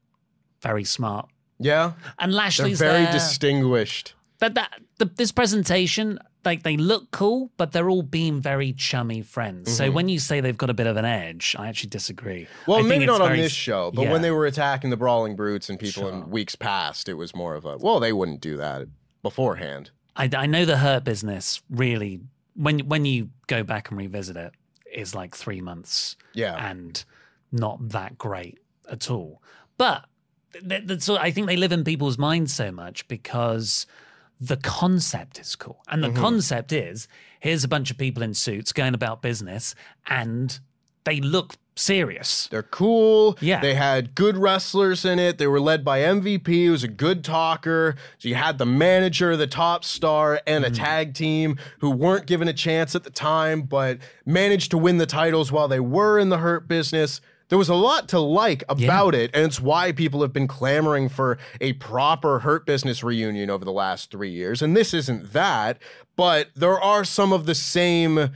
very 0.60 0.84
smart. 0.84 1.28
Yeah. 1.58 1.92
And 2.18 2.32
They're 2.32 2.38
Lashley's 2.38 2.78
very 2.78 3.04
there. 3.04 3.12
distinguished. 3.12 4.14
that 4.40 4.54
that 4.54 4.80
the, 4.98 5.04
this 5.06 5.30
presentation 5.32 6.18
like 6.46 6.62
they 6.62 6.76
look 6.76 7.10
cool 7.10 7.50
but 7.58 7.72
they're 7.72 7.90
all 7.90 8.02
being 8.02 8.40
very 8.40 8.72
chummy 8.72 9.20
friends 9.20 9.76
so 9.76 9.90
when 9.90 10.08
you 10.08 10.18
say 10.18 10.40
they've 10.40 10.56
got 10.56 10.70
a 10.70 10.74
bit 10.74 10.86
of 10.86 10.96
an 10.96 11.04
edge 11.04 11.54
i 11.58 11.68
actually 11.68 11.90
disagree 11.90 12.42
Mm-hmm. 12.44 12.70
Well, 12.70 12.80
I 12.80 12.82
maybe 12.88 13.04
not 13.06 13.20
on 13.20 13.28
very- 13.28 13.40
this 13.42 13.52
show, 13.52 13.90
but 13.90 14.02
yeah. 14.02 14.12
when 14.12 14.22
they 14.22 14.30
were 14.30 14.46
attacking 14.46 14.90
the 14.90 14.96
Brawling 14.96 15.36
Brutes 15.36 15.68
and 15.68 15.78
people 15.78 16.04
Sure. 16.04 16.12
in 16.12 16.30
weeks 16.30 16.54
past, 16.54 17.08
it 17.08 17.14
was 17.14 17.34
more 17.34 17.54
of 17.54 17.64
a, 17.64 17.76
well, 17.76 18.00
they 18.00 18.12
wouldn't 18.12 18.40
do 18.40 18.56
that 18.56 18.86
beforehand. 19.22 19.90
I, 20.16 20.30
I 20.36 20.46
know 20.46 20.64
the 20.64 20.78
hurt 20.78 21.04
business 21.04 21.60
really 21.68 22.20
when 22.54 22.80
when 22.80 23.04
you 23.04 23.30
go 23.48 23.62
back 23.62 23.90
and 23.90 23.98
revisit 23.98 24.36
it 24.36 24.52
is 24.92 25.14
like 25.14 25.34
three 25.36 25.60
months 25.60 26.16
Yeah. 26.32 26.54
and 26.70 27.04
not 27.52 27.88
that 27.90 28.16
great 28.18 28.58
at 28.90 29.10
all 29.10 29.42
but 29.76 30.04
th- 30.68 30.82
that's 30.86 31.08
what- 31.08 31.20
i 31.20 31.30
think 31.30 31.46
they 31.48 31.56
live 31.56 31.72
in 31.72 31.84
people's 31.84 32.18
minds 32.18 32.52
so 32.52 32.70
much 32.72 33.06
because 33.08 33.86
the 34.40 34.56
concept 34.56 35.38
is 35.38 35.56
cool 35.56 35.82
and 35.88 36.02
Mm-hmm. 36.02 36.14
the 36.14 36.20
concept 36.20 36.72
is 36.72 37.08
here's 37.40 37.64
a 37.64 37.68
bunch 37.68 37.90
of 37.90 37.98
people 37.98 38.22
in 38.22 38.34
suits 38.34 38.72
going 38.72 38.94
about 38.94 39.22
business 39.22 39.74
and 40.06 40.58
they 41.04 41.20
look 41.20 41.54
serious 41.78 42.48
They're 42.50 42.62
cool. 42.62 43.36
Yeah. 43.40 43.60
They 43.60 43.74
had 43.74 44.14
good 44.14 44.36
wrestlers 44.38 45.04
in 45.04 45.18
it. 45.18 45.36
They 45.38 45.46
were 45.46 45.60
led 45.60 45.84
by 45.84 46.00
MVP, 46.00 46.64
who 46.64 46.70
was 46.72 46.82
a 46.84 46.88
good 46.88 47.22
talker. 47.22 47.96
So 48.18 48.28
you 48.30 48.34
had 48.34 48.56
the 48.56 48.64
manager, 48.66 49.36
the 49.36 49.46
top 49.46 49.84
star, 49.84 50.40
and 50.46 50.64
Mm-hmm. 50.64 50.72
a 50.72 50.76
tag 50.76 51.14
team 51.14 51.58
who 51.80 51.90
weren't 51.90 52.26
given 52.26 52.48
a 52.48 52.54
chance 52.54 52.94
at 52.94 53.04
the 53.04 53.10
time, 53.10 53.62
but 53.62 53.98
managed 54.24 54.70
to 54.70 54.78
win 54.78 54.96
the 54.96 55.04
titles 55.06 55.52
while 55.52 55.68
they 55.68 55.78
were 55.80 56.18
in 56.18 56.30
the 56.30 56.38
hurt 56.38 56.66
business. 56.66 57.20
There 57.48 57.58
was 57.58 57.68
a 57.68 57.74
lot 57.74 58.08
to 58.08 58.18
like 58.18 58.64
about 58.68 59.14
it, 59.14 59.30
and 59.32 59.44
it's 59.44 59.60
why 59.60 59.92
people 59.92 60.22
have 60.22 60.32
been 60.32 60.48
clamoring 60.48 61.08
for 61.08 61.38
a 61.60 61.74
proper 61.74 62.40
Hurt 62.40 62.66
Business 62.66 63.04
reunion 63.04 63.50
over 63.50 63.64
the 63.64 63.72
last 63.72 64.10
three 64.10 64.30
years. 64.30 64.62
And 64.62 64.76
this 64.76 64.92
isn't 64.92 65.32
that, 65.32 65.78
but 66.16 66.48
there 66.56 66.80
are 66.80 67.04
some 67.04 67.32
of 67.32 67.46
the 67.46 67.54
same 67.54 68.30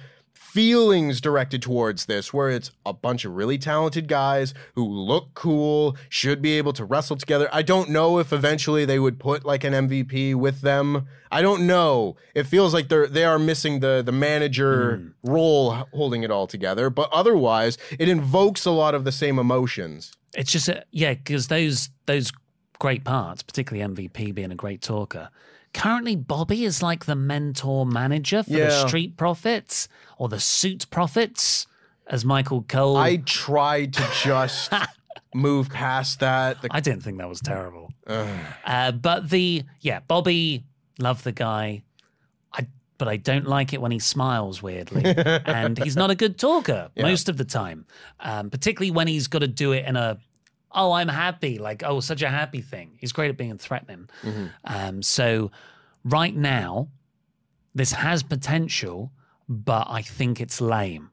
feelings 0.52 1.20
directed 1.20 1.62
towards 1.62 2.06
this, 2.06 2.32
where 2.32 2.50
it's 2.50 2.72
a 2.84 2.92
bunch 2.92 3.24
of 3.24 3.36
really 3.36 3.56
talented 3.56 4.08
guys 4.08 4.52
who 4.74 4.84
look 4.84 5.32
cool, 5.34 5.96
should 6.08 6.42
be 6.42 6.58
able 6.58 6.72
to 6.72 6.84
wrestle 6.84 7.16
together. 7.16 7.48
I 7.52 7.62
don't 7.62 7.88
know 7.90 8.18
if 8.18 8.32
eventually 8.32 8.84
they 8.84 8.98
would 8.98 9.20
put 9.20 9.44
like 9.44 9.62
an 9.62 9.72
MVP 9.72 10.34
with 10.34 10.60
them. 10.60 11.06
I 11.30 11.40
don't 11.40 11.66
know. 11.66 12.16
It 12.34 12.44
feels 12.44 12.74
like 12.74 12.88
they're 12.88 13.06
they 13.06 13.24
are 13.24 13.38
missing 13.38 13.80
the 13.80 14.02
the 14.04 14.12
manager 14.12 14.96
hmm. 14.96 15.32
role 15.32 15.70
holding 15.92 16.24
it 16.24 16.30
all 16.30 16.48
together, 16.48 16.90
but 16.90 17.08
otherwise 17.12 17.78
it 17.98 18.08
invokes 18.08 18.64
a 18.64 18.72
lot 18.72 18.94
of 18.94 19.04
the 19.04 19.12
same 19.12 19.38
emotions. 19.38 20.12
It's 20.34 20.50
just 20.50 20.68
a, 20.68 20.84
yeah, 20.90 21.14
because 21.14 21.46
those 21.46 21.90
those 22.06 22.32
great 22.80 23.04
parts, 23.04 23.42
particularly 23.42 23.94
MVP 23.94 24.34
being 24.34 24.50
a 24.50 24.56
great 24.56 24.82
talker. 24.82 25.30
Currently, 25.72 26.16
Bobby 26.16 26.64
is 26.64 26.82
like 26.82 27.04
the 27.04 27.14
mentor 27.14 27.86
manager 27.86 28.42
for 28.42 28.50
the 28.50 28.58
Yeah. 28.58 28.86
Street 28.86 29.16
Profits 29.16 29.88
or 30.18 30.28
the 30.28 30.40
Suit 30.40 30.86
Profits, 30.90 31.66
as 32.06 32.24
Michael 32.24 32.62
Cole. 32.62 32.96
I 32.96 33.18
tried 33.18 33.92
to 33.94 34.08
just 34.22 34.72
move 35.34 35.70
past 35.70 36.20
that. 36.20 36.60
The 36.60 36.68
I 36.72 36.80
didn't 36.80 37.02
think 37.04 37.18
that 37.18 37.28
was 37.28 37.40
terrible. 37.40 37.90
Uh, 38.06 38.90
but 38.92 39.30
the 39.30 39.62
yeah, 39.80 40.00
Bobby, 40.00 40.64
love 40.98 41.22
the 41.22 41.32
guy. 41.32 41.84
I 42.52 42.66
but 42.98 43.06
I 43.06 43.16
don't 43.16 43.46
like 43.46 43.72
it 43.72 43.80
when 43.80 43.92
he 43.92 44.00
smiles 44.00 44.60
weirdly. 44.62 45.04
and 45.16 45.78
he's 45.78 45.96
not 45.96 46.10
a 46.10 46.16
good 46.16 46.36
talker 46.36 46.90
most 46.96 47.28
of 47.28 47.36
the 47.36 47.44
time, 47.44 47.86
um, 48.18 48.50
particularly 48.50 48.90
when 48.90 49.06
he's 49.06 49.28
got 49.28 49.38
to 49.38 49.48
do 49.48 49.70
it 49.72 49.86
in 49.86 49.94
a, 49.96 50.18
oh, 50.72 50.92
I'm 50.92 51.08
happy, 51.08 51.58
like, 51.58 51.82
oh, 51.84 52.00
such 52.00 52.22
a 52.22 52.28
happy 52.28 52.60
thing. 52.60 52.92
He's 52.98 53.12
great 53.12 53.30
at 53.30 53.36
being 53.36 53.58
threatening. 53.58 54.08
Um, 54.64 55.02
so 55.02 55.50
right 56.04 56.34
now, 56.34 56.88
this 57.74 57.92
has 57.92 58.22
potential, 58.22 59.12
but 59.48 59.86
I 59.90 60.02
think 60.02 60.40
it's 60.40 60.60
lame. 60.60 61.10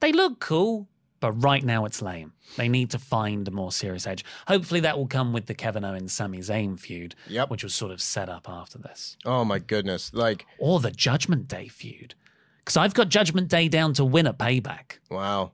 They 0.00 0.12
look 0.12 0.40
cool, 0.40 0.88
but 1.20 1.32
right 1.32 1.64
now 1.64 1.84
it's 1.86 2.02
lame. 2.02 2.32
They 2.56 2.68
need 2.68 2.90
to 2.90 2.98
find 2.98 3.48
a 3.48 3.50
more 3.50 3.72
serious 3.72 4.06
edge. 4.06 4.24
Hopefully, 4.46 4.80
that 4.80 4.96
will 4.98 5.06
come 5.06 5.32
with 5.32 5.46
the 5.46 5.54
Kevin 5.54 5.84
Owens 5.84 6.12
Sami 6.12 6.38
Zayn 6.38 6.78
feud, 6.78 7.14
Yep. 7.28 7.50
which 7.50 7.64
was 7.64 7.74
sort 7.74 7.90
of 7.90 8.00
set 8.00 8.28
up 8.28 8.48
after 8.48 8.78
this, 8.78 9.16
Oh 9.24 9.44
my 9.44 9.58
goodness. 9.58 10.12
Like, 10.14 10.46
or 10.58 10.80
the 10.80 10.90
Judgment 10.90 11.48
Day 11.48 11.68
feud. 11.68 12.14
Because 12.58 12.76
I've 12.76 12.92
got 12.92 13.08
Judgment 13.08 13.48
Day 13.48 13.68
down 13.68 13.94
to 13.94 14.04
win 14.04 14.26
a 14.26 14.34
Payback. 14.34 14.98
wow. 15.10 15.52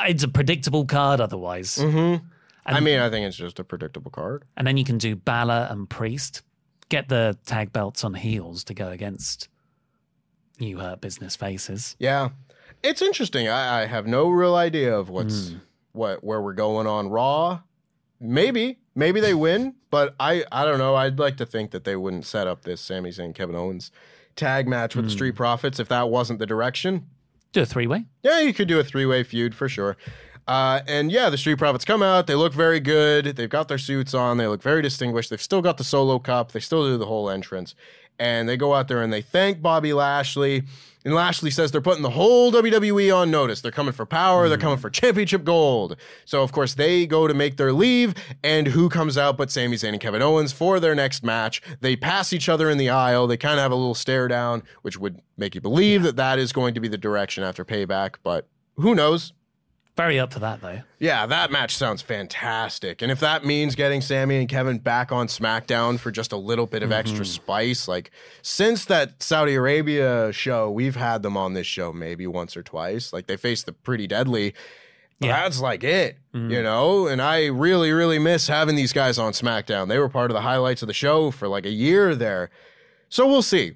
It's 0.00 0.22
a 0.22 0.28
predictable 0.28 0.84
card 0.84 1.20
otherwise. 1.20 1.76
Mm-hmm. 1.76 2.24
I 2.66 2.80
mean, 2.80 2.98
I 2.98 3.08
think 3.08 3.26
it's 3.26 3.36
just 3.36 3.58
a 3.58 3.64
predictable 3.64 4.10
card. 4.10 4.44
And 4.56 4.66
then 4.66 4.76
you 4.76 4.84
can 4.84 4.98
do 4.98 5.16
Balor 5.16 5.68
and 5.70 5.88
Priest, 5.88 6.42
get 6.88 7.08
the 7.08 7.38
tag 7.46 7.72
belts 7.72 8.04
on 8.04 8.14
heels 8.14 8.64
to 8.64 8.74
go 8.74 8.88
against 8.88 9.48
you 10.58 10.78
hurt 10.78 11.00
business 11.00 11.36
faces. 11.36 11.96
Yeah, 11.98 12.30
it's 12.82 13.02
interesting. 13.02 13.48
I, 13.48 13.82
I 13.82 13.86
have 13.86 14.06
no 14.06 14.28
real 14.28 14.54
idea 14.54 14.96
of 14.96 15.08
what's 15.08 15.54
what 15.92 16.22
where 16.22 16.40
we're 16.40 16.52
going 16.52 16.86
on 16.86 17.08
Raw. 17.08 17.60
Maybe, 18.20 18.80
maybe 18.94 19.20
they 19.20 19.34
win, 19.34 19.76
but 19.90 20.14
I 20.18 20.44
I 20.50 20.64
don't 20.64 20.78
know. 20.78 20.96
I'd 20.96 21.18
like 21.18 21.36
to 21.38 21.46
think 21.46 21.70
that 21.70 21.84
they 21.84 21.96
wouldn't 21.96 22.26
set 22.26 22.46
up 22.46 22.62
this 22.62 22.80
Sami 22.80 23.10
Zayn 23.10 23.34
Kevin 23.34 23.54
Owens 23.56 23.90
tag 24.36 24.68
match 24.68 24.94
with 24.94 25.06
the 25.06 25.10
Street 25.10 25.34
Profits 25.34 25.80
if 25.80 25.88
that 25.88 26.10
wasn't 26.10 26.38
the 26.38 26.46
direction. 26.46 27.06
Do 27.52 27.62
a 27.62 27.66
three 27.66 27.86
way. 27.86 28.04
Yeah, 28.22 28.40
you 28.40 28.52
could 28.52 28.68
do 28.68 28.78
a 28.78 28.84
three 28.84 29.06
way 29.06 29.22
feud 29.22 29.54
for 29.54 29.68
sure. 29.68 29.96
Uh, 30.46 30.80
and 30.88 31.12
yeah, 31.12 31.28
the 31.28 31.36
Street 31.36 31.58
Profits 31.58 31.84
come 31.84 32.02
out. 32.02 32.26
They 32.26 32.34
look 32.34 32.54
very 32.54 32.80
good. 32.80 33.36
They've 33.36 33.50
got 33.50 33.68
their 33.68 33.78
suits 33.78 34.14
on. 34.14 34.38
They 34.38 34.46
look 34.46 34.62
very 34.62 34.80
distinguished. 34.80 35.28
They've 35.28 35.42
still 35.42 35.60
got 35.60 35.76
the 35.76 35.84
solo 35.84 36.18
cup. 36.18 36.52
They 36.52 36.60
still 36.60 36.84
do 36.86 36.96
the 36.96 37.04
whole 37.06 37.28
entrance. 37.28 37.74
And 38.18 38.48
they 38.48 38.56
go 38.56 38.74
out 38.74 38.88
there 38.88 39.02
and 39.02 39.12
they 39.12 39.20
thank 39.20 39.60
Bobby 39.60 39.92
Lashley. 39.92 40.64
And 41.04 41.14
Lashley 41.14 41.50
says 41.50 41.70
they're 41.70 41.80
putting 41.80 42.02
the 42.02 42.10
whole 42.10 42.52
WWE 42.52 43.14
on 43.14 43.30
notice. 43.30 43.60
They're 43.60 43.70
coming 43.70 43.92
for 43.92 44.04
power. 44.04 44.48
They're 44.48 44.58
hmm. 44.58 44.62
coming 44.62 44.78
for 44.78 44.90
championship 44.90 45.44
gold. 45.44 45.96
So, 46.24 46.42
of 46.42 46.52
course, 46.52 46.74
they 46.74 47.06
go 47.06 47.26
to 47.26 47.34
make 47.34 47.56
their 47.56 47.72
leave. 47.72 48.14
And 48.42 48.68
who 48.68 48.88
comes 48.88 49.16
out 49.16 49.36
but 49.36 49.50
Sami 49.50 49.76
Zayn 49.76 49.90
and 49.90 50.00
Kevin 50.00 50.22
Owens 50.22 50.52
for 50.52 50.80
their 50.80 50.94
next 50.94 51.22
match? 51.22 51.62
They 51.80 51.96
pass 51.96 52.32
each 52.32 52.48
other 52.48 52.68
in 52.68 52.78
the 52.78 52.90
aisle. 52.90 53.26
They 53.26 53.36
kind 53.36 53.58
of 53.58 53.62
have 53.62 53.72
a 53.72 53.76
little 53.76 53.94
stare 53.94 54.28
down, 54.28 54.62
which 54.82 54.98
would 54.98 55.20
make 55.36 55.54
you 55.54 55.60
believe 55.60 56.02
that 56.02 56.16
that 56.16 56.38
is 56.38 56.52
going 56.52 56.74
to 56.74 56.80
be 56.80 56.88
the 56.88 56.98
direction 56.98 57.44
after 57.44 57.64
payback. 57.64 58.16
But 58.22 58.48
who 58.76 58.94
knows? 58.94 59.32
Very 59.98 60.20
up 60.20 60.32
for 60.32 60.38
that 60.38 60.60
though. 60.60 60.80
Yeah, 61.00 61.26
that 61.26 61.50
match 61.50 61.76
sounds 61.76 62.02
fantastic. 62.02 63.02
And 63.02 63.10
if 63.10 63.18
that 63.18 63.44
means 63.44 63.74
getting 63.74 64.00
Sami 64.00 64.36
and 64.36 64.48
Kevin 64.48 64.78
back 64.78 65.10
on 65.10 65.26
SmackDown 65.26 65.98
for 65.98 66.12
just 66.12 66.30
a 66.30 66.36
little 66.36 66.66
bit 66.66 66.84
of 66.84 66.92
extra 66.92 67.24
mm-hmm. 67.24 67.32
spice, 67.32 67.88
like 67.88 68.12
since 68.40 68.84
that 68.84 69.20
Saudi 69.20 69.56
Arabia 69.56 70.32
show, 70.32 70.70
we've 70.70 70.94
had 70.94 71.24
them 71.24 71.36
on 71.36 71.54
this 71.54 71.66
show 71.66 71.92
maybe 71.92 72.28
once 72.28 72.56
or 72.56 72.62
twice. 72.62 73.12
Like 73.12 73.26
they 73.26 73.36
faced 73.36 73.66
the 73.66 73.72
pretty 73.72 74.06
deadly. 74.06 74.54
Yeah. 75.18 75.42
That's 75.42 75.60
like 75.60 75.82
it, 75.82 76.16
you 76.32 76.42
mm-hmm. 76.42 76.62
know? 76.62 77.08
And 77.08 77.20
I 77.20 77.46
really, 77.46 77.90
really 77.90 78.20
miss 78.20 78.46
having 78.46 78.76
these 78.76 78.92
guys 78.92 79.18
on 79.18 79.32
SmackDown. 79.32 79.88
They 79.88 79.98
were 79.98 80.08
part 80.08 80.30
of 80.30 80.36
the 80.36 80.42
highlights 80.42 80.80
of 80.80 80.86
the 80.86 80.94
show 80.94 81.32
for 81.32 81.48
like 81.48 81.66
a 81.66 81.72
year 81.72 82.14
there. 82.14 82.50
So 83.08 83.26
we'll 83.26 83.42
see. 83.42 83.72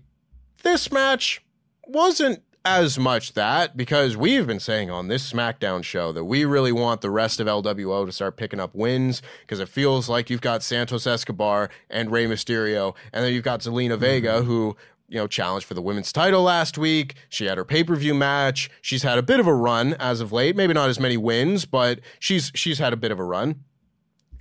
This 0.63 0.93
match 0.93 1.43
wasn't 1.89 2.45
as 2.65 2.99
much 2.99 3.35
that 3.35 3.77
because 3.77 4.17
we've 4.17 4.47
been 4.47 4.61
saying 4.61 4.91
on 4.91 5.09
this 5.09 5.33
SmackDown 5.33 5.83
show 5.83 6.13
that 6.13 6.25
we 6.25 6.45
really 6.45 6.73
want 6.73 7.01
the 7.01 7.11
rest 7.11 7.41
of 7.41 7.47
LWO 7.47 8.07
to 8.07 8.13
start 8.13 8.37
picking 8.37 8.61
up 8.61 8.75
wins 8.75 9.23
because 9.41 9.61
it 9.61 9.69
feels 9.69 10.09
like 10.09 10.31
you've 10.31 10.41
got 10.41 10.63
Santos 10.63 11.07
Escobar 11.07 11.71
and 11.91 12.11
Rey 12.13 12.27
Mysterio, 12.27 12.95
and 13.13 13.25
then 13.25 13.33
you've 13.33 13.45
got 13.45 13.61
Zelina 13.61 13.93
mm-hmm. 13.93 14.01
Vega 14.01 14.43
who. 14.43 14.77
You 15.09 15.19
know, 15.19 15.27
challenged 15.27 15.67
for 15.67 15.75
the 15.75 15.83
women's 15.83 16.11
title 16.11 16.43
last 16.43 16.79
week. 16.79 17.17
She 17.29 17.45
had 17.45 17.59
her 17.59 17.67
pay 17.67 17.85
per 17.85 17.95
view 17.95 18.15
match. 18.15 18.71
She's 18.81 19.03
had 19.03 19.19
a 19.19 19.23
bit 19.23 19.41
of 19.41 19.47
a 19.47 19.53
run 19.53 19.93
as 19.99 20.23
of 20.23 20.33
late. 20.33 20.57
Maybe 20.57 20.73
not 20.73 20.89
as 20.89 20.99
many 20.99 21.19
wins, 21.19 21.67
but 21.67 22.01
she's 22.19 22.51
she's 22.55 22.79
had 22.79 22.95
a 22.95 22.97
bit 22.97 23.11
of 23.13 23.19
a 23.19 23.25
run. 23.25 23.57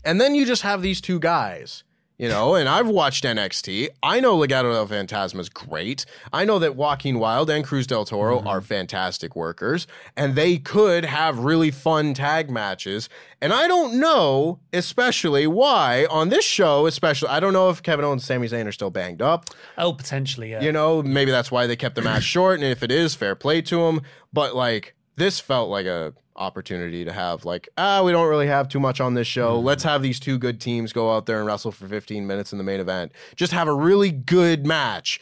And 0.06 0.22
then 0.22 0.34
you 0.34 0.46
just 0.46 0.62
have 0.62 0.82
these 0.82 1.02
two 1.02 1.20
guys, 1.20 1.84
you 2.22 2.28
know, 2.28 2.54
and 2.54 2.70
I've 2.70 2.88
watched 2.88 3.24
NXT. 3.24 3.90
I 4.04 4.20
know 4.20 4.38
Legado 4.38 4.72
del 4.72 4.88
Fantasma 4.88 5.40
is 5.40 5.50
great. 5.50 6.06
I 6.32 6.46
know 6.46 6.60
that 6.60 6.76
Joaquin 6.76 7.18
Wilde 7.18 7.50
and 7.50 7.66
Cruz 7.66 7.88
del 7.88 8.06
Toro 8.06 8.38
mm-hmm. 8.38 8.48
are 8.48 8.62
fantastic 8.62 9.36
workers, 9.36 9.88
and 10.16 10.36
they 10.36 10.60
could 10.60 11.04
have 11.04 11.40
really 11.40 11.72
fun 11.72 12.14
tag 12.14 12.52
matches. 12.52 13.10
And 13.42 13.52
I 13.52 13.68
don't 13.68 14.00
know, 14.00 14.60
especially 14.72 15.48
why 15.48 16.06
on 16.12 16.30
this 16.30 16.46
show, 16.46 16.86
especially, 16.86 17.30
I 17.30 17.40
don't 17.40 17.54
know 17.54 17.72
if 17.72 17.82
Kevin 17.82 18.06
Owens 18.06 18.22
and 18.22 18.28
Sami 18.28 18.48
Zayn 18.48 18.68
are 18.68 18.72
still 18.72 18.92
banged 18.92 19.24
up. 19.24 19.50
Oh, 19.80 19.92
potentially, 19.92 20.52
yeah. 20.52 20.62
You 20.62 20.72
know, 20.72 21.02
maybe 21.02 21.32
that's 21.32 21.50
why 21.50 21.66
they 21.66 21.76
kept 21.76 21.96
the 21.96 22.04
match 22.04 22.22
short. 22.22 22.60
And 22.60 22.64
if 22.64 22.84
it 22.84 22.92
is, 22.92 23.16
fair 23.16 23.34
play 23.34 23.64
to 23.64 23.78
them. 23.78 24.02
But 24.32 24.56
like, 24.56 24.94
this 25.16 25.40
felt 25.40 25.72
like 25.72 25.88
a 25.88 26.14
opportunity 26.36 27.04
to 27.06 27.12
have 27.12 27.46
like, 27.46 27.68
ah, 27.78 28.04
we 28.04 28.12
don't 28.12 28.28
really 28.30 28.48
have 28.48 28.68
too 28.70 28.80
much 28.80 29.00
on 29.02 29.14
this 29.14 29.28
show. 29.28 29.60
Let's 29.60 29.84
have 29.84 30.02
these 30.02 30.20
two 30.20 30.38
good 30.38 30.60
teams 30.62 30.94
go 30.94 31.14
out 31.16 31.26
there 31.26 31.38
and 31.40 31.46
wrestle 31.48 31.72
for 31.72 31.88
15 31.88 32.26
minutes 32.26 32.52
in 32.52 32.58
the 32.58 32.64
main 32.64 32.80
event. 32.80 33.12
Just 33.36 33.52
have 33.54 33.68
a 33.68 33.74
really 33.74 34.12
good 34.12 34.66
match. 34.66 35.20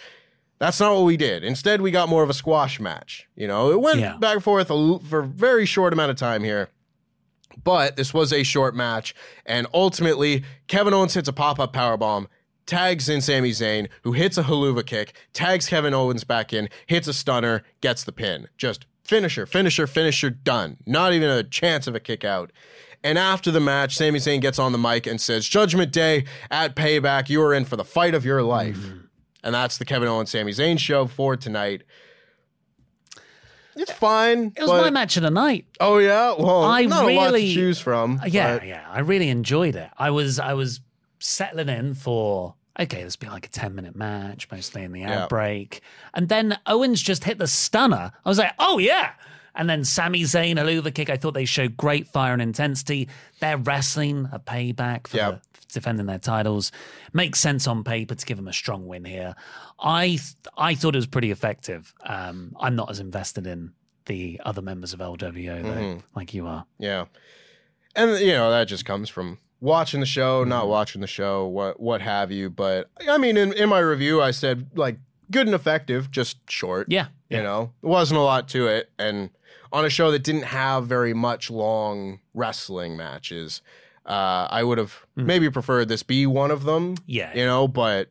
That's 0.59 0.79
not 0.79 0.93
what 0.93 1.05
we 1.05 1.15
did. 1.17 1.43
Instead, 1.43 1.81
we 1.81 1.89
got 1.91 2.09
more 2.09 2.21
of 2.21 2.29
a 2.29 2.33
squash 2.33 2.79
match. 2.79 3.27
You 3.35 3.47
know, 3.47 3.71
it 3.71 3.79
went 3.81 3.99
Yeah. 3.99 4.17
back 4.17 4.35
and 4.35 4.43
forth 4.43 4.69
a 4.69 4.99
for 4.99 5.19
a 5.19 5.25
very 5.25 5.65
short 5.65 5.93
amount 5.93 6.11
of 6.11 6.17
time 6.17 6.43
here. 6.43 6.69
But 7.63 7.95
this 7.97 8.13
was 8.13 8.31
a 8.31 8.43
short 8.43 8.75
match, 8.75 9.13
and 9.45 9.67
ultimately, 9.73 10.43
Kevin 10.67 10.93
Owens 10.93 11.13
hits 11.15 11.27
a 11.27 11.33
pop-up 11.33 11.73
power 11.73 11.97
bomb 11.97 12.27
tags 12.65 13.09
in 13.09 13.19
Sami 13.19 13.49
Zayn, 13.49 13.87
who 14.03 14.11
hits 14.11 14.37
a 14.37 14.43
Helluva 14.43 14.85
kick, 14.85 15.13
tags 15.33 15.67
Kevin 15.67 15.93
Owens 15.93 16.23
back 16.23 16.53
in, 16.53 16.69
hits 16.85 17.07
a 17.07 17.13
stunner, 17.13 17.63
gets 17.81 18.03
the 18.03 18.11
pin. 18.11 18.47
Just 18.57 18.85
finisher, 19.09 19.45
finisher, 19.45 19.87
finisher, 19.87 20.29
done. 20.29 20.77
Not 20.85 21.11
even 21.13 21.29
a 21.29 21.43
chance 21.43 21.87
of 21.87 21.95
a 21.95 21.99
kick 21.99 22.23
out. 22.23 22.51
And 23.03 23.17
after 23.17 23.49
the 23.51 23.59
match, 23.59 23.95
Sami 23.97 24.19
Zayn 24.19 24.41
gets 24.41 24.59
on 24.59 24.71
the 24.71 24.77
mic 24.77 25.07
and 25.07 25.19
says, 25.19 25.47
Judgment 25.47 25.91
Day 25.91 26.25
at 26.51 26.75
Payback, 26.75 27.29
you 27.29 27.41
are 27.41 27.53
in 27.53 27.65
for 27.65 27.75
the 27.75 27.83
fight 27.85 28.13
of 28.13 28.25
your 28.25 28.43
life. 28.43 28.77
Mm-hmm. 28.77 28.97
And 29.43 29.55
that's 29.55 29.77
the 29.77 29.85
Kevin 29.85 30.07
Owens 30.09 30.31
Sami 30.31 30.51
Zayn 30.51 30.77
show 30.77 31.07
for 31.07 31.35
tonight. 31.37 31.83
It's 33.75 33.91
fine. 33.91 34.51
It 34.57 34.61
was 34.61 34.69
but- 34.69 34.81
my 34.81 34.89
match 34.89 35.15
of 35.17 35.23
the 35.23 35.29
night. 35.31 35.65
Oh 35.79 35.99
yeah, 35.99 36.35
well, 36.37 36.63
I 36.63 36.83
not 36.85 37.05
a 37.05 37.15
lot 37.15 37.27
to 37.27 37.33
really- 37.33 37.53
choose 37.53 37.79
from. 37.79 38.19
Yeah, 38.27 38.57
but- 38.57 38.67
yeah. 38.67 38.85
I 38.89 38.99
really 38.99 39.29
enjoyed 39.29 39.75
it. 39.75 39.89
I 39.97 40.11
was 40.11 40.37
I 40.39 40.53
was 40.53 40.81
settling 41.19 41.69
in 41.69 41.93
for 41.93 42.55
okay, 42.79 43.03
this 43.03 43.15
be 43.15 43.27
like 43.27 43.45
a 43.45 43.49
10 43.49 43.75
minute 43.75 43.95
match, 43.95 44.47
mostly 44.51 44.83
in 44.83 44.91
the 44.91 45.01
Yeah. 45.01 45.23
outbreak. 45.23 45.81
And 46.13 46.29
then 46.29 46.57
Owens 46.65 47.01
just 47.01 47.23
hit 47.25 47.37
the 47.37 47.47
stunner. 47.47 48.11
I 48.25 48.29
was 48.29 48.37
like, 48.37 48.53
oh 48.59 48.77
yeah. 48.77 49.11
And 49.55 49.69
then 49.69 49.83
Sami 49.83 50.21
Zayn, 50.21 50.59
a 50.61 50.63
Luva 50.63 50.93
kick. 50.93 51.09
I 51.09 51.17
thought 51.17 51.33
they 51.33 51.43
showed 51.45 51.75
great 51.75 52.07
fire 52.07 52.31
and 52.33 52.41
intensity. 52.41 53.09
They're 53.41 53.57
wrestling 53.57 54.29
a 54.31 54.39
payback 54.39 55.07
for 55.07 55.17
Yeah. 55.17 55.31
the, 55.31 55.41
defending 55.73 56.05
their 56.05 56.19
titles. 56.19 56.71
Makes 57.13 57.39
sense 57.39 57.67
on 57.67 57.83
paper 57.83 58.15
to 58.15 58.25
give 58.25 58.37
them 58.37 58.47
a 58.47 58.53
strong 58.53 58.87
win 58.87 59.03
here. 59.05 59.35
I 59.79 60.07
th- 60.07 60.21
I 60.57 60.75
thought 60.75 60.95
it 60.95 60.99
was 60.99 61.07
pretty 61.07 61.31
effective. 61.31 61.93
Um, 62.05 62.55
I'm 62.59 62.75
not 62.75 62.89
as 62.89 62.99
invested 62.99 63.45
in 63.47 63.73
the 64.05 64.39
other 64.45 64.61
members 64.61 64.93
of 64.93 64.99
LWO 65.01 65.61
though, 65.61 65.69
Mm-hmm. 65.69 65.99
like 66.15 66.33
you 66.33 66.47
are. 66.47 66.65
Yeah. 66.77 67.05
And 67.95 68.19
you 68.19 68.31
know, 68.33 68.49
that 68.51 68.65
just 68.65 68.85
comes 68.85 69.09
from 69.09 69.39
watching 69.61 69.99
the 69.99 70.05
show, 70.05 70.43
not 70.43 70.61
Mm-hmm. 70.63 70.69
watching 70.71 71.01
the 71.01 71.07
show, 71.07 71.45
what 71.47 71.79
what 71.79 72.01
have 72.01 72.31
you. 72.31 72.49
But 72.49 72.89
I 73.07 73.17
mean 73.17 73.37
in, 73.37 73.53
in 73.53 73.69
my 73.69 73.79
review 73.79 74.21
I 74.21 74.31
said 74.31 74.67
like 74.75 74.97
good 75.31 75.45
and 75.47 75.55
effective, 75.55 76.09
just 76.11 76.37
short. 76.49 76.87
Yeah, 76.89 77.07
You 77.29 77.37
yeah. 77.37 77.43
know? 77.43 77.73
It 77.83 77.87
wasn't 77.87 78.19
a 78.19 78.23
lot 78.23 78.47
to 78.49 78.67
it. 78.67 78.89
And 78.97 79.29
on 79.71 79.85
a 79.85 79.89
show 79.89 80.09
that 80.11 80.23
didn't 80.23 80.45
have 80.45 80.87
very 80.87 81.13
much 81.13 81.51
long 81.51 82.19
wrestling 82.33 82.97
matches, 82.97 83.61
uh, 84.07 84.47
I 84.49 84.63
would 84.63 84.79
have 84.79 85.05
maybe 85.15 85.49
preferred 85.51 85.87
this 85.87 86.01
be 86.01 86.25
one 86.25 86.49
of 86.49 86.63
them. 86.63 86.95
Mm. 86.95 87.01
Yeah. 87.05 87.33
You 87.35 87.45
know, 87.45 87.67
but 87.67 88.09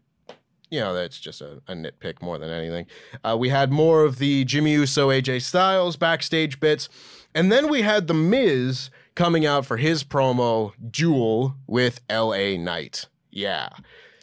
you 0.71 0.79
know, 0.79 0.93
that's 0.95 1.19
just 1.19 1.41
a, 1.41 1.63
a 1.67 1.73
nitpick 1.73 2.21
more 2.23 2.39
than 2.39 2.51
anything. 2.51 2.87
Uh, 3.25 3.37
we 3.39 3.49
had 3.49 3.73
more 3.73 4.05
of 4.05 4.19
the 4.19 4.45
Jimmy 4.45 4.73
Uso, 4.73 5.09
AJ 5.09 5.41
Styles 5.43 5.97
backstage 5.97 6.61
bits. 6.61 6.89
And 7.35 7.51
then 7.51 7.69
we 7.71 7.81
had 7.83 8.07
The 8.07 8.15
Miz 8.15 8.91
coming 9.19 9.45
out 9.45 9.67
for 9.67 9.79
his 9.79 10.05
promo 10.05 10.73
duel 10.93 11.57
with 11.67 12.01
LA 12.09 12.57
Knight. 12.57 13.09
Yeah. 13.33 13.69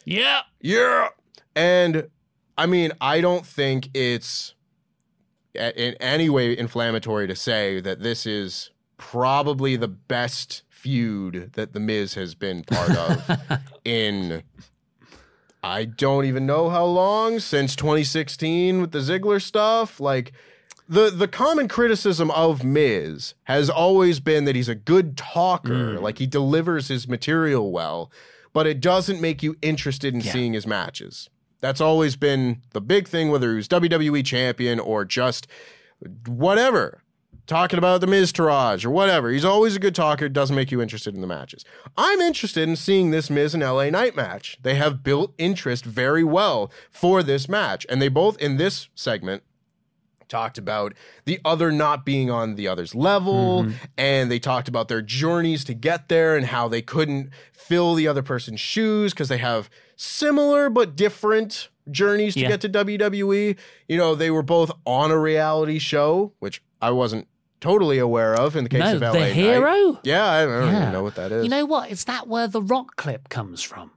Yeah. 0.06 0.40
Yeah. 0.62 1.08
And 1.54 2.08
I 2.56 2.64
mean, 2.64 2.92
I 2.98 3.20
don't 3.20 3.44
think 3.44 3.90
it's 3.92 4.54
in 5.54 5.94
any 6.00 6.30
way 6.30 6.56
inflammatory 6.56 7.26
to 7.26 7.36
say 7.36 7.78
that 7.80 8.00
this 8.00 8.24
is 8.24 8.70
probably 8.96 9.76
the 9.76 9.88
best 9.88 10.62
feud 10.70 11.50
that 11.52 11.74
The 11.74 11.80
Miz 11.80 12.14
has 12.14 12.34
been 12.34 12.64
part 12.64 12.96
of 12.96 13.60
in 13.84 14.44
I 15.62 15.84
don't 15.84 16.24
even 16.24 16.46
know 16.46 16.70
how 16.70 16.86
long 16.86 17.38
since 17.38 17.76
2016 17.76 18.80
with 18.80 18.92
the 18.92 19.00
Ziggler 19.00 19.42
stuff. 19.42 20.00
Like 20.00 20.32
the 20.88 21.10
the 21.10 21.28
common 21.28 21.68
criticism 21.68 22.30
of 22.30 22.62
Miz 22.64 23.34
has 23.44 23.68
always 23.68 24.20
been 24.20 24.44
that 24.44 24.54
he's 24.56 24.68
a 24.68 24.74
good 24.74 25.16
talker, 25.16 25.96
mm. 25.96 26.02
like 26.02 26.18
he 26.18 26.26
delivers 26.26 26.88
his 26.88 27.08
material 27.08 27.72
well, 27.72 28.10
but 28.52 28.66
it 28.66 28.80
doesn't 28.80 29.20
make 29.20 29.42
you 29.42 29.56
interested 29.62 30.14
in 30.14 30.20
Yeah. 30.20 30.32
seeing 30.32 30.52
his 30.52 30.66
matches. 30.66 31.28
That's 31.60 31.80
always 31.80 32.16
been 32.16 32.62
the 32.72 32.80
big 32.80 33.08
thing, 33.08 33.30
whether 33.30 33.50
he 33.50 33.56
was 33.56 33.68
WWE 33.68 34.24
champion 34.24 34.78
or 34.78 35.04
just 35.04 35.46
whatever, 36.26 37.02
talking 37.46 37.78
about 37.78 38.00
the 38.00 38.06
Miztourage 38.06 38.84
or 38.84 38.90
whatever. 38.90 39.30
He's 39.30 39.44
always 39.44 39.74
a 39.76 39.78
good 39.78 39.94
talker, 39.94 40.28
doesn't 40.28 40.54
make 40.54 40.70
you 40.70 40.82
interested 40.82 41.14
in 41.14 41.20
the 41.20 41.26
matches. 41.26 41.64
I'm 41.96 42.20
interested 42.20 42.68
in 42.68 42.76
seeing 42.76 43.10
this 43.10 43.30
Miz 43.30 43.54
and 43.54 43.62
LA 43.62 43.90
Knight 43.90 44.14
match. 44.16 44.58
They 44.62 44.74
have 44.74 45.02
built 45.02 45.32
interest 45.38 45.84
very 45.84 46.24
well 46.24 46.70
for 46.90 47.22
this 47.22 47.48
match. 47.48 47.86
And 47.88 48.00
they 48.02 48.08
both, 48.08 48.36
in 48.38 48.56
this 48.58 48.88
segment, 48.94 49.42
talked 50.28 50.58
about 50.58 50.92
the 51.24 51.40
other 51.44 51.70
not 51.72 52.04
being 52.04 52.30
on 52.30 52.54
the 52.56 52.66
other's 52.68 52.94
level 52.94 53.66
and 53.96 54.30
they 54.30 54.38
talked 54.38 54.68
about 54.68 54.88
their 54.88 55.02
journeys 55.02 55.64
to 55.64 55.74
get 55.74 56.08
there 56.08 56.36
and 56.36 56.46
how 56.46 56.68
they 56.68 56.82
couldn't 56.82 57.30
fill 57.52 57.94
the 57.94 58.06
other 58.08 58.22
person's 58.22 58.60
shoes 58.60 59.12
because 59.12 59.28
they 59.28 59.38
have 59.38 59.70
similar 59.96 60.68
but 60.70 60.96
different 60.96 61.68
journeys 61.90 62.34
to 62.34 62.40
Yeah. 62.40 62.48
get 62.48 62.60
to 62.62 62.68
WWE. 62.68 63.56
You 63.88 63.96
know, 63.96 64.14
they 64.14 64.30
were 64.30 64.42
both 64.42 64.70
on 64.84 65.10
a 65.10 65.18
reality 65.18 65.78
show, 65.78 66.32
which 66.40 66.62
I 66.82 66.90
wasn't 66.90 67.28
totally 67.60 67.98
aware 67.98 68.34
of 68.34 68.54
in 68.56 68.64
the 68.64 68.70
case 68.70 68.80
No, 68.80 68.96
of 68.96 69.02
LA 69.02 69.12
the 69.12 69.26
hero. 69.28 69.98
Yeah, 70.02 70.24
I 70.26 70.44
don't 70.44 70.66
Yeah. 70.72 70.80
even 70.82 70.92
know 70.92 71.02
what 71.02 71.14
that 71.14 71.32
is. 71.32 71.44
You 71.44 71.50
know 71.50 71.64
what? 71.64 71.90
Is 71.90 72.04
that 72.04 72.28
where 72.28 72.48
the 72.48 72.60
Rock 72.60 72.96
clip 72.96 73.28
comes 73.28 73.62
from? 73.62 73.92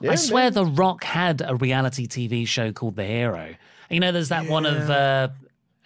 Yeah, 0.00 0.10
I 0.12 0.14
swear 0.16 0.50
the 0.50 0.64
Rock 0.66 1.04
had 1.04 1.42
a 1.46 1.54
reality 1.54 2.06
TV 2.06 2.44
show 2.46 2.72
called 2.72 2.96
The 2.96 3.04
Hero. 3.04 3.54
You 3.90 4.00
know, 4.00 4.10
there's 4.12 4.30
that 4.30 4.48
one 4.48 4.66
of, 4.66 4.90
uh, 4.90 5.28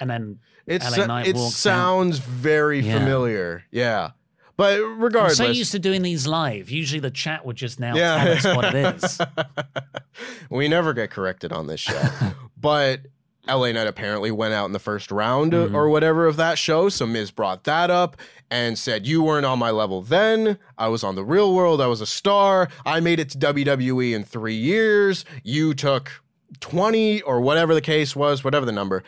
and 0.00 0.08
then 0.10 0.38
It, 0.66 0.82
LA 0.82 1.06
Knight 1.06 1.26
it 1.28 1.36
walks 1.36 1.66
out. 1.66 1.72
sounds 1.72 2.18
very 2.18 2.80
Yeah. 2.80 2.98
familiar. 2.98 3.64
Yeah. 3.70 4.10
But 4.56 4.80
regardless, 4.80 5.38
I'm 5.40 5.46
so 5.46 5.52
used 5.52 5.70
to 5.72 5.78
doing 5.78 6.02
these 6.02 6.26
live. 6.26 6.68
Usually 6.68 6.98
the 7.00 7.10
chat 7.12 7.46
would 7.46 7.56
just 7.56 7.78
now 7.78 7.94
Yeah. 7.94 8.36
tell 8.36 8.52
us 8.52 8.56
what 8.56 8.74
it 8.74 8.96
is. 9.04 9.20
we 10.50 10.68
never 10.68 10.92
get 10.92 11.10
corrected 11.10 11.52
on 11.52 11.66
this 11.66 11.80
show. 11.80 12.02
but 12.60 13.02
LA 13.46 13.72
Knight 13.72 13.86
apparently 13.86 14.30
went 14.30 14.52
out 14.54 14.66
in 14.66 14.72
the 14.72 14.78
first 14.78 15.10
round 15.10 15.52
Mm-hmm. 15.52 15.74
or 15.76 15.88
whatever 15.88 16.26
of 16.26 16.36
that 16.36 16.58
show. 16.58 16.88
So 16.88 17.06
Miz 17.06 17.30
brought 17.30 17.64
that 17.64 17.90
up 17.90 18.16
and 18.50 18.78
said, 18.78 19.06
You 19.06 19.22
weren't 19.22 19.46
on 19.46 19.58
my 19.58 19.70
level 19.70 20.02
then. 20.02 20.58
I 20.76 20.88
was 20.88 21.04
on 21.04 21.14
the 21.14 21.24
real 21.24 21.54
world. 21.54 21.80
I 21.80 21.86
was 21.86 22.00
a 22.00 22.06
star. 22.06 22.68
I 22.84 23.00
made 23.00 23.20
it 23.20 23.30
to 23.30 23.38
WWE 23.38 24.12
in 24.12 24.24
three 24.24 24.56
years. 24.56 25.24
You 25.44 25.72
took 25.72 26.10
20 26.60 27.22
or 27.22 27.40
whatever 27.40 27.74
the 27.74 27.80
case 27.80 28.16
was, 28.16 28.42
whatever 28.42 28.66
the 28.66 28.72
number. 28.72 29.02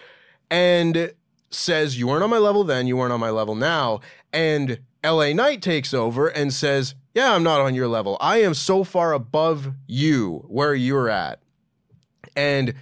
And 0.50 1.12
says, 1.50 1.98
You 1.98 2.08
weren't 2.08 2.22
on 2.22 2.30
my 2.30 2.38
level 2.38 2.64
then. 2.64 2.86
You 2.86 2.96
weren't 2.96 3.12
on 3.12 3.20
my 3.20 3.30
level 3.30 3.54
now. 3.54 4.00
And 4.32 4.80
LA 5.04 5.32
Knight 5.32 5.62
takes 5.62 5.92
over 5.94 6.28
and 6.28 6.52
says, 6.52 6.94
Yeah, 7.14 7.34
I'm 7.34 7.42
not 7.42 7.60
on 7.60 7.74
your 7.74 7.88
level. 7.88 8.16
I 8.20 8.38
am 8.42 8.54
so 8.54 8.84
far 8.84 9.12
above 9.12 9.72
you 9.86 10.44
where 10.48 10.74
you're 10.74 11.08
at. 11.08 11.40
And 12.36 12.74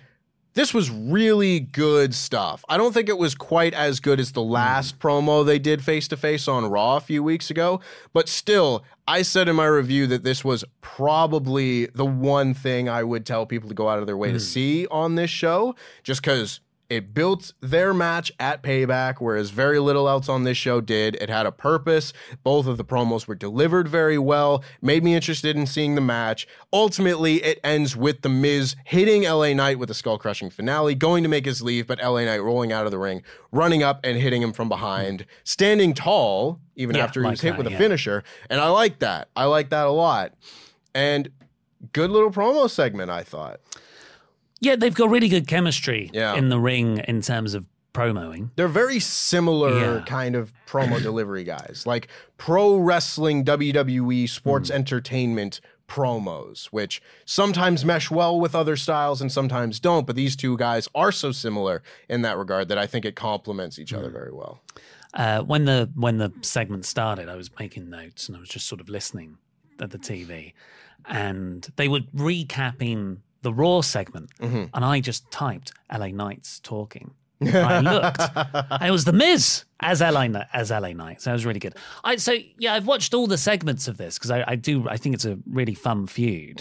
this 0.59 0.75
was 0.75 0.91
really 0.91 1.61
good 1.61 2.13
stuff. 2.13 2.65
I 2.69 2.77
don't 2.77 2.93
think 2.93 3.09
it 3.09 3.17
was 3.17 3.37
quite 3.37 3.75
as 3.75 4.01
good 4.01 4.19
as 4.19 4.33
the 4.33 4.43
hmm. 4.43 4.51
last 4.51 4.99
promo 4.99 5.47
they 5.47 5.61
did 5.61 5.85
face 5.85 6.09
to 6.09 6.17
face 6.17 6.49
on 6.49 6.67
Raw 6.67 6.97
a 6.97 7.01
few 7.01 7.23
weeks 7.23 7.49
ago, 7.49 7.81
but 8.13 8.29
still, 8.29 8.85
I 9.07 9.23
said 9.23 9.49
in 9.49 9.55
my 9.55 9.67
review 9.67 10.09
that 10.09 10.25
this 10.25 10.45
was 10.45 10.65
probably 10.81 11.87
the 11.87 12.05
one 12.05 12.55
thing 12.55 12.89
I 12.89 13.05
would 13.05 13.25
tell 13.25 13.47
people 13.47 13.69
to 13.69 13.75
go 13.75 13.89
out 13.89 14.01
of 14.01 14.07
their 14.07 14.17
way 14.17 14.33
to 14.33 14.39
hmm. 14.39 14.41
see 14.41 14.87
on 14.89 15.15
this 15.15 15.31
show, 15.31 15.77
just 16.03 16.23
because 16.23 16.59
it 16.91 17.13
built 17.13 17.53
their 17.61 17.93
match 17.93 18.33
at 18.41 18.63
Payback, 18.63 19.17
whereas 19.19 19.51
very 19.51 19.79
little 19.79 20.09
else 20.09 20.29
on 20.29 20.45
this 20.45 20.57
show 20.57 20.81
did. 20.81 21.17
It 21.17 21.29
had 21.29 21.45
a 21.45 21.53
purpose. 21.53 22.15
Both 22.43 22.67
of 22.67 22.79
the 22.79 22.85
promos 22.85 23.27
were 23.27 23.35
delivered 23.35 23.89
very 23.89 24.17
well, 24.17 24.65
made 24.81 25.05
me 25.05 25.15
interested 25.15 25.55
in 25.55 25.67
seeing 25.67 25.97
the 25.97 26.01
match. 26.01 26.49
Ultimately, 26.73 27.43
it 27.45 27.61
ends 27.63 27.95
with 27.95 28.23
The 28.23 28.31
Miz 28.31 28.75
hitting 28.85 29.25
LA 29.25 29.53
Knight 29.53 29.79
with 29.79 29.91
a 29.91 29.95
skull 29.95 30.17
crushing 30.19 30.49
finale, 30.49 30.95
going 30.95 31.23
to 31.23 31.29
make 31.29 31.45
his 31.45 31.61
leave, 31.61 31.87
but 31.87 32.03
LA 32.03 32.25
Knight 32.25 32.43
rolling 32.43 32.73
out 32.73 32.87
of 32.87 32.91
the 32.91 32.99
ring, 32.99 33.23
running 33.53 33.83
up 33.83 34.01
and 34.03 34.17
hitting 34.17 34.41
him 34.41 34.55
from 34.55 34.71
behind, 34.71 35.27
standing 35.45 35.93
tall, 35.93 36.59
even 36.75 36.97
Yeah, 36.97 37.05
after 37.05 37.21
he 37.21 37.25
like 37.25 37.33
was 37.33 37.41
hit 37.43 37.51
that, 37.51 37.59
with 37.59 37.67
a 37.67 37.73
yeah. 37.73 37.79
finisher. 37.79 38.25
And 38.49 38.61
I 38.61 38.69
like 38.69 39.01
that. 39.01 39.29
I 39.37 39.45
like 39.45 39.69
that 39.71 39.87
a 39.87 39.91
lot. 39.91 40.33
And 40.95 41.29
good 41.93 42.11
little 42.11 42.31
promo 42.31 42.71
segment, 42.71 43.11
I 43.11 43.25
thought. 43.25 43.61
Yeah, 44.61 44.77
they've 44.77 44.95
got 44.95 45.11
really 45.11 45.29
good 45.29 45.47
chemistry 45.47 46.11
Yeah. 46.13 46.35
in 46.35 46.49
the 46.49 46.59
ring 46.59 46.99
in 47.07 47.23
terms 47.23 47.55
of 47.55 47.67
promoing. 47.95 48.51
They're 48.57 48.69
very 48.69 49.01
similar 49.01 49.97
Yeah. 49.99 50.05
kind 50.05 50.35
of 50.37 50.53
promo 50.67 51.01
delivery 51.03 51.45
guys, 51.45 51.85
like 51.87 52.09
pro 52.37 52.77
wrestling, 52.77 53.45
WWE, 53.45 54.27
sports 54.29 54.69
Hmm. 54.69 54.77
entertainment 54.77 55.61
promos, 55.89 56.67
which 56.67 57.01
sometimes 57.25 57.85
mesh 57.85 58.11
well 58.11 58.39
with 58.39 58.55
other 58.55 58.77
styles 58.77 59.21
and 59.23 59.33
sometimes 59.33 59.81
don't. 59.81 60.07
But 60.07 60.17
these 60.17 60.37
two 60.37 60.57
guys 60.59 60.87
are 60.95 61.11
so 61.11 61.33
similar 61.33 61.83
in 62.09 62.21
that 62.23 62.37
regard 62.37 62.69
that 62.69 62.77
I 62.79 62.87
think 62.87 63.05
it 63.07 63.17
complements 63.17 63.79
each 63.79 63.91
Hmm. 63.91 63.97
other 63.99 64.11
very 64.11 64.33
well. 64.33 64.61
Uh, 65.15 65.41
when 65.41 65.65
the 65.65 65.91
when 65.95 66.19
the 66.19 66.31
segment 66.43 66.85
started, 66.85 67.29
I 67.31 67.37
was 67.37 67.51
making 67.59 67.89
notes 67.89 68.29
and 68.29 68.37
I 68.37 68.41
was 68.41 68.51
just 68.51 68.67
sort 68.67 68.81
of 68.83 68.89
listening 68.91 69.39
at 69.81 69.91
the 69.91 69.99
TV, 69.99 70.53
and 71.07 71.67
they 71.77 71.89
were 71.89 72.01
recapping 72.15 73.19
the 73.43 73.53
Raw 73.53 73.81
segment, 73.81 74.31
Mm-hmm. 74.41 74.65
and 74.75 74.85
I 74.85 75.01
just 75.01 75.31
typed 75.31 75.73
"LA 75.93 76.09
Knights 76.09 76.61
talking." 76.61 77.13
I 77.41 77.79
looked, 77.81 78.21
and 78.35 78.83
it 78.89 78.91
was 78.91 79.05
the 79.05 79.13
Miz 79.13 79.65
as 79.81 80.01
LA 80.01 80.27
as 80.53 80.71
LA 80.71 80.89
Knight. 80.93 81.23
So 81.23 81.31
it 81.31 81.35
was 81.35 81.47
really 81.47 81.61
good. 81.61 81.77
I 82.03 82.17
so 82.17 82.35
yeah, 82.59 82.75
I've 82.75 82.87
watched 82.87 83.15
all 83.15 83.29
the 83.29 83.39
segments 83.39 83.87
of 83.87 83.97
this 83.97 84.19
because 84.19 84.33
I, 84.33 84.45
I 84.49 84.55
do 84.57 84.89
I 84.89 84.97
think 84.97 85.15
it's 85.15 85.25
a 85.25 85.39
really 85.49 85.75
fun 85.75 86.07
feud. 86.09 86.61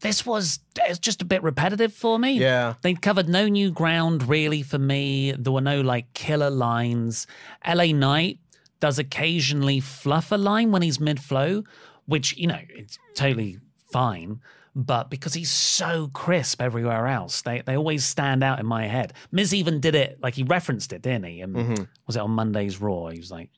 This 0.00 0.26
was 0.26 0.58
it's 0.84 0.98
just 0.98 1.22
a 1.22 1.24
bit 1.24 1.42
repetitive 1.42 1.94
for 1.94 2.18
me. 2.18 2.32
Yeah. 2.38 2.74
They 2.82 2.92
covered 2.92 3.26
no 3.30 3.48
new 3.48 3.70
ground 3.70 4.28
really 4.28 4.60
for 4.62 4.78
me. 4.78 5.32
There 5.32 5.50
were 5.52 5.62
no 5.62 5.80
like 5.80 6.12
killer 6.12 6.50
lines. 6.50 7.26
LA 7.66 7.86
Knight 7.86 8.38
does 8.80 8.98
occasionally 8.98 9.80
fluff 9.80 10.30
a 10.30 10.36
line 10.36 10.70
when 10.72 10.82
he's 10.82 11.00
mid 11.00 11.18
flow, 11.18 11.64
which, 12.04 12.36
you 12.36 12.46
know, 12.46 12.60
it's 12.68 12.98
totally 13.14 13.58
fine. 13.90 14.40
But 14.78 15.08
because 15.08 15.32
he's 15.32 15.50
so 15.50 16.10
crisp 16.12 16.60
everywhere 16.60 17.06
else, 17.06 17.40
they, 17.40 17.62
they 17.62 17.78
always 17.78 18.04
stand 18.04 18.44
out 18.44 18.60
in 18.60 18.66
my 18.66 18.86
head. 18.86 19.14
Miz 19.32 19.54
even 19.54 19.80
did 19.80 19.94
it, 19.94 20.18
like 20.22 20.34
he 20.34 20.42
referenced 20.42 20.92
it, 20.92 21.00
didn't 21.00 21.24
he? 21.24 21.40
And 21.40 21.88
was 22.06 22.16
it 22.16 22.18
on 22.18 22.32
Monday's 22.32 22.78
Raw? 22.78 23.06
He 23.06 23.18
was 23.18 23.30
like, 23.30 23.48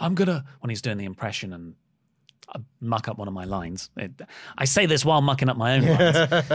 I'm 0.00 0.16
gonna, 0.16 0.44
when 0.58 0.68
he's 0.68 0.82
doing 0.82 0.98
the 0.98 1.04
impression 1.04 1.52
and 1.52 1.74
I 2.52 2.58
muck 2.80 3.06
up 3.06 3.18
one 3.18 3.28
of 3.28 3.34
my 3.34 3.44
lines. 3.44 3.90
It, 3.96 4.20
I 4.58 4.64
say 4.64 4.86
this 4.86 5.04
while 5.04 5.22
mucking 5.22 5.48
up 5.48 5.56
my 5.56 5.76
own 5.76 5.86
lines. 5.86 6.48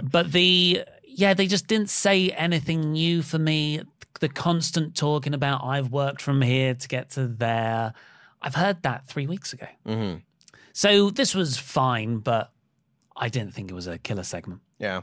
but 0.02 0.30
the 0.30 0.84
yeah, 1.02 1.34
they 1.34 1.48
just 1.48 1.66
didn't 1.66 1.90
say 1.90 2.30
anything 2.30 2.92
new 2.92 3.20
for 3.22 3.40
me. 3.40 3.82
The 4.20 4.28
constant 4.28 4.94
talking 4.94 5.34
about 5.34 5.64
I've 5.64 5.90
worked 5.90 6.22
from 6.22 6.40
here 6.40 6.74
to 6.74 6.88
get 6.88 7.10
to 7.10 7.26
there. 7.26 7.94
I've 8.40 8.54
heard 8.54 8.82
that 8.84 9.08
three 9.08 9.26
weeks 9.26 9.52
ago. 9.52 9.66
Mm-hmm. 9.86 10.18
So 10.72 11.10
this 11.10 11.34
was 11.34 11.56
fine, 11.56 12.18
but 12.18 12.52
I 13.16 13.28
didn't 13.28 13.54
think 13.54 13.70
it 13.70 13.74
was 13.74 13.86
a 13.86 13.98
killer 13.98 14.22
segment. 14.24 14.60
Yeah, 14.78 15.02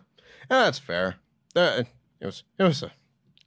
Yeah, 0.50 0.64
that's 0.66 0.80
fair. 0.80 1.16
Uh, 1.56 1.84
it 2.20 2.26
was 2.26 2.44
it 2.60 2.64
was 2.64 2.84
a 2.84 2.92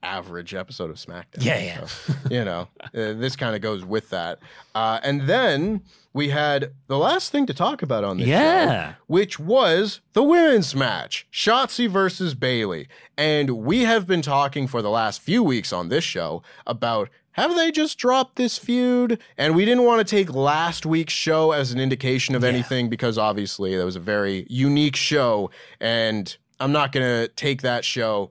average 0.02 0.54
episode 0.54 0.90
of 0.90 0.96
SmackDown. 0.96 1.38
Yeah, 1.44 1.58
yeah. 1.58 1.86
so, 1.86 2.12
you 2.30 2.44
know, 2.44 2.68
uh, 2.82 2.88
this 3.14 3.36
kind 3.36 3.56
of 3.56 3.62
goes 3.62 3.86
with 3.86 4.10
that. 4.10 4.38
Uh, 4.74 5.00
and 5.02 5.22
then 5.22 5.80
we 6.12 6.28
had 6.28 6.72
the 6.88 6.98
last 6.98 7.32
thing 7.32 7.46
to 7.46 7.54
talk 7.54 7.80
about 7.82 8.04
on 8.04 8.18
this 8.18 8.26
show, 8.26 8.32
Yeah. 8.32 8.94
which 9.06 9.38
was 9.40 10.02
the 10.12 10.22
women's 10.22 10.74
match, 10.74 11.26
Shotzi 11.32 11.88
versus 11.88 12.34
Bayley. 12.34 12.86
And 13.16 13.50
we 13.64 13.84
have 13.84 14.06
been 14.06 14.20
talking 14.20 14.66
for 14.66 14.82
the 14.82 14.90
last 14.90 15.22
few 15.22 15.42
weeks 15.42 15.72
on 15.72 15.88
this 15.88 16.04
show 16.04 16.42
about 16.66 17.08
have 17.34 17.54
they 17.54 17.70
just 17.70 17.98
dropped 17.98 18.36
this 18.36 18.58
feud? 18.58 19.18
And 19.36 19.54
we 19.54 19.64
didn't 19.64 19.84
want 19.84 20.06
to 20.06 20.16
take 20.16 20.32
last 20.32 20.86
week's 20.86 21.12
show 21.12 21.50
as 21.52 21.72
an 21.72 21.80
indication 21.80 22.34
of 22.34 22.44
anything 22.44 22.88
because 22.88 23.18
obviously 23.18 23.76
that 23.76 23.84
was 23.84 23.96
a 23.96 24.00
very 24.00 24.46
unique 24.48 24.96
show. 24.96 25.50
And 25.80 26.36
I'm 26.60 26.72
not 26.72 26.92
going 26.92 27.04
to 27.04 27.28
take 27.34 27.62
that 27.62 27.84
show 27.84 28.30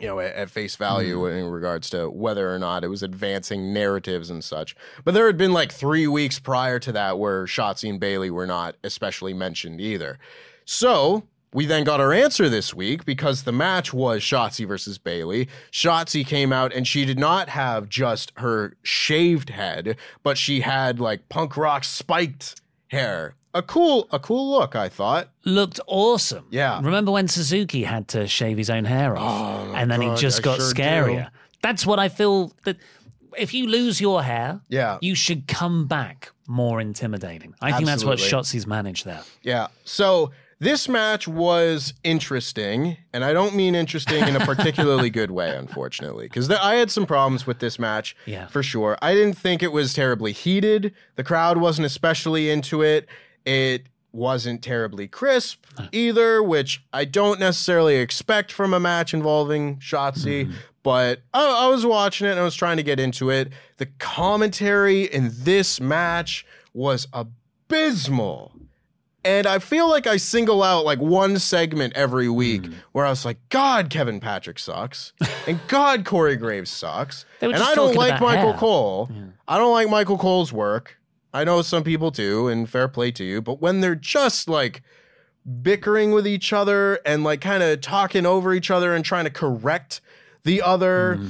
you 0.00 0.06
know, 0.06 0.20
at, 0.20 0.34
at 0.34 0.50
face 0.50 0.76
value 0.76 1.18
mm-hmm. 1.18 1.38
in 1.38 1.50
regards 1.50 1.90
to 1.90 2.08
whether 2.10 2.52
or 2.52 2.58
not 2.58 2.84
it 2.84 2.88
was 2.88 3.02
advancing 3.02 3.72
narratives 3.72 4.30
and 4.30 4.42
such. 4.42 4.76
But 5.04 5.14
there 5.14 5.26
had 5.26 5.36
been 5.36 5.52
like 5.52 5.72
three 5.72 6.06
weeks 6.06 6.38
prior 6.38 6.78
to 6.80 6.92
that 6.92 7.18
where 7.18 7.44
Shotzi 7.44 7.88
and 7.88 8.00
Bayley 8.00 8.30
were 8.30 8.46
not 8.46 8.76
especially 8.84 9.34
mentioned 9.34 9.80
either. 9.80 10.18
So 10.64 11.24
we 11.52 11.64
then 11.66 11.84
got 11.84 12.00
our 12.00 12.12
answer 12.12 12.48
this 12.48 12.74
week 12.74 13.04
because 13.04 13.44
the 13.44 13.52
match 13.52 13.92
was 13.94 14.20
Shotzi 14.22 14.66
versus 14.66 14.98
Bayley. 14.98 15.48
Shotzi 15.72 16.26
came 16.26 16.52
out 16.52 16.72
and 16.74 16.86
she 16.86 17.04
did 17.04 17.18
not 17.18 17.48
have 17.50 17.88
just 17.88 18.32
her 18.36 18.76
shaved 18.82 19.50
head, 19.50 19.96
but 20.22 20.36
she 20.38 20.60
had 20.60 21.00
like 21.00 21.28
punk 21.28 21.56
rock 21.56 21.84
spiked 21.84 22.60
hair. 22.88 23.34
a 23.54 23.62
cool 23.62 24.06
a 24.12 24.18
cool 24.18 24.50
look. 24.58 24.76
I 24.76 24.88
thought. 24.88 25.30
Looked 25.44 25.80
awesome. 25.86 26.46
Yeah. 26.50 26.80
Remember 26.82 27.10
when 27.12 27.28
Suzuki 27.28 27.84
had 27.84 28.08
to 28.08 28.26
shave 28.28 28.58
his 28.58 28.68
own 28.70 28.84
hair 28.84 29.16
off, 29.16 29.68
Oh, 29.68 29.74
and 29.74 29.90
then 29.90 30.00
God, 30.00 30.16
he 30.16 30.20
just 30.20 30.40
I 30.40 30.42
got 30.42 30.56
sure 30.60 30.72
do. 30.74 30.80
scarier. 30.82 31.30
That's 31.62 31.84
what 31.86 31.98
I 31.98 32.08
feel 32.10 32.52
that 32.64 32.76
if 33.38 33.54
you 33.54 33.66
lose 33.66 34.00
your 34.00 34.22
hair, 34.22 34.60
Yeah. 34.68 34.98
you 35.00 35.14
should 35.14 35.46
come 35.48 35.86
back 35.86 36.30
more 36.46 36.80
intimidating. 36.80 37.54
I 37.60 37.72
think 37.72 37.86
that's 37.86 38.04
what 38.04 38.20
Absolutely. 38.20 38.58
Shotzi's 38.60 38.66
managed 38.66 39.04
there. 39.06 39.22
Yeah. 39.42 39.68
So 39.84 40.30
this 40.60 40.88
match 40.88 41.28
was 41.28 41.94
interesting, 42.02 42.96
and 43.12 43.24
I 43.24 43.32
don't 43.32 43.54
mean 43.54 43.74
interesting 43.74 44.26
in 44.26 44.34
a 44.36 44.40
particularly 44.40 45.08
good 45.10 45.30
way, 45.30 45.56
unfortunately, 45.56 46.26
because 46.26 46.50
I 46.50 46.74
had 46.74 46.90
some 46.90 47.06
problems 47.06 47.46
with 47.46 47.60
this 47.60 47.78
match 47.78 48.16
Yeah. 48.26 48.46
for 48.48 48.62
sure. 48.62 48.98
I 49.00 49.14
didn't 49.14 49.38
think 49.38 49.62
it 49.62 49.70
was 49.72 49.94
terribly 49.94 50.32
heated. 50.32 50.92
The 51.16 51.22
crowd 51.24 51.58
wasn't 51.58 51.86
especially 51.86 52.50
into 52.50 52.82
it. 52.82 53.06
It 53.44 53.86
wasn't 54.10 54.62
terribly 54.62 55.06
crisp 55.06 55.64
either, 55.92 56.42
which 56.42 56.82
I 56.92 57.04
don't 57.04 57.38
necessarily 57.38 57.96
expect 57.96 58.50
from 58.50 58.74
a 58.74 58.80
match 58.80 59.14
involving 59.14 59.76
Shotzi. 59.76 60.46
Hmm. 60.46 60.52
But 60.82 61.20
I, 61.34 61.64
I 61.64 61.68
was 61.68 61.84
watching 61.84 62.26
it 62.26 62.30
and 62.30 62.40
I 62.40 62.44
was 62.44 62.54
trying 62.54 62.78
to 62.78 62.82
get 62.82 62.98
into 62.98 63.30
it. 63.30 63.52
The 63.76 63.86
commentary 63.98 65.02
in 65.02 65.30
this 65.34 65.80
match 65.80 66.46
was 66.72 67.06
abysmal. 67.12 68.52
And 69.28 69.46
I 69.46 69.58
feel 69.58 69.88
like 69.90 70.06
I 70.06 70.16
single 70.16 70.62
out 70.62 70.86
like 70.86 71.00
one 71.00 71.38
segment 71.38 71.92
every 71.94 72.28
week 72.30 72.64
Hmm. 72.66 72.72
where 72.92 73.04
I 73.04 73.10
was 73.10 73.24
like, 73.26 73.36
God, 73.50 73.90
Kevin 73.90 74.20
Patrick 74.20 74.58
sucks. 74.58 75.12
and 75.46 75.60
God, 75.68 76.04
Corey 76.06 76.36
Graves 76.36 76.70
sucks. 76.70 77.26
And 77.42 77.54
I 77.54 77.74
don't 77.74 77.94
like 77.94 78.20
Michael 78.20 78.52
hair. 78.52 78.58
Cole. 78.58 79.10
I 79.46 79.58
don't 79.58 79.72
like 79.72 79.90
Michael 79.90 80.16
Cole's 80.18 80.52
work. 80.52 80.96
I 81.34 81.44
know 81.44 81.60
some 81.60 81.84
people 81.84 82.10
do, 82.10 82.48
and 82.48 82.68
fair 82.68 82.88
play 82.88 83.10
to 83.12 83.22
you. 83.24 83.42
But 83.42 83.60
when 83.60 83.80
they're 83.82 83.94
just 83.94 84.48
like 84.48 84.82
bickering 85.62 86.12
with 86.12 86.26
each 86.26 86.52
other 86.52 87.00
and 87.04 87.22
like 87.24 87.40
kind 87.42 87.62
of 87.62 87.80
talking 87.82 88.24
over 88.26 88.52
each 88.54 88.70
other 88.70 88.94
and 88.94 89.04
trying 89.04 89.24
to 89.24 89.30
correct 89.30 90.00
the 90.44 90.62
other, 90.62 91.20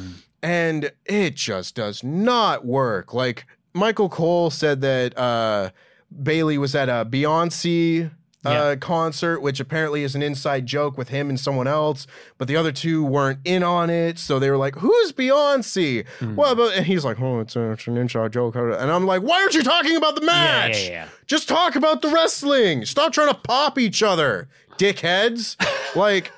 and 0.42 0.92
it 1.04 1.34
just 1.34 1.74
does 1.74 2.04
not 2.04 2.64
work. 2.64 3.12
Like 3.12 3.44
Michael 3.74 4.08
Cole 4.08 4.50
said 4.50 4.80
that 4.82 5.18
uh, 5.18 5.70
Bayley 6.10 6.58
was 6.58 6.74
at 6.74 6.88
a 6.88 7.04
Beyonce. 7.04 8.10
Uh, 8.46 8.50
Yeah. 8.50 8.74
concert, 8.76 9.40
which 9.40 9.58
apparently 9.58 10.04
is 10.04 10.14
an 10.14 10.22
inside 10.22 10.64
joke 10.64 10.96
with 10.96 11.08
him 11.08 11.28
and 11.28 11.40
someone 11.40 11.66
else, 11.66 12.06
but 12.38 12.46
the 12.46 12.54
other 12.54 12.70
two 12.70 13.02
weren't 13.02 13.40
in 13.44 13.64
on 13.64 13.90
it, 13.90 14.16
so 14.16 14.38
they 14.38 14.48
were 14.48 14.56
like, 14.56 14.76
"Who's 14.76 15.10
Beyonce?" 15.10 16.06
Hmm. 16.20 16.36
Well, 16.36 16.54
but 16.54 16.72
and 16.76 16.86
he's 16.86 17.04
like, 17.04 17.20
"Oh, 17.20 17.40
it's, 17.40 17.56
a, 17.56 17.72
it's 17.72 17.88
an 17.88 17.96
inside 17.96 18.32
joke," 18.32 18.54
and 18.54 18.92
I'm 18.92 19.06
like, 19.06 19.22
"Why 19.22 19.40
aren't 19.42 19.54
you 19.54 19.64
talking 19.64 19.96
about 19.96 20.14
the 20.14 20.20
match? 20.20 20.84
yeah, 20.84 20.90
yeah. 20.90 21.08
Just 21.26 21.48
talk 21.48 21.74
about 21.74 22.00
the 22.00 22.10
wrestling. 22.10 22.84
Stop 22.84 23.12
trying 23.12 23.28
to 23.28 23.34
pop 23.34 23.76
each 23.76 24.04
other, 24.04 24.48
dickheads." 24.78 25.56
like, 25.96 26.30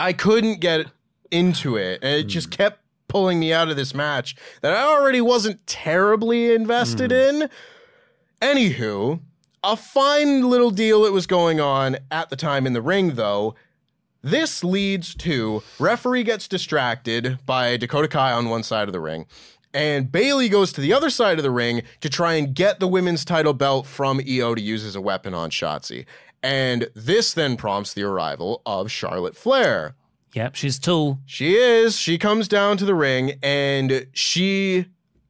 I 0.00 0.12
couldn't 0.12 0.58
get 0.58 0.86
into 1.30 1.76
it, 1.76 2.00
and 2.02 2.12
it 2.12 2.24
just 2.24 2.48
hmm. 2.48 2.56
kept 2.56 2.80
pulling 3.06 3.38
me 3.38 3.52
out 3.52 3.68
of 3.68 3.76
this 3.76 3.94
match 3.94 4.34
that 4.62 4.74
I 4.74 4.82
already 4.82 5.20
wasn't 5.20 5.64
terribly 5.68 6.52
invested 6.52 7.12
hmm. 7.12 7.16
in. 7.44 7.50
Anywho, 8.44 9.20
a 9.62 9.74
fine 9.74 10.50
little 10.50 10.70
deal 10.70 11.04
that 11.04 11.12
was 11.14 11.26
going 11.26 11.60
on 11.60 11.96
at 12.10 12.28
the 12.28 12.36
time 12.36 12.66
in 12.66 12.74
the 12.74 12.82
ring, 12.82 13.14
though. 13.14 13.54
This 14.20 14.62
leads 14.62 15.14
to 15.14 15.62
referee 15.78 16.24
gets 16.24 16.46
distracted 16.46 17.38
by 17.46 17.78
Dakota 17.78 18.06
Kai 18.06 18.32
on 18.32 18.50
one 18.50 18.62
side 18.62 18.86
of 18.86 18.92
the 18.92 19.00
ring, 19.00 19.24
and 19.72 20.12
Bayley 20.12 20.50
goes 20.50 20.74
to 20.74 20.82
the 20.82 20.92
other 20.92 21.08
side 21.08 21.38
of 21.38 21.42
the 21.42 21.50
ring 21.50 21.84
to 22.02 22.10
try 22.10 22.34
and 22.34 22.54
get 22.54 22.80
the 22.80 22.86
women's 22.86 23.24
title 23.24 23.54
belt 23.54 23.86
from 23.86 24.20
Io 24.20 24.54
to 24.54 24.60
use 24.60 24.84
as 24.84 24.94
a 24.94 25.00
weapon 25.00 25.32
on 25.32 25.48
Shotzi. 25.48 26.04
And 26.42 26.90
this 26.94 27.32
then 27.32 27.56
prompts 27.56 27.94
the 27.94 28.02
arrival 28.02 28.60
of 28.66 28.90
Charlotte 28.90 29.36
Flair. 29.36 29.94
Yep, 30.34 30.54
she's 30.54 30.78
tall. 30.78 31.20
She 31.24 31.54
is. 31.54 31.96
She 31.96 32.18
comes 32.18 32.46
down 32.46 32.76
to 32.76 32.84
the 32.84 32.94
ring 32.94 33.38
and 33.42 34.06
she, 34.12 34.84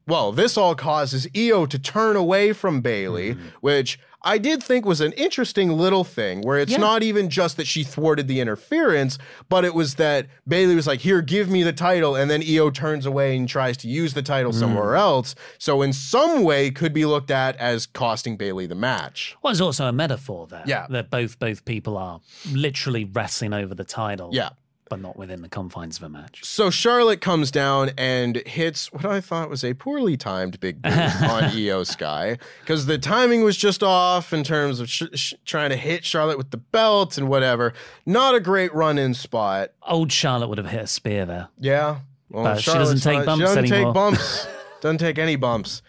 well, 0.07 0.31
this 0.31 0.57
all 0.57 0.75
causes 0.75 1.27
Io 1.35 1.65
to 1.65 1.79
turn 1.79 2.15
away 2.15 2.53
from 2.53 2.81
Bayley, 2.81 3.33
hmm. 3.33 3.41
which 3.61 3.99
I 4.27 4.39
did 4.39 4.63
think 4.63 4.85
was 4.85 5.01
an 5.01 5.11
interesting 5.13 5.69
little 5.77 6.03
thing 6.03 6.41
where 6.41 6.57
it's 6.57 6.71
Yeah. 6.71 6.79
not 6.79 7.03
even 7.03 7.29
just 7.29 7.57
that 7.57 7.67
she 7.67 7.83
thwarted 7.83 8.27
the 8.27 8.39
interference, 8.39 9.19
but 9.49 9.63
it 9.63 9.75
was 9.75 9.95
that 9.95 10.25
Bayley 10.47 10.75
was 10.75 10.87
like, 10.87 11.01
here, 11.01 11.21
give 11.21 11.47
me 11.47 11.61
the 11.61 11.71
title. 11.71 12.15
And 12.15 12.29
then 12.29 12.41
Io 12.41 12.71
turns 12.71 13.05
away 13.05 13.37
and 13.37 13.47
tries 13.47 13.77
to 13.77 13.87
use 13.87 14.15
the 14.15 14.23
title 14.23 14.51
hmm. 14.51 14.57
somewhere 14.57 14.95
else. 14.95 15.35
So, 15.59 15.83
in 15.83 15.93
some 15.93 16.43
way, 16.43 16.71
could 16.71 16.93
be 16.93 17.05
looked 17.05 17.29
at 17.29 17.55
as 17.57 17.85
costing 17.85 18.35
Bayley 18.35 18.65
the 18.65 18.75
match. 18.75 19.35
Well, 19.43 19.51
it's 19.51 19.61
also 19.61 19.85
a 19.85 19.91
metaphor 19.91 20.47
there. 20.47 20.63
Yeah. 20.65 20.87
That 20.89 21.11
both 21.11 21.37
both 21.37 21.63
people 21.63 21.95
are 21.97 22.19
literally 22.51 23.05
wrestling 23.05 23.53
over 23.53 23.75
the 23.75 23.83
title. 23.83 24.31
Yeah. 24.33 24.49
But 24.89 24.99
not 25.01 25.17
within 25.17 25.41
the 25.41 25.49
confines 25.49 25.97
of 25.97 26.03
a 26.03 26.09
match. 26.09 26.43
So 26.45 26.69
Charlotte 26.69 27.19
comes 27.19 27.49
down 27.49 27.89
and 27.97 28.35
hits 28.45 28.93
what 28.93 29.03
I 29.03 29.19
thought 29.19 29.49
was 29.49 29.63
a 29.63 29.73
poorly 29.73 30.15
timed 30.15 30.59
big 30.59 30.79
boot 30.83 30.91
on 31.23 31.45
Io 31.45 31.83
Sky 31.83 32.37
because 32.61 32.85
the 32.85 32.99
timing 32.99 33.43
was 33.43 33.57
just 33.57 33.81
off 33.81 34.31
in 34.31 34.43
terms 34.43 34.79
of 34.79 34.87
sh- 34.87 35.03
sh- 35.15 35.33
trying 35.43 35.71
to 35.71 35.75
hit 35.75 36.05
Charlotte 36.05 36.37
with 36.37 36.51
the 36.51 36.57
belt 36.57 37.17
and 37.17 37.27
whatever. 37.29 37.73
Not 38.05 38.35
a 38.35 38.39
great 38.39 38.71
run 38.75 38.99
in 38.99 39.15
spot. 39.15 39.71
Old 39.87 40.11
Charlotte 40.11 40.49
would 40.49 40.59
have 40.59 40.67
hit 40.69 40.83
a 40.83 40.87
spear 40.87 41.25
there. 41.25 41.47
Yeah. 41.59 42.01
Well, 42.29 42.43
But 42.43 42.61
she 42.61 42.71
doesn't 42.71 42.99
take 43.01 43.17
not- 43.17 43.25
bumps 43.25 43.39
She 43.41 43.45
doesn't 43.45 43.71
anymore. 43.71 43.85
take 43.87 43.93
bumps. 43.95 44.47
doesn't 44.81 44.97
take 44.99 45.17
any 45.17 45.35
bumps. 45.35 45.81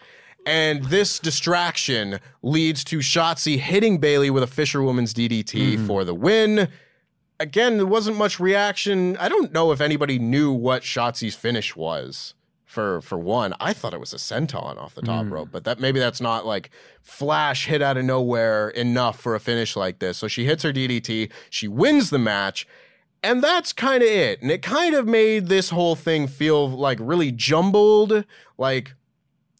And 0.47 0.83
this 0.85 1.19
distraction 1.19 2.19
leads 2.41 2.83
to 2.85 2.99
Shotzi 2.99 3.59
hitting 3.59 3.99
Bayley 3.99 4.29
with 4.31 4.41
a 4.43 4.47
Fisherwoman's 4.47 5.13
DDT 5.13 5.43
Mm-hmm. 5.75 5.85
for 5.87 6.03
the 6.03 6.15
win. 6.15 6.69
Again, 7.39 7.77
there 7.77 7.85
wasn't 7.85 8.17
much 8.17 8.39
reaction. 8.39 9.15
I 9.17 9.29
don't 9.29 9.51
know 9.53 9.71
if 9.71 9.79
anybody 9.81 10.17
knew 10.17 10.51
what 10.51 10.81
Shotzi's 10.83 11.35
finish 11.35 11.75
was. 11.75 12.33
For 12.65 12.99
for 13.01 13.17
one, 13.17 13.53
I 13.61 13.71
thought 13.71 13.93
it 13.93 13.99
was 13.99 14.13
a 14.13 14.17
senton 14.17 14.77
off 14.77 14.93
the 14.93 15.01
top 15.01 15.25
Mm. 15.25 15.31
rope, 15.31 15.49
but 15.53 15.63
that 15.63 15.79
maybe 15.79 15.99
that's 15.99 16.19
not 16.19 16.45
like 16.45 16.69
flash 17.01 17.65
hit 17.67 17.81
out 17.81 17.95
of 17.97 18.03
nowhere 18.03 18.69
enough 18.69 19.19
for 19.19 19.35
a 19.35 19.39
finish 19.39 19.75
like 19.77 19.99
this. 19.99 20.17
So 20.17 20.27
she 20.27 20.43
hits 20.45 20.63
her 20.63 20.73
DDT, 20.73 21.29
she 21.49 21.67
wins 21.69 22.09
the 22.09 22.19
match, 22.19 22.67
and 23.23 23.41
that's 23.41 23.71
kind 23.71 24.03
of 24.03 24.09
it. 24.09 24.41
And 24.41 24.51
it 24.51 24.61
kind 24.61 24.93
of 24.95 25.07
made 25.07 25.47
this 25.47 25.69
whole 25.69 25.95
thing 25.95 26.27
feel 26.27 26.69
like 26.69 26.99
really 27.01 27.31
jumbled, 27.31 28.25
like 28.57 28.93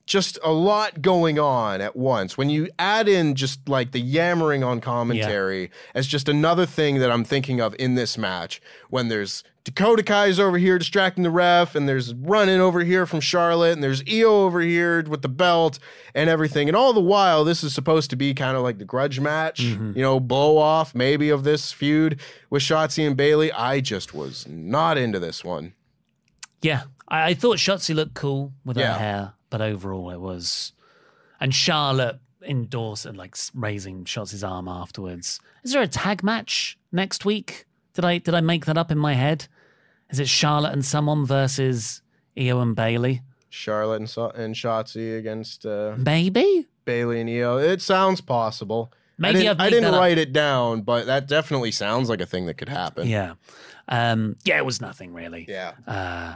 just 0.08 0.40
a 0.44 0.52
lot 0.52 1.02
going 1.02 1.38
on 1.38 1.82
at 1.82 1.96
once. 1.96 2.38
When 2.38 2.50
you 2.50 2.70
add 2.80 3.08
in 3.08 3.36
just 3.36 3.68
like 3.70 3.92
the 3.92 4.00
yammering 4.00 4.64
on 4.64 4.82
commentary 4.82 5.70
as 5.94 6.08
just 6.08 6.28
another 6.28 6.66
thing 6.66 7.00
that 7.00 7.12
I'm 7.12 7.24
thinking 7.24 7.62
of 7.62 7.76
in 7.78 7.96
this 7.96 8.18
match, 8.18 8.62
when 8.90 9.10
there's 9.10 9.44
Dakota 9.66 10.02
Kai's 10.02 10.40
over 10.40 10.58
here 10.58 10.80
distracting 10.80 11.26
the 11.26 11.30
ref, 11.30 11.76
and 11.76 11.90
there's 11.90 12.14
running 12.14 12.62
over 12.62 12.86
here 12.86 13.06
from 13.06 13.20
Charlotte, 13.20 13.74
and 13.74 13.84
there's 13.84 14.02
Io 14.10 14.46
over 14.46 14.62
here 14.62 15.04
with 15.04 15.24
the 15.24 15.28
belt 15.28 15.78
and 16.16 16.30
everything. 16.30 16.70
And 16.70 16.78
all 16.78 16.94
the 16.94 17.02
while, 17.02 17.44
this 17.44 17.66
is 17.66 17.74
supposed 17.74 18.10
to 18.12 18.16
be 18.16 18.34
kind 18.34 18.56
of 18.56 18.64
like 18.64 18.78
the 18.78 18.86
grudge 18.86 19.20
match, 19.20 19.62
mm-hmm. 19.62 19.92
you 19.94 20.02
know, 20.02 20.22
blow 20.22 20.58
off 20.58 20.96
maybe 20.96 21.30
of 21.30 21.44
this 21.44 21.74
feud 21.74 22.18
with 22.50 22.64
Shotzi 22.64 23.06
and 23.06 23.18
Bayley. 23.18 23.52
I 23.52 23.82
just 23.82 24.14
was 24.14 24.48
not 24.48 24.98
into 24.98 25.20
this 25.20 25.44
one. 25.44 25.74
Yeah. 26.62 26.84
I, 27.10 27.32
I 27.32 27.34
thought 27.34 27.58
Shotzi 27.58 27.94
looked 27.94 28.14
cool 28.14 28.54
with 28.64 28.78
Yeah. 28.78 28.94
her 28.94 29.00
hair, 29.00 29.34
but 29.50 29.62
overall 29.62 30.10
it 30.12 30.20
was. 30.20 30.74
And 31.40 31.54
Charlotte 31.54 32.20
endorsed 32.42 33.06
and 33.06 33.18
like 33.18 33.36
raising 33.54 34.06
Shotzi's 34.06 34.44
arm 34.44 34.68
afterwards. 34.68 35.40
Is 35.64 35.74
there 35.74 35.82
a 35.82 35.88
tag 35.88 36.24
match 36.24 36.78
next 36.92 37.26
week? 37.26 37.66
Did 37.94 38.06
I 38.06 38.18
did 38.20 38.34
I 38.34 38.42
make 38.42 38.66
that 38.66 38.78
up 38.78 38.92
in 38.92 38.98
my 38.98 39.14
head? 39.14 39.48
Is 40.10 40.20
it 40.20 40.30
Charlotte 40.30 40.74
and 40.74 40.86
someone 40.86 41.26
versus 41.26 42.02
Io 42.40 42.60
and 42.62 42.76
Bayley? 42.76 43.22
Charlotte 43.50 43.98
and, 43.98 44.10
so- 44.10 44.30
and 44.30 44.56
Shotzi 44.56 45.18
against 45.18 45.66
uh, 45.66 45.96
Maybe. 45.98 46.68
Bayley 46.86 47.22
and 47.22 47.30
Io. 47.30 47.58
It 47.58 47.82
sounds 47.82 48.22
possible. 48.22 48.92
Maybe 49.18 49.40
I 49.40 49.42
didn't, 49.42 49.62
I 49.62 49.70
didn't 49.70 49.84
that 49.86 49.94
up. 49.96 50.00
write 50.00 50.18
it 50.20 50.32
down, 50.32 50.82
but 50.82 51.08
that 51.08 51.28
definitely 51.28 51.72
sounds 51.72 52.08
like 52.08 52.22
a 52.22 52.26
thing 52.26 52.46
that 52.46 52.54
could 52.54 52.70
happen. 52.70 53.08
Yeah. 53.08 53.34
Um, 53.88 54.36
yeah, 54.44 54.58
it 54.58 54.66
was 54.66 54.80
nothing 54.80 55.14
really. 55.14 55.46
Yeah. 55.50 55.74
Uh, 55.88 56.36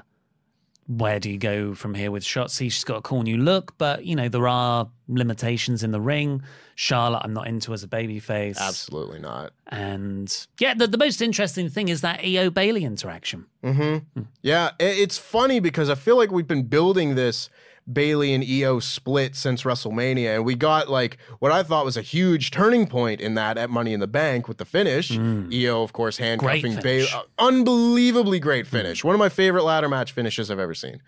where 0.88 1.20
do 1.20 1.30
you 1.30 1.38
go 1.38 1.74
from 1.74 1.94
here 1.94 2.12
with 2.12 2.24
Shotzi? 2.24 2.72
She's 2.72 2.84
got 2.84 2.98
a 2.98 3.02
cool 3.02 3.24
new 3.24 3.38
look, 3.38 3.78
but 3.78 4.06
you 4.06 4.16
know 4.16 4.30
there 4.30 4.48
are 4.48 4.90
limitations 5.08 5.84
in 5.84 5.92
the 5.92 6.02
ring. 6.02 6.42
Charlotte, 6.76 7.22
I'm 7.24 7.34
not 7.34 7.48
into 7.48 7.74
as 7.74 7.84
a 7.84 7.88
babyface. 7.88 8.58
Absolutely 8.58 9.20
not. 9.20 9.54
And 9.68 10.48
yeah, 10.60 10.74
the, 10.74 10.88
the 10.88 10.98
most 10.98 11.22
interesting 11.22 11.70
thing 11.70 11.90
is 11.90 12.02
that 12.02 12.22
Io 12.26 12.50
Bayley 12.50 12.84
interaction. 12.84 13.46
Mm-hmm. 13.64 14.22
Yeah, 14.42 14.72
it's 14.80 15.18
funny 15.18 15.60
because 15.60 15.90
I 15.90 15.96
feel 15.96 16.18
like 16.18 16.32
we've 16.32 16.48
been 16.48 16.64
building 16.64 17.16
this 17.16 17.50
Bayley 17.92 18.34
and 18.34 18.44
Io 18.44 18.80
split 18.80 19.36
since 19.36 19.64
WrestleMania, 19.64 20.36
and 20.36 20.46
we 20.46 20.56
got 20.56 20.90
like 20.90 21.18
what 21.40 21.52
I 21.52 21.64
thought 21.64 21.86
was 21.86 21.98
a 21.98 22.02
huge 22.02 22.52
turning 22.52 22.88
point 22.88 23.22
in 23.22 23.36
that 23.36 23.58
at 23.58 23.70
Money 23.70 23.94
in 23.94 24.00
the 24.00 24.08
Bank 24.08 24.48
with 24.48 24.58
the 24.58 24.66
finish. 24.66 25.12
Io, 25.18 25.84
of 25.84 25.94
course, 25.94 26.18
handcuffing 26.18 26.80
Bayley. 26.82 27.08
uh, 27.14 27.24
unbelievably 27.40 28.40
great 28.40 28.68
finish. 28.68 29.04
One 29.04 29.16
of 29.16 29.20
my 29.20 29.30
favorite 29.30 29.64
ladder 29.64 29.90
match 29.90 30.12
finishes 30.12 30.52
I've 30.52 30.60
ever 30.60 30.76
seen. 30.76 31.02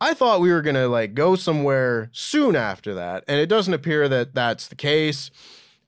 I 0.00 0.14
thought 0.14 0.40
we 0.40 0.50
were 0.50 0.62
gonna 0.62 0.88
like 0.88 1.14
go 1.14 1.36
somewhere 1.36 2.10
soon 2.12 2.56
after 2.56 2.94
that, 2.94 3.24
and 3.28 3.38
it 3.40 3.46
doesn't 3.46 3.72
appear 3.72 4.08
that 4.08 4.34
that's 4.34 4.68
the 4.68 4.76
case. 4.76 5.30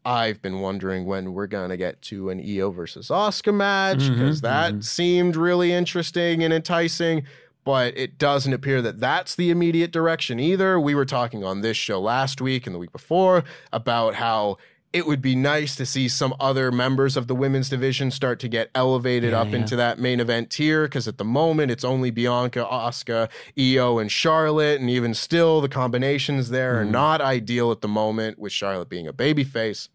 I've 0.06 0.42
been 0.42 0.60
wondering 0.60 1.06
when 1.06 1.32
we're 1.32 1.46
going 1.46 1.70
to 1.70 1.78
get 1.78 2.02
to 2.02 2.28
an 2.28 2.38
Io 2.38 2.70
versus 2.70 3.08
Asuka 3.08 3.54
match 3.54 4.06
because 4.10 4.42
that 4.42 4.74
mhm. 4.74 4.84
seemed 4.84 5.34
really 5.34 5.72
interesting 5.72 6.44
and 6.44 6.52
enticing. 6.52 7.24
But 7.64 7.96
it 7.96 8.18
doesn't 8.18 8.52
appear 8.52 8.82
that 8.82 9.00
that's 9.00 9.34
the 9.34 9.50
immediate 9.50 9.90
direction 9.90 10.38
either. 10.38 10.78
We 10.78 10.94
were 10.94 11.06
talking 11.06 11.42
on 11.44 11.62
this 11.62 11.76
show 11.76 12.00
last 12.00 12.40
week 12.40 12.66
and 12.66 12.74
the 12.74 12.78
week 12.78 12.92
before 12.92 13.42
about 13.72 14.14
how 14.16 14.58
it 14.92 15.06
would 15.06 15.20
be 15.20 15.34
nice 15.34 15.74
to 15.74 15.84
see 15.84 16.06
some 16.06 16.32
other 16.38 16.70
members 16.70 17.16
of 17.16 17.26
the 17.26 17.34
women's 17.34 17.68
division 17.68 18.12
start 18.12 18.38
to 18.38 18.46
get 18.48 18.70
elevated 18.76 19.32
Yeah, 19.32 19.40
up 19.40 19.50
yeah. 19.50 19.56
into 19.56 19.74
that 19.74 19.98
main 19.98 20.20
event 20.20 20.50
tier 20.50 20.84
because 20.84 21.08
at 21.08 21.18
the 21.18 21.24
moment 21.24 21.72
it's 21.72 21.82
only 21.82 22.12
Bianca, 22.12 22.64
Asuka, 22.70 23.28
Io, 23.58 23.98
and 23.98 24.12
Charlotte, 24.12 24.80
and 24.80 24.88
even 24.88 25.12
still 25.12 25.60
the 25.60 25.68
combinations 25.68 26.50
there 26.50 26.80
are 26.80 26.84
Mhm. 26.84 26.90
not 26.90 27.20
ideal 27.20 27.72
at 27.72 27.80
the 27.80 27.88
moment 27.88 28.38
with 28.38 28.52
Charlotte 28.52 28.88
being 28.88 29.08
a 29.08 29.12
babyface. 29.12 29.88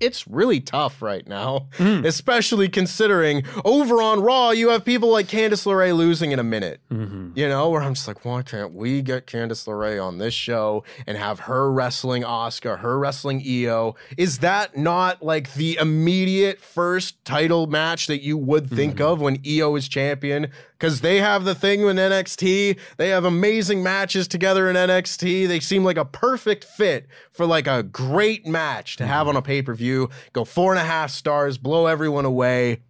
It's 0.00 0.26
really 0.26 0.58
tough 0.60 1.00
right 1.00 1.26
now, 1.26 1.68
Mm. 1.78 2.04
especially 2.04 2.68
considering 2.68 3.44
over 3.64 4.02
on 4.02 4.20
Raw 4.20 4.50
you 4.50 4.70
have 4.70 4.84
people 4.84 5.08
like 5.10 5.28
Candice 5.28 5.64
LeRae 5.66 5.96
losing 5.96 6.32
in 6.32 6.40
a 6.40 6.42
minute. 6.44 6.80
Mhm. 6.92 7.30
You 7.36 7.48
know, 7.48 7.70
where 7.70 7.80
I'm 7.80 7.94
just 7.94 8.08
like, 8.08 8.24
why 8.24 8.42
can't 8.42 8.74
we 8.74 9.02
get 9.02 9.26
Candice 9.28 9.66
LeRae 9.68 10.04
on 10.04 10.18
this 10.18 10.34
show 10.34 10.82
and 11.06 11.16
have 11.16 11.40
her 11.40 11.70
wrestling 11.70 12.24
Asuka, 12.24 12.80
her 12.80 12.98
wrestling 12.98 13.40
Io? 13.46 13.94
Is 14.18 14.38
that 14.38 14.76
not 14.76 15.22
like 15.22 15.54
the 15.54 15.78
immediate 15.80 16.60
first 16.60 17.24
title 17.24 17.68
match 17.68 18.08
that 18.08 18.20
you 18.20 18.36
would 18.36 18.68
think 18.68 19.00
of 19.00 19.20
when 19.20 19.38
Io 19.46 19.76
is 19.76 19.86
champion? 19.88 20.48
Because 20.78 21.00
they 21.00 21.20
have 21.20 21.44
the 21.44 21.54
thing 21.54 21.82
with 21.84 21.96
NXT. 21.96 22.78
They 22.96 23.08
have 23.10 23.24
amazing 23.24 23.82
matches 23.82 24.26
together 24.28 24.68
in 24.68 24.76
NXT. 24.76 25.46
They 25.48 25.60
seem 25.60 25.84
like 25.84 25.96
a 25.96 26.04
perfect 26.04 26.64
fit 26.64 27.06
for 27.30 27.46
like 27.46 27.66
a 27.66 27.82
great 27.82 28.46
match 28.46 28.96
to 28.96 29.06
have 29.06 29.28
on 29.28 29.36
a 29.36 29.42
pay 29.42 29.62
per 29.62 29.74
view. 29.74 30.10
Go 30.32 30.44
four 30.44 30.72
and 30.72 30.80
a 30.80 30.84
half 30.84 31.10
stars, 31.10 31.58
blow 31.58 31.86
everyone 31.86 32.24
away 32.24 32.80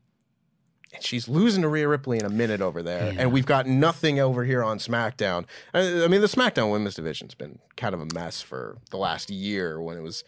and 0.92 1.02
she's 1.02 1.28
losing 1.28 1.62
to 1.62 1.68
Rhea 1.68 1.88
Ripley 1.88 2.18
in 2.18 2.24
a 2.24 2.30
minute 2.30 2.60
over 2.60 2.80
there, 2.80 3.12
Yeah. 3.12 3.22
and 3.22 3.32
we've 3.32 3.46
got 3.46 3.66
nothing 3.66 4.20
over 4.20 4.44
here 4.44 4.62
on 4.62 4.78
SmackDown. 4.78 5.44
I, 5.74 6.04
I 6.04 6.06
mean, 6.06 6.20
the 6.20 6.28
SmackDown 6.28 6.70
Women's 6.70 6.94
Division's 6.94 7.34
been 7.34 7.58
kind 7.76 7.96
of 7.96 8.00
a 8.00 8.06
mess 8.14 8.40
for 8.42 8.78
the 8.92 8.96
last 8.96 9.28
year 9.28 9.80
when 9.82 9.96
it 9.96 10.02
was 10.02 10.22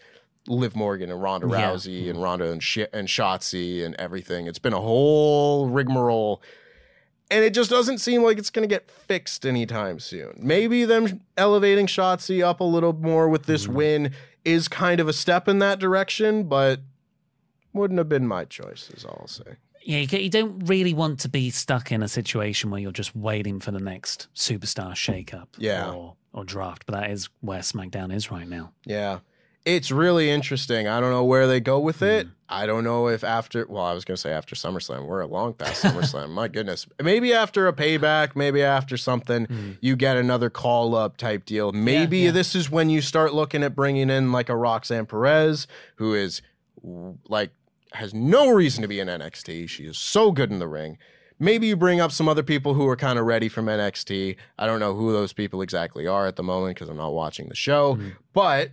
Liv 0.49 0.75
Morgan 0.75 1.09
and 1.09 1.23
Ronda 1.23 1.47
Yeah. 1.49 1.71
Rousey 1.71 2.11
and 2.11 2.21
Ronda 2.21 2.51
and, 2.51 2.61
Sh- 2.61 2.79
and 2.93 3.07
Shotzi 3.07 3.85
and 3.85 3.95
everything. 3.95 4.49
It's 4.49 4.59
been 4.59 4.73
a 4.73 4.81
whole 4.81 5.69
rigmarole. 5.69 6.43
And 7.31 7.45
it 7.45 7.55
just 7.55 7.71
doesn't 7.71 7.99
seem 7.99 8.23
like 8.23 8.39
it's 8.39 8.51
going 8.51 8.69
to 8.69 8.73
get 8.73 8.91
fixed 8.91 9.45
anytime 9.45 9.99
soon. 9.99 10.39
Maybe 10.39 10.85
them 10.85 11.23
elevating 11.37 11.87
Shotzi 11.87 12.45
up 12.45 12.61
a 12.61 12.65
little 12.65 12.93
more 12.93 13.29
with 13.29 13.47
this 13.47 13.65
mm-hmm. 13.65 13.75
win 13.75 14.13
is 14.45 14.69
kind 14.69 15.01
of 15.01 15.09
a 15.09 15.13
step 15.13 15.49
in 15.49 15.59
that 15.59 15.81
direction, 15.81 16.45
but 16.45 16.81
wouldn't 17.73 17.99
have 17.99 18.09
been 18.09 18.29
my 18.29 18.45
choice, 18.45 18.91
is 18.91 19.05
all 19.05 19.19
I'll 19.23 19.27
say. 19.27 19.57
Yeah, 19.85 19.99
you, 19.99 20.19
you 20.19 20.31
don't 20.31 20.67
really 20.67 20.95
want 20.95 21.21
to 21.21 21.29
be 21.29 21.51
stuck 21.51 21.93
in 21.93 22.03
a 22.03 22.09
situation 22.09 22.71
where 22.71 22.81
you're 22.81 22.93
just 22.93 23.15
waiting 23.15 23.61
for 23.61 23.71
the 23.73 23.81
next 23.81 24.29
superstar 24.35 24.93
shakeup 24.93 25.49
Yeah. 25.59 25.91
or, 25.91 26.15
or 26.33 26.45
draft. 26.45 26.87
But 26.87 27.01
that 27.01 27.11
is 27.11 27.29
where 27.41 27.61
SmackDown 27.61 28.13
is 28.13 28.31
right 28.31 28.49
now. 28.49 28.73
Yeah. 28.85 29.19
It's 29.67 29.91
really 29.91 30.31
interesting. 30.31 30.87
I 30.87 31.01
don't 31.01 31.11
know 31.11 31.25
where 31.25 31.49
they 31.49 31.59
go 31.59 31.81
with 31.81 32.01
it. 32.01 32.27
Hmm. 32.27 32.33
I 32.49 32.67
don't 32.67 32.85
know 32.85 33.09
if 33.09 33.25
after, 33.25 33.67
well, 33.69 33.83
I 33.83 33.95
was 33.95 34.05
going 34.05 34.15
to 34.15 34.21
say 34.21 34.31
after 34.31 34.55
SummerSlam. 34.55 35.07
We're 35.07 35.23
a 35.23 35.27
long 35.27 35.55
past 35.55 35.83
SummerSlam. 35.83 36.31
My 36.31 36.47
goodness. 36.47 36.87
Maybe 37.03 37.35
after 37.35 37.67
a 37.67 37.73
payback, 37.73 38.37
maybe 38.37 38.63
after 38.63 38.97
something, 38.97 39.47
hmm. 39.47 39.73
you 39.81 39.97
get 39.97 40.17
another 40.17 40.51
call 40.51 40.95
up 40.95 41.17
type 41.17 41.45
deal. 41.45 41.73
Maybe 41.73 42.21
yeah. 42.21 42.31
this 42.31 42.55
is 42.55 42.71
when 42.71 42.91
you 42.91 43.03
start 43.03 43.35
looking 43.35 43.65
at 43.65 43.75
bringing 43.75 44.09
in 44.09 44.31
like 44.31 44.49
a 44.49 44.57
Roxanne 44.57 45.05
Perez, 45.05 45.67
who 45.97 46.15
is 46.15 46.43
like, 47.29 47.51
has 47.93 48.15
no 48.15 48.51
reason 48.51 48.83
to 48.83 48.89
be 48.89 49.01
in 49.01 49.09
NXT. 49.09 49.69
She 49.69 49.85
is 49.85 49.99
so 49.99 50.31
good 50.31 50.53
in 50.53 50.61
the 50.61 50.69
ring. 50.69 50.97
Maybe 51.41 51.67
you 51.67 51.77
bring 51.77 52.01
up 52.01 52.13
some 52.13 52.29
other 52.29 52.45
people 52.45 52.75
who 52.75 52.87
are 52.87 52.97
kind 52.97 53.19
of 53.19 53.27
ready 53.27 53.49
from 53.49 53.67
NXT. 53.67 54.37
I 54.59 54.67
don't 54.67 54.79
know 54.79 54.95
who 54.95 55.13
those 55.13 55.33
people 55.33 55.61
exactly 55.61 56.07
are 56.07 56.27
at 56.29 56.37
the 56.37 56.45
moment 56.45 56.77
because 56.77 56.89
I'm 56.89 56.97
not 56.97 57.13
watching 57.13 57.49
the 57.49 57.57
show, 57.57 57.97
hmm. 57.97 58.11
but 58.33 58.71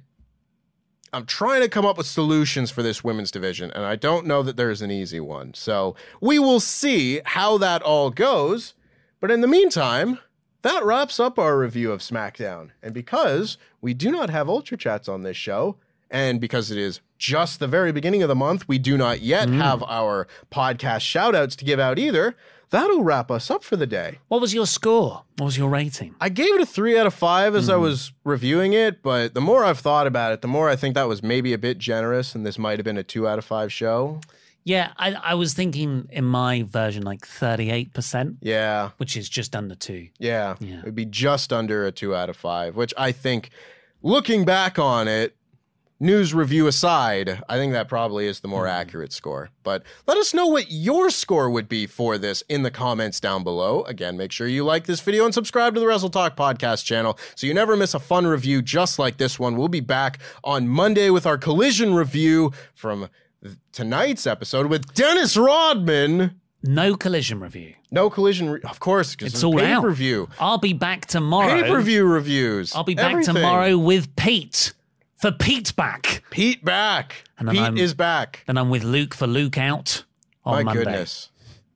I'm 1.13 1.25
trying 1.25 1.61
to 1.61 1.69
come 1.69 1.85
up 1.85 1.97
with 1.97 2.07
solutions 2.07 2.71
for 2.71 2.81
this 2.81 3.03
women's 3.03 3.31
division, 3.31 3.71
and 3.71 3.85
I 3.85 3.95
don't 3.95 4.25
know 4.25 4.41
that 4.41 4.57
there's 4.57 4.81
an 4.81 4.91
easy 4.91 5.19
one. 5.19 5.53
So 5.53 5.95
we 6.19 6.39
will 6.39 6.59
see 6.59 7.21
how 7.23 7.57
that 7.59 7.83
all 7.83 8.09
goes. 8.09 8.73
But 9.19 9.31
in 9.31 9.41
the 9.41 9.47
meantime, 9.47 10.19
that 10.63 10.83
wraps 10.83 11.19
up 11.19 11.37
our 11.37 11.57
review 11.57 11.91
of 11.91 12.01
SmackDown. 12.01 12.71
And 12.81 12.93
because 12.93 13.57
we 13.79 13.93
do 13.93 14.11
not 14.11 14.31
have 14.31 14.49
Ultra 14.49 14.75
Chats 14.75 15.07
on 15.07 15.21
this 15.21 15.37
show, 15.37 15.77
and 16.09 16.41
because 16.41 16.71
it 16.71 16.77
is 16.77 16.99
just 17.17 17.59
the 17.59 17.67
very 17.67 17.91
beginning 17.91 18.21
of 18.21 18.27
the 18.27 18.35
month, 18.35 18.67
we 18.67 18.77
do 18.79 18.97
not 18.97 19.21
yet 19.21 19.47
mm. 19.47 19.55
have 19.55 19.83
our 19.83 20.27
podcast 20.51 21.01
shout 21.01 21.35
outs 21.35 21.55
to 21.57 21.65
give 21.65 21.79
out 21.79 21.99
either. 21.99 22.35
That'll 22.73 23.03
wrap 23.03 23.29
us 23.29 23.51
up 23.51 23.63
for 23.63 23.75
the 23.75 23.85
day. 23.85 24.17
What 24.29 24.41
was 24.41 24.51
your 24.51 24.65
score? 24.65 25.25
What 25.37 25.45
was 25.45 25.57
your 25.59 25.69
rating? 25.69 26.15
I 26.19 26.29
gave 26.29 26.55
it 26.55 26.59
a 26.59 26.65
three 26.65 26.97
out 26.97 27.05
of 27.05 27.13
five 27.13 27.53
as 27.53 27.69
I 27.69 27.75
hmm. 27.75 27.83
was 27.83 28.13
reviewing 28.23 28.73
it, 28.73 29.03
but 29.03 29.35
the 29.35 29.41
more 29.41 29.63
I've 29.63 29.77
thought 29.77 30.07
about 30.07 30.33
it, 30.33 30.41
the 30.41 30.47
more 30.47 30.69
I 30.69 30.75
think 30.75 30.95
that 30.95 31.07
was 31.07 31.21
maybe 31.21 31.53
a 31.53 31.59
bit 31.59 31.77
generous, 31.77 32.33
and 32.33 32.43
this 32.43 32.57
might 32.57 32.79
have 32.79 32.83
been 32.83 32.97
a 32.97 33.03
two 33.03 33.27
out 33.27 33.37
of 33.37 33.45
five 33.45 33.71
show. 33.71 34.21
Yeah, 34.63 34.91
I, 34.97 35.13
I 35.13 35.33
was 35.35 35.53
thinking 35.53 36.07
in 36.09 36.25
my 36.25 36.63
version 36.63 37.03
like 37.03 37.27
38%, 37.27 38.37
Yeah, 38.41 38.89
which 38.97 39.15
is 39.15 39.29
just 39.29 39.55
under 39.55 39.75
two. 39.75 40.07
yeah, 40.17 40.55
Yeah. 40.59 40.79
it'd 40.79 40.95
be 40.95 41.05
just 41.05 41.53
under 41.53 41.85
a 41.85 41.91
two 41.91 42.15
out 42.15 42.27
of 42.27 42.35
five, 42.35 42.75
which 42.75 42.93
I 42.97 43.11
think, 43.11 43.51
looking 44.01 44.45
back 44.45 44.79
on 44.79 45.07
it, 45.07 45.35
news 45.99 46.33
review 46.33 46.67
aside, 46.67 47.41
I 47.47 47.57
think 47.57 47.73
that 47.73 47.87
probably 47.87 48.27
is 48.27 48.41
the 48.41 48.47
more 48.47 48.65
mm-hmm. 48.65 48.79
accurate 48.79 49.13
score. 49.13 49.49
But 49.63 49.83
let 50.07 50.17
us 50.17 50.33
know 50.33 50.47
what 50.47 50.69
your 50.69 51.09
score 51.09 51.49
would 51.49 51.69
be 51.69 51.87
for 51.87 52.17
this 52.17 52.43
in 52.49 52.63
the 52.63 52.71
comments 52.71 53.19
down 53.19 53.43
below. 53.43 53.83
Again, 53.83 54.17
make 54.17 54.31
sure 54.31 54.47
you 54.47 54.63
like 54.63 54.85
this 54.85 55.01
video 55.01 55.25
and 55.25 55.33
subscribe 55.33 55.73
to 55.73 55.79
the 55.79 55.85
WrestleTalk 55.85 56.35
podcast 56.35 56.85
channel 56.85 57.17
so 57.35 57.47
you 57.47 57.53
never 57.53 57.75
miss 57.77 57.93
a 57.93 57.99
fun 57.99 58.27
review 58.27 58.61
just 58.61 58.99
like 58.99 59.17
this 59.17 59.39
one. 59.39 59.55
We'll 59.55 59.67
be 59.67 59.79
back 59.79 60.19
on 60.43 60.67
Monday 60.67 61.09
with 61.09 61.25
our 61.25 61.37
collision 61.37 61.93
review 61.93 62.51
from 62.73 63.09
tonight's 63.71 64.27
episode 64.27 64.67
with 64.67 64.93
Dennis 64.93 65.37
Rodman. 65.37 66.39
No 66.65 66.95
collision 66.95 67.41
review. 67.41 67.73
No 67.91 68.09
collision, 68.09 68.49
re- 68.49 68.61
of 68.63 68.79
course, 68.79 69.15
because 69.15 69.27
It's 69.27 69.35
it's 69.35 69.43
all 69.43 69.57
pay-per-view. 69.57 70.29
I'll 70.39 70.57
be 70.57 70.71
back 70.71 71.05
tomorrow. 71.05 71.61
Pay 71.61 71.69
per 71.69 71.81
view 71.81 72.05
reviews. 72.05 72.73
I'll 72.73 72.85
be 72.85 72.95
back 72.95 73.11
everything. 73.11 73.35
tomorrow 73.35 73.77
with 73.77 74.15
Pete 74.15 74.73
for 75.23 75.31
Pete 75.31 75.73
back. 75.77 76.21
Pete 76.31 76.65
back. 76.65 77.23
And 77.39 77.47
Pete 77.49 77.61
I'm- 77.61 77.77
is 77.77 77.93
back. 77.93 78.43
Then 78.45 78.57
I'm 78.57 78.69
with 78.69 78.83
Luke 78.83 79.13
for 79.13 79.25
Luke 79.25 79.57
out 79.57 80.03
on 80.43 80.53
My 80.55 80.63
Monday. 80.63 80.83
goodness. 80.83 81.29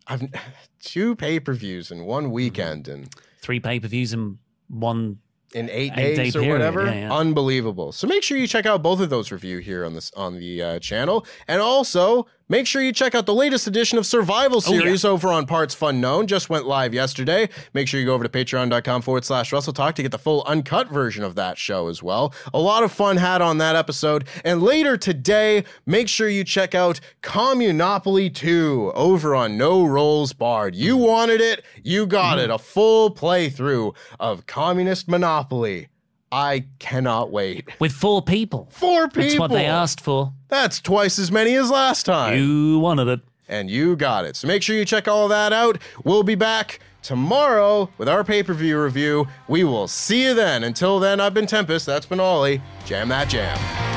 I've 0.05 0.23
two 0.83 1.15
pay 1.15 1.39
per 1.39 1.53
views 1.53 1.89
in 1.89 2.03
one 2.03 2.31
weekend 2.31 2.89
and 2.89 3.07
Three 3.41 3.61
pay 3.61 3.79
per 3.79 3.87
views 3.87 4.11
and 4.11 4.37
one. 4.67 5.19
in 5.53 5.69
eight, 5.69 5.93
Eight-day 5.95 6.15
days 6.15 6.35
or 6.35 6.41
period, 6.41 6.55
whatever. 6.55 6.85
yeah, 6.87 6.93
yeah. 7.07 7.13
Unbelievable. 7.13 7.93
So 7.93 8.05
make 8.05 8.21
sure 8.21 8.37
you 8.37 8.47
check 8.47 8.65
out 8.65 8.83
both 8.83 8.99
of 8.99 9.09
those 9.09 9.31
review 9.31 9.59
here 9.59 9.85
on 9.85 9.93
this 9.93 10.11
on 10.17 10.37
the 10.39 10.61
uh, 10.61 10.79
channel, 10.79 11.25
and 11.47 11.61
also 11.61 12.27
make 12.49 12.67
sure 12.67 12.81
you 12.81 12.91
check 12.91 13.15
out 13.15 13.25
the 13.25 13.33
latest 13.33 13.67
edition 13.67 13.97
of 13.97 14.05
Survival 14.05 14.57
Oh, 14.65 14.73
yeah. 14.73 14.79
Series 14.79 15.05
over 15.05 15.29
on 15.29 15.45
partsFUNknown. 15.45 16.25
Just 16.25 16.49
went 16.49 16.65
live 16.65 16.93
yesterday. 16.93 17.49
Make 17.73 17.87
sure 17.87 17.99
you 17.99 18.05
go 18.05 18.13
over 18.13 18.23
to 18.23 18.29
patreon.com 18.29 19.01
forward 19.01 19.25
slash 19.25 19.51
WrestleTalk 19.51 19.93
to 19.95 20.01
get 20.01 20.11
the 20.11 20.17
full 20.17 20.43
uncut 20.47 20.89
version 20.89 21.23
of 21.23 21.35
that 21.35 21.57
show 21.57 21.87
as 21.87 22.01
well. 22.01 22.33
A 22.53 22.59
lot 22.59 22.83
of 22.83 22.91
fun 22.91 23.17
had 23.17 23.41
on 23.41 23.57
that 23.59 23.75
episode. 23.75 24.27
And 24.43 24.63
later 24.63 24.97
today, 24.97 25.63
make 25.85 26.07
sure 26.07 26.29
you 26.29 26.43
check 26.43 26.73
out 26.73 26.99
Communopoly 27.21 28.33
2 28.33 28.93
over 28.95 29.35
on 29.35 29.57
No 29.57 29.85
Rolls 29.85 30.33
Barred. 30.33 30.75
You 30.75 30.97
wanted 30.97 31.41
it, 31.41 31.63
you 31.83 32.07
got 32.07 32.37
mm-hmm. 32.37 32.51
it. 32.51 32.53
A 32.53 32.57
full 32.57 33.13
playthrough 33.13 33.95
of 34.19 34.45
Communist 34.45 35.07
Monopoly. 35.07 35.89
I 36.31 36.65
cannot 36.79 37.31
wait. 37.31 37.67
With 37.79 37.91
four 37.93 38.21
people. 38.21 38.67
Four 38.71 39.07
people. 39.07 39.21
That's 39.23 39.39
what 39.39 39.51
they 39.51 39.65
asked 39.65 40.01
for. 40.01 40.33
That's 40.49 40.79
twice 40.81 41.17
as 41.19 41.31
many 41.31 41.55
as 41.55 41.69
last 41.71 42.05
time. 42.05 42.37
You 42.37 42.79
wanted 42.79 43.07
it. 43.07 43.19
and 43.47 43.69
you 43.69 43.95
got 43.95 44.25
it. 44.25 44.35
So 44.35 44.47
make 44.47 44.61
sure 44.61 44.75
you 44.75 44.83
check 44.85 45.07
all 45.07 45.23
of 45.23 45.29
that 45.29 45.53
out. 45.53 45.79
We'll 46.03 46.23
be 46.23 46.35
back 46.35 46.79
tomorrow 47.01 47.89
with 47.97 48.09
our 48.09 48.23
pay 48.25 48.43
per 48.43 48.53
view 48.53 48.81
review. 48.81 49.27
We 49.47 49.63
will 49.63 49.87
see 49.87 50.23
you 50.23 50.33
then. 50.33 50.63
Until 50.65 50.99
then, 50.99 51.19
I've 51.21 51.33
been 51.33 51.47
Tempest. 51.47 51.85
That's 51.85 52.05
been 52.05 52.19
Oli. 52.19 52.61
Jam 52.85 53.07
that 53.09 53.29
jam. 53.29 53.96